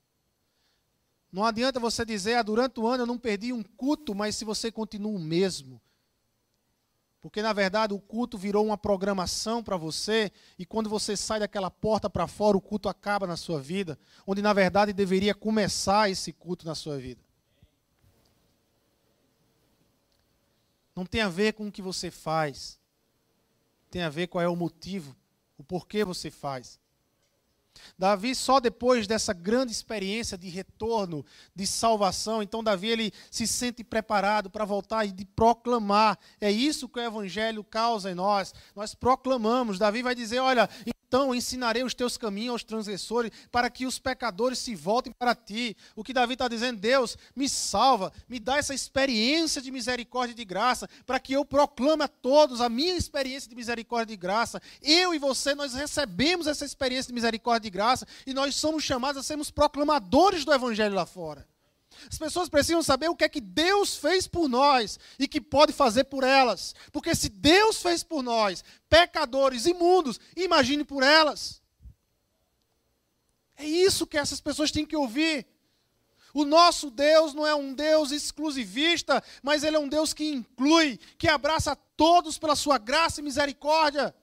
não 1.30 1.44
adianta 1.44 1.78
você 1.78 2.02
dizer: 2.02 2.36
ah, 2.36 2.42
durante 2.42 2.80
o 2.80 2.86
ano 2.86 3.02
eu 3.02 3.06
não 3.06 3.18
perdi 3.18 3.52
um 3.52 3.62
culto, 3.62 4.14
mas 4.14 4.36
se 4.36 4.44
você 4.46 4.72
continua 4.72 5.12
o 5.12 5.18
mesmo, 5.18 5.78
porque 7.22 7.40
na 7.40 7.52
verdade 7.52 7.94
o 7.94 8.00
culto 8.00 8.36
virou 8.36 8.66
uma 8.66 8.76
programação 8.76 9.62
para 9.62 9.76
você, 9.76 10.32
e 10.58 10.66
quando 10.66 10.90
você 10.90 11.16
sai 11.16 11.38
daquela 11.38 11.70
porta 11.70 12.10
para 12.10 12.26
fora, 12.26 12.56
o 12.56 12.60
culto 12.60 12.88
acaba 12.88 13.28
na 13.28 13.36
sua 13.36 13.60
vida, 13.60 13.96
onde 14.26 14.42
na 14.42 14.52
verdade 14.52 14.92
deveria 14.92 15.32
começar 15.32 16.10
esse 16.10 16.32
culto 16.32 16.66
na 16.66 16.74
sua 16.74 16.98
vida. 16.98 17.22
Não 20.96 21.06
tem 21.06 21.20
a 21.20 21.28
ver 21.28 21.52
com 21.54 21.68
o 21.68 21.72
que 21.72 21.80
você 21.80 22.10
faz, 22.10 22.78
tem 23.88 24.02
a 24.02 24.10
ver 24.10 24.26
qual 24.26 24.42
é 24.42 24.48
o 24.48 24.56
motivo, 24.56 25.16
o 25.56 25.62
porquê 25.62 26.04
você 26.04 26.28
faz. 26.28 26.81
Davi 27.98 28.34
só 28.34 28.60
depois 28.60 29.06
dessa 29.06 29.32
grande 29.32 29.72
experiência 29.72 30.36
de 30.36 30.48
retorno, 30.48 31.24
de 31.54 31.66
salvação, 31.66 32.42
então 32.42 32.62
Davi 32.62 32.88
ele 32.88 33.12
se 33.30 33.46
sente 33.46 33.84
preparado 33.84 34.50
para 34.50 34.64
voltar 34.64 35.04
e 35.04 35.12
de 35.12 35.24
proclamar. 35.24 36.18
É 36.40 36.50
isso 36.50 36.88
que 36.88 36.98
o 36.98 37.02
evangelho 37.02 37.62
causa 37.64 38.10
em 38.10 38.14
nós. 38.14 38.54
Nós 38.74 38.94
proclamamos. 38.94 39.78
Davi 39.78 40.02
vai 40.02 40.14
dizer, 40.14 40.40
olha, 40.40 40.68
então 41.12 41.34
ensinarei 41.34 41.84
os 41.84 41.92
teus 41.92 42.16
caminhos 42.16 42.52
aos 42.52 42.64
transgressores, 42.64 43.30
para 43.50 43.68
que 43.68 43.84
os 43.84 43.98
pecadores 43.98 44.58
se 44.58 44.74
voltem 44.74 45.12
para 45.12 45.34
ti. 45.34 45.76
O 45.94 46.02
que 46.02 46.14
Davi 46.14 46.32
está 46.32 46.48
dizendo, 46.48 46.80
Deus, 46.80 47.18
me 47.36 47.50
salva, 47.50 48.10
me 48.26 48.40
dá 48.40 48.56
essa 48.56 48.72
experiência 48.72 49.60
de 49.60 49.70
misericórdia 49.70 50.32
e 50.32 50.34
de 50.34 50.44
graça, 50.46 50.88
para 51.04 51.20
que 51.20 51.34
eu 51.34 51.44
proclame 51.44 52.02
a 52.02 52.08
todos 52.08 52.62
a 52.62 52.68
minha 52.70 52.96
experiência 52.96 53.46
de 53.46 53.54
misericórdia 53.54 54.14
e 54.14 54.16
de 54.16 54.20
graça. 54.22 54.58
Eu 54.80 55.14
e 55.14 55.18
você, 55.18 55.54
nós 55.54 55.74
recebemos 55.74 56.46
essa 56.46 56.64
experiência 56.64 57.08
de 57.08 57.14
misericórdia 57.14 57.68
e 57.68 57.70
de 57.70 57.76
graça, 57.76 58.06
e 58.26 58.32
nós 58.32 58.56
somos 58.56 58.82
chamados 58.82 59.20
a 59.20 59.22
sermos 59.22 59.50
proclamadores 59.50 60.46
do 60.46 60.52
Evangelho 60.54 60.94
lá 60.94 61.04
fora. 61.04 61.46
As 62.10 62.18
pessoas 62.18 62.48
precisam 62.48 62.82
saber 62.82 63.08
o 63.08 63.16
que 63.16 63.24
é 63.24 63.28
que 63.28 63.40
Deus 63.40 63.96
fez 63.96 64.26
por 64.26 64.48
nós 64.48 64.98
e 65.18 65.26
que 65.28 65.40
pode 65.40 65.72
fazer 65.72 66.04
por 66.04 66.24
elas. 66.24 66.74
Porque 66.90 67.14
se 67.14 67.28
Deus 67.28 67.80
fez 67.80 68.02
por 68.02 68.22
nós, 68.22 68.64
pecadores 68.88 69.66
imundos, 69.66 70.20
imagine 70.36 70.84
por 70.84 71.02
elas. 71.02 71.62
É 73.56 73.64
isso 73.64 74.06
que 74.06 74.18
essas 74.18 74.40
pessoas 74.40 74.70
têm 74.70 74.86
que 74.86 74.96
ouvir. 74.96 75.46
O 76.34 76.44
nosso 76.44 76.90
Deus 76.90 77.34
não 77.34 77.46
é 77.46 77.54
um 77.54 77.74
Deus 77.74 78.10
exclusivista, 78.10 79.22
mas 79.42 79.62
Ele 79.62 79.76
é 79.76 79.78
um 79.78 79.88
Deus 79.88 80.14
que 80.14 80.24
inclui, 80.24 80.98
que 81.18 81.28
abraça 81.28 81.76
todos 81.96 82.38
pela 82.38 82.56
sua 82.56 82.78
graça 82.78 83.20
e 83.20 83.24
misericórdia. 83.24 84.14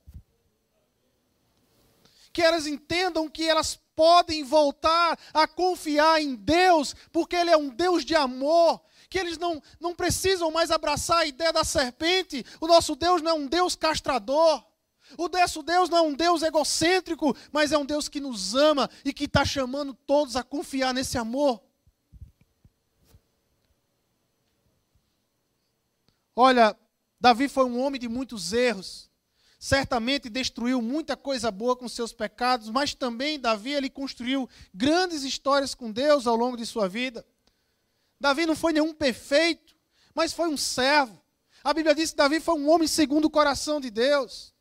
Que 2.39 2.43
elas 2.43 2.65
entendam 2.65 3.27
que 3.27 3.43
elas 3.43 3.77
podem 3.93 4.45
voltar 4.45 5.19
a 5.33 5.45
confiar 5.45 6.21
em 6.21 6.35
Deus, 6.35 6.95
porque 7.11 7.35
Ele 7.35 7.49
é 7.49 7.57
um 7.57 7.67
Deus 7.67 8.05
de 8.05 8.15
amor, 8.15 8.81
que 9.09 9.19
eles 9.19 9.37
não, 9.37 9.61
não 9.77 9.93
precisam 9.93 10.49
mais 10.49 10.71
abraçar 10.71 11.17
a 11.17 11.25
ideia 11.25 11.51
da 11.51 11.65
serpente. 11.65 12.45
O 12.61 12.65
nosso 12.65 12.95
Deus 12.95 13.21
não 13.21 13.31
é 13.31 13.33
um 13.33 13.45
Deus 13.45 13.75
castrador. 13.75 14.63
O 15.17 15.27
nosso 15.27 15.61
Deus 15.61 15.89
não 15.89 15.97
é 15.97 16.01
um 16.01 16.13
Deus 16.13 16.41
egocêntrico, 16.41 17.35
mas 17.51 17.73
é 17.73 17.77
um 17.77 17.85
Deus 17.85 18.07
que 18.07 18.21
nos 18.21 18.55
ama 18.55 18.89
e 19.03 19.11
que 19.11 19.25
está 19.25 19.43
chamando 19.43 19.93
todos 19.93 20.37
a 20.37 20.41
confiar 20.41 20.93
nesse 20.93 21.17
amor. 21.17 21.61
Olha, 26.33 26.73
Davi 27.19 27.49
foi 27.49 27.65
um 27.65 27.81
homem 27.81 27.99
de 27.99 28.07
muitos 28.07 28.53
erros 28.53 29.08
certamente 29.59 30.29
destruiu 30.29 30.81
muita 30.81 31.17
coisa 31.17 31.51
boa 31.51 31.75
com 31.75 31.89
seus 31.89 32.13
pecados, 32.13 32.69
mas 32.69 32.93
também 32.93 33.37
Davi 33.37 33.73
ele 33.73 33.89
construiu 33.89 34.49
grandes 34.73 35.23
histórias 35.23 35.75
com 35.75 35.91
Deus 35.91 36.25
ao 36.25 36.37
longo 36.37 36.55
de 36.55 36.65
sua 36.65 36.87
vida. 36.87 37.25
Davi 38.17 38.45
não 38.45 38.55
foi 38.55 38.71
nenhum 38.71 38.93
perfeito, 38.93 39.75
mas 40.15 40.31
foi 40.31 40.47
um 40.47 40.55
servo. 40.55 41.21
A 41.61 41.73
Bíblia 41.73 41.93
diz 41.93 42.11
que 42.11 42.15
Davi 42.15 42.39
foi 42.39 42.55
um 42.55 42.69
homem 42.69 42.87
segundo 42.87 43.25
o 43.25 43.29
coração 43.29 43.81
de 43.81 43.89
Deus, 43.89 44.53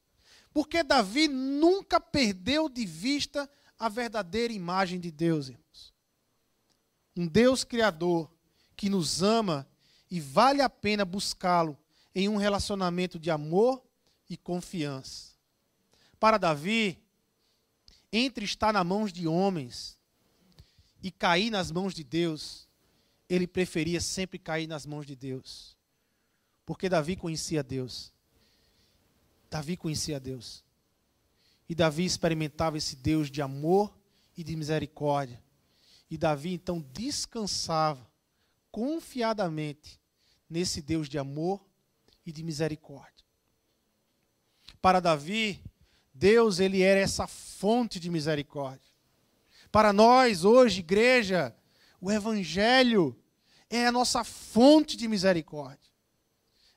porque 0.52 0.82
Davi 0.82 1.28
nunca 1.28 2.00
perdeu 2.00 2.68
de 2.68 2.84
vista 2.84 3.48
a 3.78 3.88
verdadeira 3.88 4.52
imagem 4.52 4.98
de 4.98 5.12
Deus, 5.12 5.48
irmãos. 5.48 5.94
Um 7.16 7.28
Deus 7.28 7.62
criador 7.62 8.28
que 8.76 8.90
nos 8.90 9.22
ama 9.22 9.68
e 10.10 10.18
vale 10.18 10.60
a 10.60 10.68
pena 10.68 11.04
buscá-lo 11.04 11.78
em 12.12 12.28
um 12.28 12.36
relacionamento 12.36 13.16
de 13.16 13.30
amor 13.30 13.87
e 14.28 14.36
confiança. 14.36 15.32
Para 16.18 16.38
Davi, 16.38 16.98
entre 18.12 18.44
estar 18.44 18.72
nas 18.72 18.86
mãos 18.86 19.12
de 19.12 19.26
homens 19.26 19.96
e 21.02 21.10
cair 21.10 21.50
nas 21.50 21.70
mãos 21.70 21.94
de 21.94 22.02
Deus, 22.02 22.68
ele 23.28 23.46
preferia 23.46 24.00
sempre 24.00 24.38
cair 24.38 24.66
nas 24.66 24.86
mãos 24.86 25.06
de 25.06 25.14
Deus. 25.14 25.76
Porque 26.64 26.88
Davi 26.88 27.16
conhecia 27.16 27.62
Deus. 27.62 28.12
Davi 29.50 29.76
conhecia 29.76 30.18
Deus. 30.18 30.64
E 31.68 31.74
Davi 31.74 32.04
experimentava 32.04 32.78
esse 32.78 32.96
Deus 32.96 33.30
de 33.30 33.42
amor 33.42 33.96
e 34.36 34.42
de 34.42 34.56
misericórdia. 34.56 35.42
E 36.10 36.16
Davi 36.16 36.54
então 36.54 36.80
descansava 36.92 38.06
confiadamente 38.70 40.00
nesse 40.48 40.80
Deus 40.80 41.08
de 41.08 41.18
amor 41.18 41.64
e 42.24 42.32
de 42.32 42.42
misericórdia. 42.42 43.17
Para 44.80 45.00
Davi, 45.00 45.62
Deus 46.14 46.58
ele 46.58 46.82
era 46.82 47.00
essa 47.00 47.26
fonte 47.26 48.00
de 48.00 48.10
misericórdia. 48.10 48.88
Para 49.70 49.92
nós 49.92 50.44
hoje, 50.44 50.80
igreja, 50.80 51.54
o 52.00 52.10
evangelho 52.10 53.16
é 53.68 53.86
a 53.86 53.92
nossa 53.92 54.24
fonte 54.24 54.96
de 54.96 55.06
misericórdia. 55.06 55.88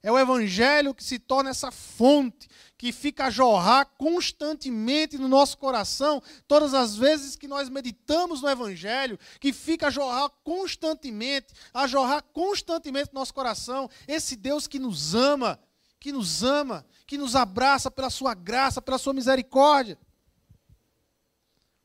É 0.04 0.12
o 0.12 0.18
evangelho 0.18 0.95
que 0.95 1.04
se 1.04 1.20
torna 1.20 1.52
essa 1.52 1.72
fonte 1.72 2.49
que 2.76 2.91
fica 2.91 3.26
a 3.26 3.30
jorrar 3.30 3.86
constantemente 3.99 5.16
no 5.16 5.28
nosso 5.28 5.56
coração, 5.60 6.22
todas 6.47 6.74
as 6.74 6.95
vezes 6.95 7.36
que 7.36 7.47
nós 7.47 7.70
meditamos 7.70 8.41
no 8.41 8.49
evangelho, 8.49 9.20
que 9.39 9.54
fica 9.54 9.88
a 9.88 9.91
jorrar 9.91 10.30
constantemente, 10.43 11.54
a 11.72 11.86
jorrar 11.86 12.24
constantemente 12.34 13.12
no 13.14 13.20
nosso 13.20 13.36
coração, 13.36 13.88
esse 14.08 14.36
Deus 14.36 14.66
que 14.66 14.80
nos 14.80 15.14
ama, 15.14 15.60
que 16.02 16.12
nos 16.12 16.41
ama, 16.41 16.84
que 17.06 17.16
nos 17.16 17.36
abraça 17.36 17.91
pela 17.91 18.10
sua 18.10 18.34
graça, 18.34 18.82
pela 18.82 18.97
sua 18.97 19.14
misericórdia. 19.14 19.99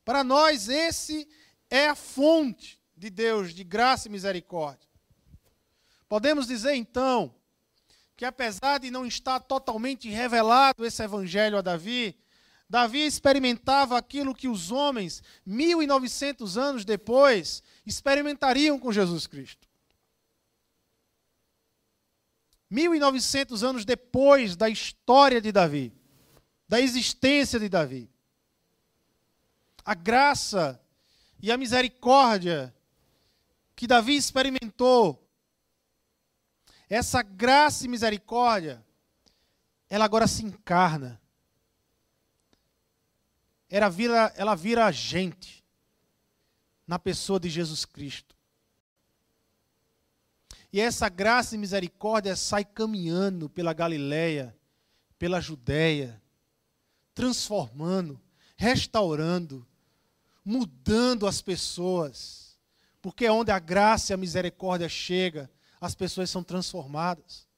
Para 0.06 0.24
nós, 0.24 0.70
esse 0.70 1.28
é 1.68 1.88
a 1.88 1.94
fonte 1.94 2.80
de 2.96 3.10
Deus, 3.10 3.52
de 3.52 3.62
graça 3.62 4.08
e 4.08 4.10
misericórdia. 4.10 4.88
Podemos 6.08 6.46
dizer 6.46 6.74
então 6.74 7.34
que, 8.16 8.24
apesar 8.24 8.78
de 8.78 8.90
não 8.90 9.04
estar 9.04 9.38
totalmente 9.40 10.08
revelado 10.08 10.86
esse 10.86 11.02
evangelho 11.02 11.58
a 11.58 11.60
Davi, 11.60 12.16
Davi 12.70 13.04
experimentava 13.04 13.98
aquilo 13.98 14.34
que 14.34 14.48
os 14.48 14.72
homens, 14.72 15.22
1900 15.44 16.56
anos 16.56 16.86
depois, 16.86 17.62
experimentariam 17.84 18.78
com 18.78 18.90
Jesus 18.90 19.26
Cristo. 19.26 19.65
1900 22.70 23.62
anos 23.62 23.84
depois 23.84 24.56
da 24.56 24.68
história 24.68 25.40
de 25.40 25.52
Davi, 25.52 25.92
da 26.68 26.80
existência 26.80 27.58
de 27.58 27.68
Davi. 27.68 28.10
A 29.84 29.94
graça 29.94 30.80
e 31.40 31.52
a 31.52 31.56
misericórdia 31.56 32.74
que 33.74 33.86
Davi 33.86 34.16
experimentou, 34.16 35.22
essa 36.88 37.22
graça 37.22 37.84
e 37.84 37.88
misericórdia, 37.88 38.84
ela 39.88 40.04
agora 40.04 40.26
se 40.26 40.44
encarna. 40.44 41.20
Ela 43.68 43.88
vira, 43.88 44.32
ela 44.36 44.54
vira 44.54 44.90
gente 44.92 45.64
na 46.86 46.98
pessoa 46.98 47.40
de 47.40 47.48
Jesus 47.48 47.84
Cristo. 47.84 48.35
E 50.76 50.80
essa 50.80 51.08
graça 51.08 51.54
e 51.54 51.58
misericórdia 51.58 52.36
sai 52.36 52.62
caminhando 52.62 53.48
pela 53.48 53.72
Galileia, 53.72 54.54
pela 55.18 55.40
Judéia, 55.40 56.22
transformando, 57.14 58.20
restaurando, 58.58 59.66
mudando 60.44 61.26
as 61.26 61.40
pessoas, 61.40 62.58
Porque 63.00 63.26
onde 63.26 63.50
a 63.50 63.58
graça 63.58 64.12
e 64.12 64.14
a 64.14 64.18
misericórdia 64.18 64.86
chega, 64.86 65.50
as 65.80 65.94
pessoas 65.94 66.28
são 66.28 66.44
transformadas. 66.44 67.48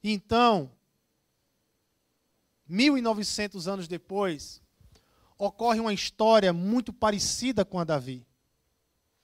Então, 0.00 0.70
1900 2.68 3.66
anos 3.66 3.88
depois, 3.88 4.62
ocorre 5.36 5.80
uma 5.80 5.92
história 5.92 6.52
muito 6.52 6.92
parecida 6.92 7.64
com 7.64 7.80
a 7.80 7.84
Davi. 7.84 8.29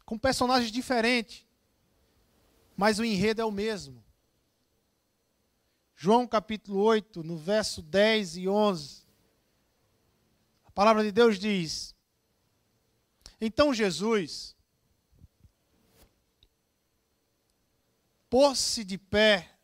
Com 0.07 0.16
personagens 0.16 0.70
diferentes, 0.70 1.44
mas 2.76 3.00
o 3.00 3.04
enredo 3.04 3.42
é 3.42 3.44
o 3.44 3.50
mesmo. 3.50 4.04
João 5.96 6.28
capítulo 6.28 6.78
8, 6.80 7.24
no 7.24 7.36
verso 7.36 7.82
10 7.82 8.36
e 8.36 8.48
11. 8.48 9.04
A 10.64 10.70
palavra 10.70 11.02
de 11.02 11.11
Deus 11.11 11.40
diz: 11.40 11.92
Então 13.40 13.74
Jesus, 13.74 14.54
pôs-se 18.30 18.84
de 18.84 18.96
pé 18.98 19.59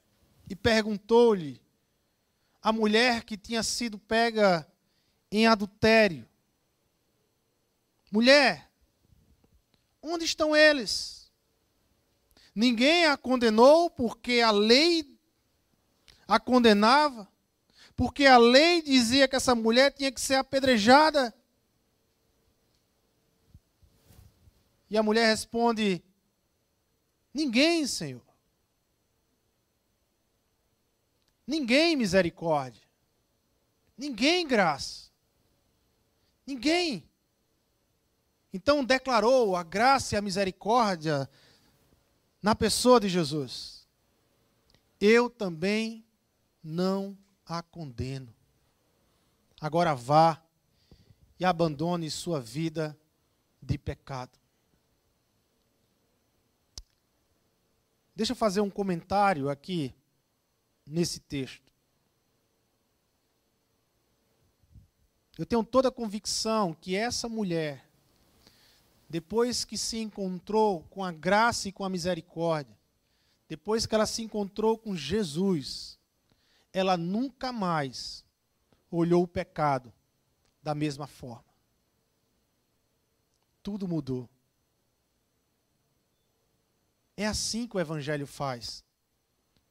e 0.50 0.56
perguntou-lhe 0.56 1.62
a 2.60 2.72
mulher 2.72 3.22
que 3.22 3.36
tinha 3.36 3.62
sido 3.62 3.96
pega 3.96 4.66
em 5.30 5.46
adultério: 5.46 6.28
Mulher, 8.10 8.71
onde 10.02 10.24
estão 10.24 10.54
eles? 10.54 11.30
Ninguém 12.54 13.06
a 13.06 13.16
condenou 13.16 13.88
porque 13.88 14.40
a 14.40 14.50
lei 14.50 15.12
a 16.26 16.40
condenava, 16.40 17.28
porque 17.94 18.24
a 18.26 18.38
lei 18.38 18.80
dizia 18.80 19.28
que 19.28 19.36
essa 19.36 19.54
mulher 19.54 19.92
tinha 19.92 20.10
que 20.10 20.20
ser 20.20 20.36
apedrejada. 20.36 21.34
E 24.88 24.96
a 24.96 25.02
mulher 25.02 25.26
responde: 25.26 26.02
Ninguém, 27.34 27.86
Senhor. 27.86 28.22
Ninguém 31.46 31.96
misericórdia. 31.96 32.82
Ninguém 33.96 34.46
graça. 34.46 35.10
Ninguém. 36.46 37.08
Então 38.52 38.84
declarou 38.84 39.56
a 39.56 39.62
graça 39.62 40.14
e 40.14 40.18
a 40.18 40.22
misericórdia 40.22 41.28
na 42.42 42.54
pessoa 42.54 43.00
de 43.00 43.08
Jesus. 43.08 43.86
Eu 45.00 45.30
também 45.30 46.04
não 46.62 47.16
a 47.46 47.62
condeno. 47.62 48.32
Agora 49.60 49.94
vá 49.94 50.42
e 51.38 51.44
abandone 51.44 52.10
sua 52.10 52.40
vida 52.40 52.98
de 53.60 53.78
pecado. 53.78 54.38
Deixa 58.14 58.32
eu 58.32 58.36
fazer 58.36 58.60
um 58.60 58.70
comentário 58.70 59.48
aqui 59.48 59.94
nesse 60.86 61.20
texto. 61.20 61.72
Eu 65.38 65.46
tenho 65.46 65.64
toda 65.64 65.88
a 65.88 65.92
convicção 65.92 66.74
que 66.74 66.94
essa 66.94 67.28
mulher, 67.28 67.88
depois 69.12 69.62
que 69.62 69.76
se 69.76 69.98
encontrou 69.98 70.84
com 70.84 71.04
a 71.04 71.12
graça 71.12 71.68
e 71.68 71.72
com 71.72 71.84
a 71.84 71.90
misericórdia, 71.90 72.74
depois 73.46 73.84
que 73.84 73.94
ela 73.94 74.06
se 74.06 74.22
encontrou 74.22 74.78
com 74.78 74.96
Jesus, 74.96 75.98
ela 76.72 76.96
nunca 76.96 77.52
mais 77.52 78.24
olhou 78.90 79.24
o 79.24 79.28
pecado 79.28 79.92
da 80.62 80.74
mesma 80.74 81.06
forma. 81.06 81.44
Tudo 83.62 83.86
mudou. 83.86 84.30
É 87.14 87.26
assim 87.26 87.66
que 87.66 87.76
o 87.76 87.80
Evangelho 87.80 88.26
faz 88.26 88.82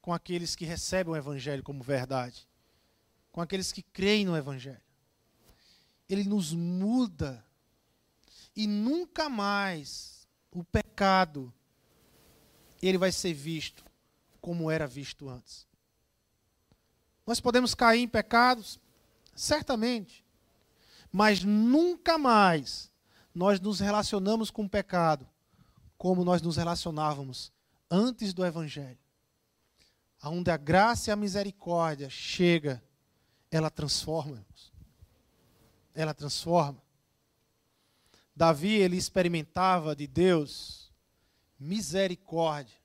com 0.04 0.14
aqueles 0.14 0.56
que 0.56 0.66
recebem 0.66 1.14
o 1.14 1.18
Evangelho 1.18 1.64
como 1.64 1.82
verdade, 1.82 2.48
com 3.32 3.42
aqueles 3.42 3.72
que 3.72 3.82
creem 3.82 4.24
no 4.24 4.38
Evangelho. 4.38 4.86
Ele 6.08 6.26
nos 6.26 6.54
muda 6.54 7.44
e 8.56 8.68
nunca 8.68 9.30
mais 9.30 10.28
o 10.52 10.64
pecado 10.64 11.54
ele 12.82 12.98
vai 12.98 13.12
ser 13.12 13.34
visto 13.34 13.86
como 14.42 14.70
era 14.70 14.88
visto 14.88 15.30
antes. 15.30 15.68
Nós 17.26 17.40
podemos 17.40 17.76
cair 17.76 18.02
em 18.02 18.08
pecados, 18.08 18.80
certamente, 19.36 20.26
mas 21.12 21.44
nunca 21.44 22.18
mais 22.18 22.92
nós 23.34 23.60
nos 23.60 23.80
relacionamos 23.80 24.50
com 24.50 24.64
o 24.66 24.70
pecado 24.70 25.28
como 25.98 26.26
nós 26.26 26.42
nos 26.42 26.58
relacionávamos 26.58 27.54
antes 27.90 28.34
do 28.34 28.46
Evangelho. 28.46 28.98
Aonde 30.20 30.50
a 30.50 30.58
graça 30.58 31.10
e 31.10 31.14
a 31.14 31.16
misericórdia 31.16 32.10
chega, 32.10 32.84
ela 33.52 33.70
transforma. 33.70 34.44
Ela 35.94 36.14
transforma. 36.14 36.82
Davi, 38.36 38.74
ele 38.74 38.98
experimentava 38.98 39.96
de 39.96 40.08
Deus 40.08 40.92
misericórdia. 41.60 42.78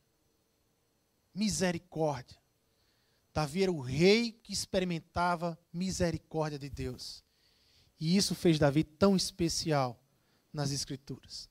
Misericórdia. 1.34 2.38
Davi 3.32 3.62
era 3.62 3.72
o 3.72 3.80
rei 3.80 4.32
que 4.32 4.52
experimentava 4.52 5.58
misericórdia 5.72 6.58
de 6.58 6.68
Deus. 6.68 7.22
E 7.98 8.16
isso 8.16 8.34
fez 8.34 8.58
Davi 8.58 8.84
tão 8.84 9.16
especial 9.16 10.00
nas 10.52 10.70
Escrituras. 10.70 11.48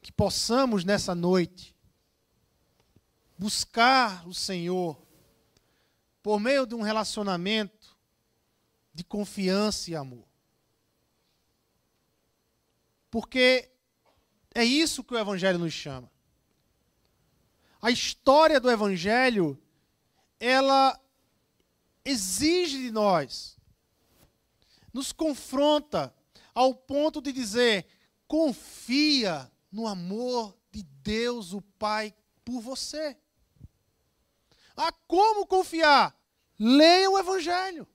Que 0.00 0.12
possamos 0.12 0.84
nessa 0.84 1.14
noite 1.14 1.76
buscar 3.38 4.26
o 4.26 4.34
Senhor 4.34 5.00
por 6.22 6.38
meio 6.38 6.66
de 6.66 6.74
um 6.74 6.82
relacionamento 6.82 7.96
de 8.94 9.02
confiança 9.02 9.90
e 9.90 9.96
amor. 9.96 10.31
Porque 13.12 13.70
é 14.54 14.64
isso 14.64 15.04
que 15.04 15.12
o 15.12 15.18
Evangelho 15.18 15.58
nos 15.58 15.74
chama. 15.74 16.10
A 17.82 17.90
história 17.90 18.58
do 18.58 18.70
Evangelho 18.70 19.62
ela 20.40 20.98
exige 22.02 22.78
de 22.78 22.90
nós, 22.90 23.58
nos 24.94 25.12
confronta 25.12 26.12
ao 26.54 26.74
ponto 26.74 27.20
de 27.20 27.32
dizer: 27.32 27.86
confia 28.26 29.52
no 29.70 29.86
amor 29.86 30.56
de 30.70 30.82
Deus, 30.82 31.52
o 31.52 31.60
Pai, 31.60 32.14
por 32.42 32.62
você. 32.62 33.14
Ah, 34.74 34.90
como 35.06 35.46
confiar? 35.46 36.18
Leia 36.58 37.10
o 37.10 37.18
Evangelho. 37.18 37.86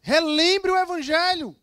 Relembre 0.00 0.70
o 0.70 0.78
Evangelho. 0.78 1.54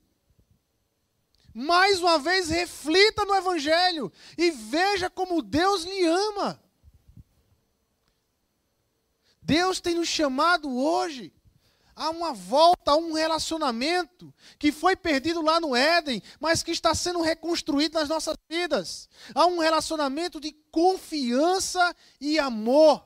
Mais 1.60 2.00
uma 2.00 2.20
vez, 2.20 2.50
reflita 2.50 3.26
no 3.26 3.34
Evangelho 3.34 4.14
e 4.38 4.52
veja 4.52 5.10
como 5.10 5.42
Deus 5.42 5.86
lhe 5.86 6.06
ama. 6.06 6.62
Deus 9.42 9.80
tem 9.80 9.96
nos 9.96 10.08
chamado 10.08 10.72
hoje 10.78 11.34
a 11.96 12.12
uma 12.12 12.32
volta, 12.32 12.92
a 12.92 12.96
um 12.96 13.12
relacionamento 13.14 14.32
que 14.60 14.72
foi 14.72 14.96
perdido 14.96 15.42
lá 15.42 15.60
no 15.60 15.76
Éden, 15.76 16.22
mas 16.40 16.62
que 16.62 16.70
está 16.70 16.94
sendo 16.94 17.22
reconstruído 17.22 17.96
nas 17.96 18.08
nossas 18.08 18.38
vidas. 18.48 19.10
A 19.34 19.48
um 19.48 19.58
relacionamento 19.58 20.40
de 20.40 20.52
confiança 20.70 21.96
e 22.22 22.38
amor. 22.38 23.04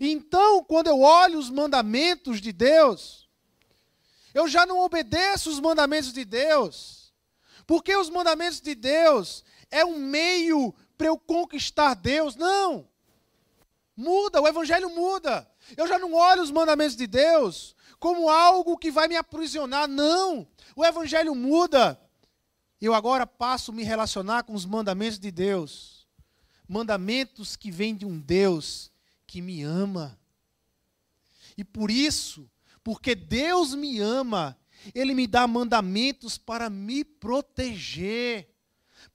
Então, 0.00 0.64
quando 0.64 0.88
eu 0.88 0.98
olho 1.02 1.38
os 1.38 1.50
mandamentos 1.50 2.40
de 2.40 2.50
Deus, 2.50 3.28
eu 4.34 4.48
já 4.48 4.66
não 4.66 4.80
obedeço 4.80 5.48
os 5.48 5.60
mandamentos 5.60 6.12
de 6.12 6.24
Deus, 6.24 6.95
porque 7.66 7.96
os 7.96 8.08
mandamentos 8.08 8.60
de 8.60 8.74
Deus 8.74 9.44
é 9.70 9.84
um 9.84 9.98
meio 9.98 10.74
para 10.96 11.08
eu 11.08 11.18
conquistar 11.18 11.94
Deus. 11.94 12.36
Não. 12.36 12.88
Muda, 13.96 14.40
o 14.40 14.46
evangelho 14.46 14.90
muda. 14.90 15.50
Eu 15.76 15.88
já 15.88 15.98
não 15.98 16.12
olho 16.14 16.42
os 16.42 16.50
mandamentos 16.50 16.96
de 16.96 17.06
Deus 17.06 17.74
como 17.98 18.28
algo 18.28 18.76
que 18.76 18.90
vai 18.90 19.08
me 19.08 19.16
aprisionar. 19.16 19.88
Não. 19.88 20.46
O 20.74 20.84
evangelho 20.84 21.34
muda. 21.34 22.00
Eu 22.80 22.94
agora 22.94 23.26
passo 23.26 23.70
a 23.70 23.74
me 23.74 23.82
relacionar 23.82 24.44
com 24.44 24.52
os 24.52 24.66
mandamentos 24.66 25.18
de 25.18 25.30
Deus. 25.30 26.06
Mandamentos 26.68 27.56
que 27.56 27.70
vêm 27.70 27.94
de 27.96 28.04
um 28.04 28.18
Deus 28.18 28.92
que 29.26 29.40
me 29.40 29.62
ama. 29.62 30.18
E 31.56 31.64
por 31.64 31.90
isso, 31.90 32.50
porque 32.84 33.14
Deus 33.14 33.74
me 33.74 33.98
ama, 33.98 34.56
Ele 34.94 35.14
me 35.14 35.26
dá 35.26 35.46
mandamentos 35.46 36.38
para 36.38 36.68
me 36.68 37.04
proteger, 37.04 38.48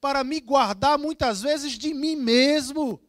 para 0.00 0.24
me 0.24 0.40
guardar 0.40 0.98
muitas 0.98 1.42
vezes 1.42 1.72
de 1.72 1.94
mim 1.94 2.16
mesmo. 2.16 3.00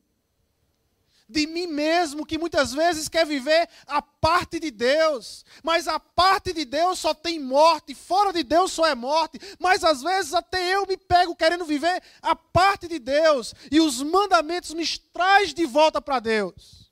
De 1.28 1.48
mim 1.48 1.68
mesmo, 1.68 2.26
que 2.26 2.38
muitas 2.38 2.74
vezes 2.74 3.08
quer 3.08 3.26
viver 3.26 3.68
a 3.88 4.02
parte 4.02 4.60
de 4.60 4.70
Deus, 4.70 5.44
mas 5.64 5.88
a 5.88 6.00
parte 6.00 6.54
de 6.54 6.66
Deus 6.66 7.00
só 7.00 7.14
tem 7.14 7.40
morte, 7.40 7.96
fora 7.96 8.32
de 8.32 8.44
Deus 8.44 8.72
só 8.72 8.86
é 8.86 8.94
morte, 8.94 9.40
mas 9.58 9.84
às 9.84 10.02
vezes 10.02 10.34
até 10.34 10.76
eu 10.76 10.86
me 10.86 10.98
pego 10.98 11.36
querendo 11.36 11.66
viver 11.66 12.04
a 12.22 12.36
parte 12.36 12.88
de 12.88 13.00
Deus, 13.00 13.56
e 13.72 13.80
os 13.80 14.02
mandamentos 14.04 14.74
me 14.74 14.86
traz 15.12 15.54
de 15.54 15.66
volta 15.66 16.02
para 16.02 16.20
Deus, 16.20 16.92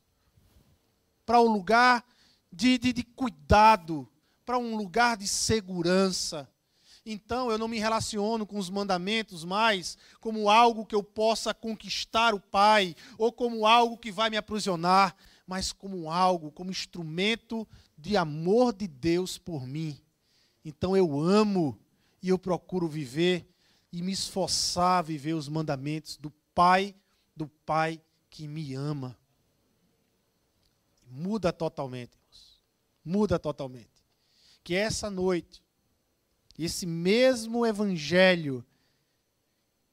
para 1.25 1.39
um 1.41 1.51
lugar 1.51 2.03
de, 2.51 2.77
de, 2.77 2.93
de 2.93 3.03
cuidado, 3.03 4.10
para 4.51 4.59
um 4.59 4.75
lugar 4.75 5.15
de 5.15 5.29
segurança. 5.29 6.45
Então 7.05 7.49
eu 7.49 7.57
não 7.57 7.69
me 7.69 7.79
relaciono 7.79 8.45
com 8.45 8.57
os 8.57 8.69
mandamentos 8.69 9.45
mais 9.45 9.97
como 10.19 10.49
algo 10.49 10.85
que 10.85 10.93
eu 10.93 11.01
possa 11.01 11.53
conquistar 11.53 12.33
o 12.33 12.39
Pai, 12.41 12.93
ou 13.17 13.31
como 13.31 13.65
algo 13.65 13.97
que 13.97 14.11
vai 14.11 14.29
me 14.29 14.35
aprisionar, 14.35 15.15
mas 15.47 15.71
como 15.71 16.11
algo, 16.11 16.51
como 16.51 16.69
instrumento 16.69 17.65
de 17.97 18.17
amor 18.17 18.73
de 18.73 18.89
Deus 18.89 19.37
por 19.37 19.65
mim. 19.65 19.97
Então 20.65 20.97
eu 20.97 21.17
amo 21.17 21.79
e 22.21 22.27
eu 22.27 22.37
procuro 22.37 22.89
viver 22.89 23.47
e 23.89 24.01
me 24.01 24.11
esforçar 24.11 24.99
a 24.99 25.01
viver 25.01 25.31
os 25.31 25.47
mandamentos 25.47 26.17
do 26.17 26.29
Pai, 26.53 26.93
do 27.33 27.47
Pai 27.47 28.01
que 28.29 28.49
me 28.49 28.73
ama. 28.73 29.17
Muda 31.09 31.53
totalmente. 31.53 32.19
Muda 33.01 33.39
totalmente. 33.39 33.90
Que 34.63 34.75
essa 34.75 35.09
noite 35.09 35.61
esse 36.57 36.85
mesmo 36.85 37.65
evangelho 37.65 38.63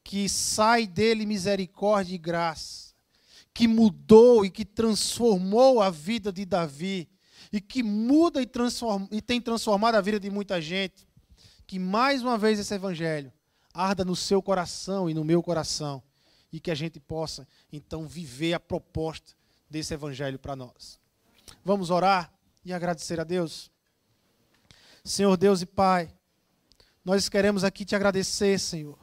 que 0.03 0.27
sai 0.27 0.87
dele 0.87 1.25
misericórdia 1.25 2.15
e 2.15 2.17
graça, 2.17 2.93
que 3.53 3.67
mudou 3.67 4.45
e 4.45 4.49
que 4.49 4.65
transformou 4.65 5.81
a 5.81 5.89
vida 5.89 6.31
de 6.31 6.45
Davi, 6.45 7.09
e 7.51 7.59
que 7.59 7.81
muda 7.81 8.41
e, 8.41 8.45
transforma, 8.45 9.07
e 9.11 9.21
tem 9.21 9.41
transformado 9.41 9.95
a 9.95 10.01
vida 10.01 10.19
de 10.19 10.29
muita 10.29 10.61
gente, 10.61 11.07
que 11.65 11.79
mais 11.79 12.21
uma 12.21 12.37
vez 12.37 12.59
esse 12.59 12.73
evangelho 12.73 13.31
arda 13.73 14.03
no 14.03 14.15
seu 14.15 14.41
coração 14.41 15.09
e 15.09 15.13
no 15.13 15.23
meu 15.23 15.41
coração, 15.41 16.01
e 16.51 16.59
que 16.59 16.71
a 16.71 16.75
gente 16.75 16.99
possa 16.99 17.47
então 17.71 18.07
viver 18.07 18.53
a 18.53 18.59
proposta 18.59 19.33
desse 19.69 19.93
evangelho 19.93 20.39
para 20.39 20.55
nós. 20.55 20.99
Vamos 21.63 21.89
orar 21.89 22.31
e 22.65 22.73
agradecer 22.73 23.19
a 23.19 23.23
Deus. 23.23 23.71
Senhor 25.03 25.35
Deus 25.37 25.61
e 25.61 25.65
Pai, 25.65 26.13
nós 27.03 27.29
queremos 27.29 27.63
aqui 27.63 27.85
te 27.85 27.95
agradecer, 27.95 28.59
Senhor. 28.59 28.97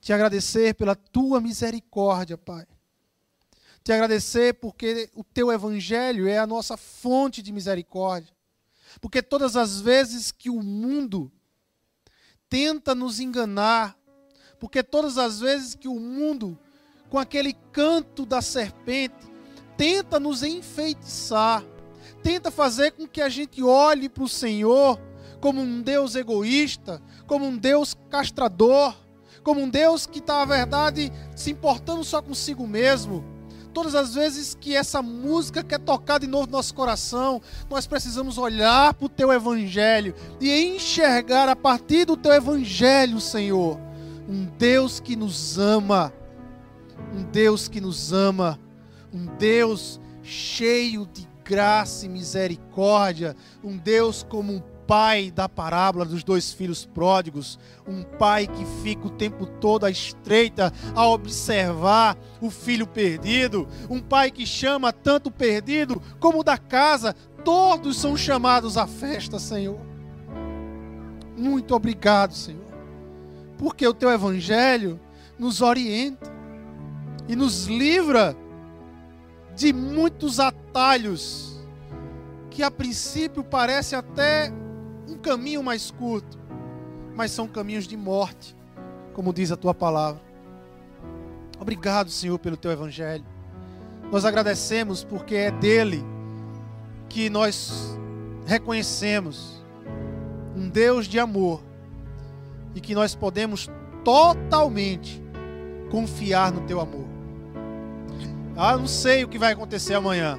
Te 0.00 0.12
agradecer 0.12 0.74
pela 0.74 0.94
tua 0.94 1.40
misericórdia, 1.40 2.38
Pai. 2.38 2.66
Te 3.82 3.92
agradecer 3.92 4.54
porque 4.54 5.10
o 5.14 5.24
teu 5.24 5.50
evangelho 5.50 6.28
é 6.28 6.38
a 6.38 6.46
nossa 6.46 6.76
fonte 6.76 7.42
de 7.42 7.52
misericórdia. 7.52 8.34
Porque 9.00 9.22
todas 9.22 9.56
as 9.56 9.80
vezes 9.80 10.32
que 10.32 10.50
o 10.50 10.62
mundo 10.62 11.30
tenta 12.48 12.94
nos 12.94 13.20
enganar, 13.20 13.96
porque 14.58 14.82
todas 14.82 15.16
as 15.16 15.40
vezes 15.40 15.74
que 15.74 15.88
o 15.88 15.98
mundo, 15.98 16.58
com 17.08 17.18
aquele 17.18 17.52
canto 17.72 18.26
da 18.26 18.42
serpente, 18.42 19.30
tenta 19.76 20.18
nos 20.18 20.42
enfeitiçar, 20.42 21.64
tenta 22.22 22.50
fazer 22.50 22.92
com 22.92 23.06
que 23.06 23.20
a 23.20 23.28
gente 23.28 23.62
olhe 23.62 24.08
para 24.08 24.24
o 24.24 24.28
Senhor 24.28 24.98
como 25.40 25.60
um 25.60 25.80
Deus 25.80 26.14
egoísta, 26.14 27.00
como 27.26 27.46
um 27.46 27.56
Deus 27.56 27.96
castrador, 28.10 28.94
como 29.42 29.60
um 29.60 29.68
Deus 29.68 30.06
que 30.06 30.18
está, 30.18 30.38
na 30.40 30.44
verdade, 30.44 31.10
se 31.34 31.50
importando 31.50 32.04
só 32.04 32.20
consigo 32.20 32.66
mesmo. 32.66 33.24
Todas 33.72 33.94
as 33.94 34.14
vezes 34.14 34.56
que 34.60 34.74
essa 34.74 35.00
música 35.00 35.62
quer 35.62 35.78
tocar 35.78 36.18
de 36.18 36.26
novo 36.26 36.46
no 36.46 36.52
nosso 36.52 36.74
coração, 36.74 37.40
nós 37.70 37.86
precisamos 37.86 38.36
olhar 38.36 38.92
para 38.94 39.06
o 39.06 39.08
teu 39.08 39.32
evangelho 39.32 40.14
e 40.40 40.74
enxergar 40.74 41.48
a 41.48 41.54
partir 41.54 42.04
do 42.04 42.16
teu 42.16 42.32
evangelho, 42.32 43.20
Senhor, 43.20 43.78
um 44.28 44.44
Deus 44.58 44.98
que 44.98 45.14
nos 45.14 45.56
ama, 45.56 46.12
um 47.14 47.22
Deus 47.22 47.68
que 47.68 47.80
nos 47.80 48.12
ama, 48.12 48.58
um 49.14 49.26
Deus 49.38 50.00
cheio 50.22 51.06
de 51.06 51.29
graça 51.50 52.06
e 52.06 52.08
misericórdia, 52.08 53.34
um 53.64 53.76
Deus 53.76 54.22
como 54.22 54.52
um 54.52 54.62
pai 54.86 55.32
da 55.32 55.48
parábola 55.48 56.04
dos 56.04 56.22
dois 56.22 56.52
filhos 56.52 56.86
pródigos, 56.86 57.58
um 57.88 58.04
pai 58.04 58.46
que 58.46 58.64
fica 58.84 59.08
o 59.08 59.10
tempo 59.10 59.46
todo 59.46 59.84
à 59.84 59.90
estreita 59.90 60.72
a 60.94 61.08
observar 61.08 62.16
o 62.40 62.50
filho 62.50 62.86
perdido, 62.86 63.66
um 63.88 63.98
pai 63.98 64.30
que 64.30 64.46
chama 64.46 64.92
tanto 64.92 65.26
o 65.26 65.32
perdido 65.32 66.00
como 66.20 66.38
o 66.38 66.44
da 66.44 66.56
casa, 66.56 67.16
todos 67.44 67.98
são 67.98 68.16
chamados 68.16 68.76
à 68.76 68.86
festa, 68.86 69.40
Senhor. 69.40 69.80
Muito 71.36 71.74
obrigado, 71.74 72.32
Senhor, 72.32 72.62
porque 73.58 73.84
o 73.88 73.94
teu 73.94 74.10
evangelho 74.10 75.00
nos 75.36 75.60
orienta 75.60 76.30
e 77.26 77.34
nos 77.34 77.66
livra 77.66 78.36
de 79.60 79.74
muitos 79.74 80.40
atalhos 80.40 81.60
que 82.48 82.62
a 82.62 82.70
princípio 82.70 83.44
parece 83.44 83.94
até 83.94 84.50
caminho 85.20 85.62
mais 85.62 85.90
curto, 85.90 86.38
mas 87.14 87.30
são 87.30 87.46
caminhos 87.46 87.86
de 87.86 87.94
morte, 87.94 88.56
como 89.12 89.34
diz 89.34 89.52
a 89.52 89.56
tua 89.56 89.74
palavra. 89.74 90.22
Obrigado, 91.60 92.10
Senhor, 92.10 92.38
pelo 92.38 92.56
teu 92.56 92.70
evangelho. 92.70 93.24
Nós 94.10 94.24
agradecemos 94.24 95.04
porque 95.04 95.34
é 95.34 95.50
dele 95.50 96.02
que 97.06 97.28
nós 97.28 97.98
reconhecemos 98.46 99.62
um 100.56 100.70
Deus 100.70 101.06
de 101.06 101.20
amor 101.20 101.62
e 102.74 102.80
que 102.80 102.94
nós 102.94 103.14
podemos 103.14 103.68
totalmente 104.02 105.22
confiar 105.90 106.50
no 106.50 106.62
teu 106.62 106.80
amor. 106.80 107.09
Ah, 108.62 108.76
não 108.76 108.86
sei 108.86 109.24
o 109.24 109.28
que 109.28 109.38
vai 109.38 109.54
acontecer 109.54 109.94
amanhã. 109.94 110.38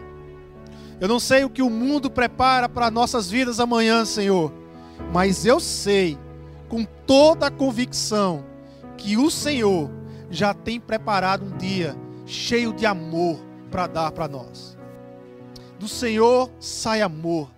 Eu 0.99 1.07
não 1.07 1.19
sei 1.19 1.43
o 1.43 1.49
que 1.49 1.63
o 1.63 1.71
mundo 1.71 2.07
prepara 2.07 2.69
para 2.69 2.91
nossas 2.91 3.31
vidas 3.31 3.59
amanhã, 3.59 4.05
Senhor. 4.05 4.53
Mas 5.11 5.43
eu 5.43 5.59
sei, 5.59 6.19
com 6.69 6.85
toda 6.85 7.47
a 7.47 7.51
convicção, 7.51 8.45
que 8.95 9.17
o 9.17 9.31
Senhor 9.31 9.89
já 10.29 10.53
tem 10.53 10.79
preparado 10.79 11.43
um 11.43 11.57
dia 11.57 11.97
cheio 12.27 12.71
de 12.73 12.85
amor 12.85 13.39
para 13.71 13.87
dar 13.87 14.11
para 14.11 14.27
nós. 14.27 14.77
Do 15.79 15.87
Senhor 15.87 16.51
sai 16.59 17.01
amor, 17.01 17.49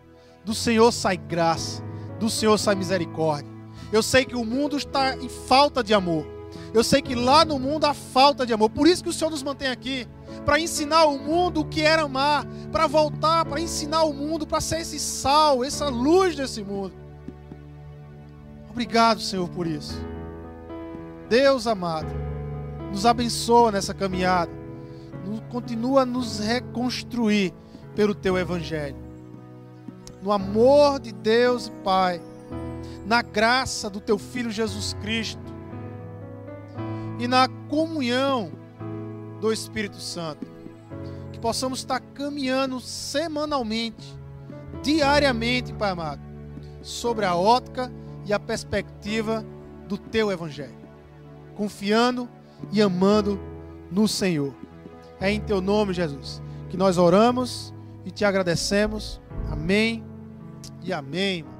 do 0.45 0.55
Senhor 0.55 0.93
sai 0.93 1.17
graça, 1.17 1.83
do 2.21 2.29
Senhor 2.29 2.57
sai 2.57 2.75
misericórdia. 2.75 3.51
Eu 3.91 4.01
sei 4.01 4.23
que 4.23 4.37
o 4.37 4.45
mundo 4.45 4.77
está 4.77 5.13
em 5.17 5.27
falta 5.27 5.83
de 5.83 5.93
amor. 5.93 6.25
Eu 6.73 6.83
sei 6.83 7.01
que 7.01 7.13
lá 7.13 7.45
no 7.45 7.59
mundo 7.59 7.85
há 7.85 7.93
falta 7.93 8.45
de 8.45 8.53
amor. 8.53 8.69
Por 8.69 8.87
isso 8.87 9.03
que 9.03 9.09
o 9.09 9.13
Senhor 9.13 9.29
nos 9.29 9.43
mantém 9.43 9.67
aqui 9.67 10.07
para 10.43 10.59
ensinar 10.59 11.05
o 11.05 11.19
mundo 11.19 11.61
o 11.61 11.65
que 11.65 11.81
era 11.81 12.01
amar, 12.01 12.45
para 12.71 12.87
voltar, 12.87 13.45
para 13.45 13.61
ensinar 13.61 14.03
o 14.03 14.13
mundo, 14.13 14.47
para 14.47 14.59
ser 14.59 14.79
esse 14.79 14.99
sal, 14.99 15.63
essa 15.63 15.87
luz 15.87 16.35
desse 16.35 16.63
mundo. 16.63 16.93
Obrigado, 18.71 19.21
Senhor, 19.21 19.47
por 19.49 19.67
isso. 19.67 19.93
Deus 21.29 21.67
amado, 21.67 22.11
nos 22.91 23.05
abençoa 23.05 23.71
nessa 23.71 23.93
caminhada. 23.93 24.51
Continua 25.49 26.01
a 26.01 26.05
nos 26.05 26.39
reconstruir 26.39 27.53
pelo 27.95 28.15
teu 28.15 28.37
evangelho. 28.37 28.97
No 30.21 30.31
amor 30.31 30.99
de 30.99 31.11
Deus 31.11 31.67
e 31.67 31.71
Pai, 31.83 32.19
na 33.05 33.21
graça 33.21 33.89
do 33.89 34.01
teu 34.01 34.17
filho 34.17 34.49
Jesus 34.49 34.93
Cristo 35.01 35.52
e 37.19 37.27
na 37.27 37.47
comunhão 37.69 38.51
do 39.39 39.51
Espírito 39.51 39.99
Santo. 39.99 40.45
Que 41.31 41.39
possamos 41.39 41.79
estar 41.79 41.99
caminhando 41.99 42.79
semanalmente, 42.79 44.17
diariamente, 44.81 45.73
Pai 45.73 45.91
amado, 45.91 46.21
sobre 46.81 47.25
a 47.25 47.35
ótica 47.35 47.91
e 48.25 48.33
a 48.33 48.39
perspectiva 48.39 49.45
do 49.87 49.97
teu 49.97 50.31
evangelho, 50.31 50.75
confiando 51.55 52.29
e 52.71 52.81
amando 52.81 53.39
no 53.91 54.07
Senhor. 54.07 54.53
É 55.19 55.31
em 55.31 55.39
teu 55.39 55.61
nome, 55.61 55.93
Jesus, 55.93 56.41
que 56.69 56.77
nós 56.77 56.97
oramos 56.97 57.73
e 58.05 58.11
te 58.11 58.25
agradecemos. 58.25 59.21
Amém 59.49 60.03
e 60.83 60.91
amém. 60.91 61.52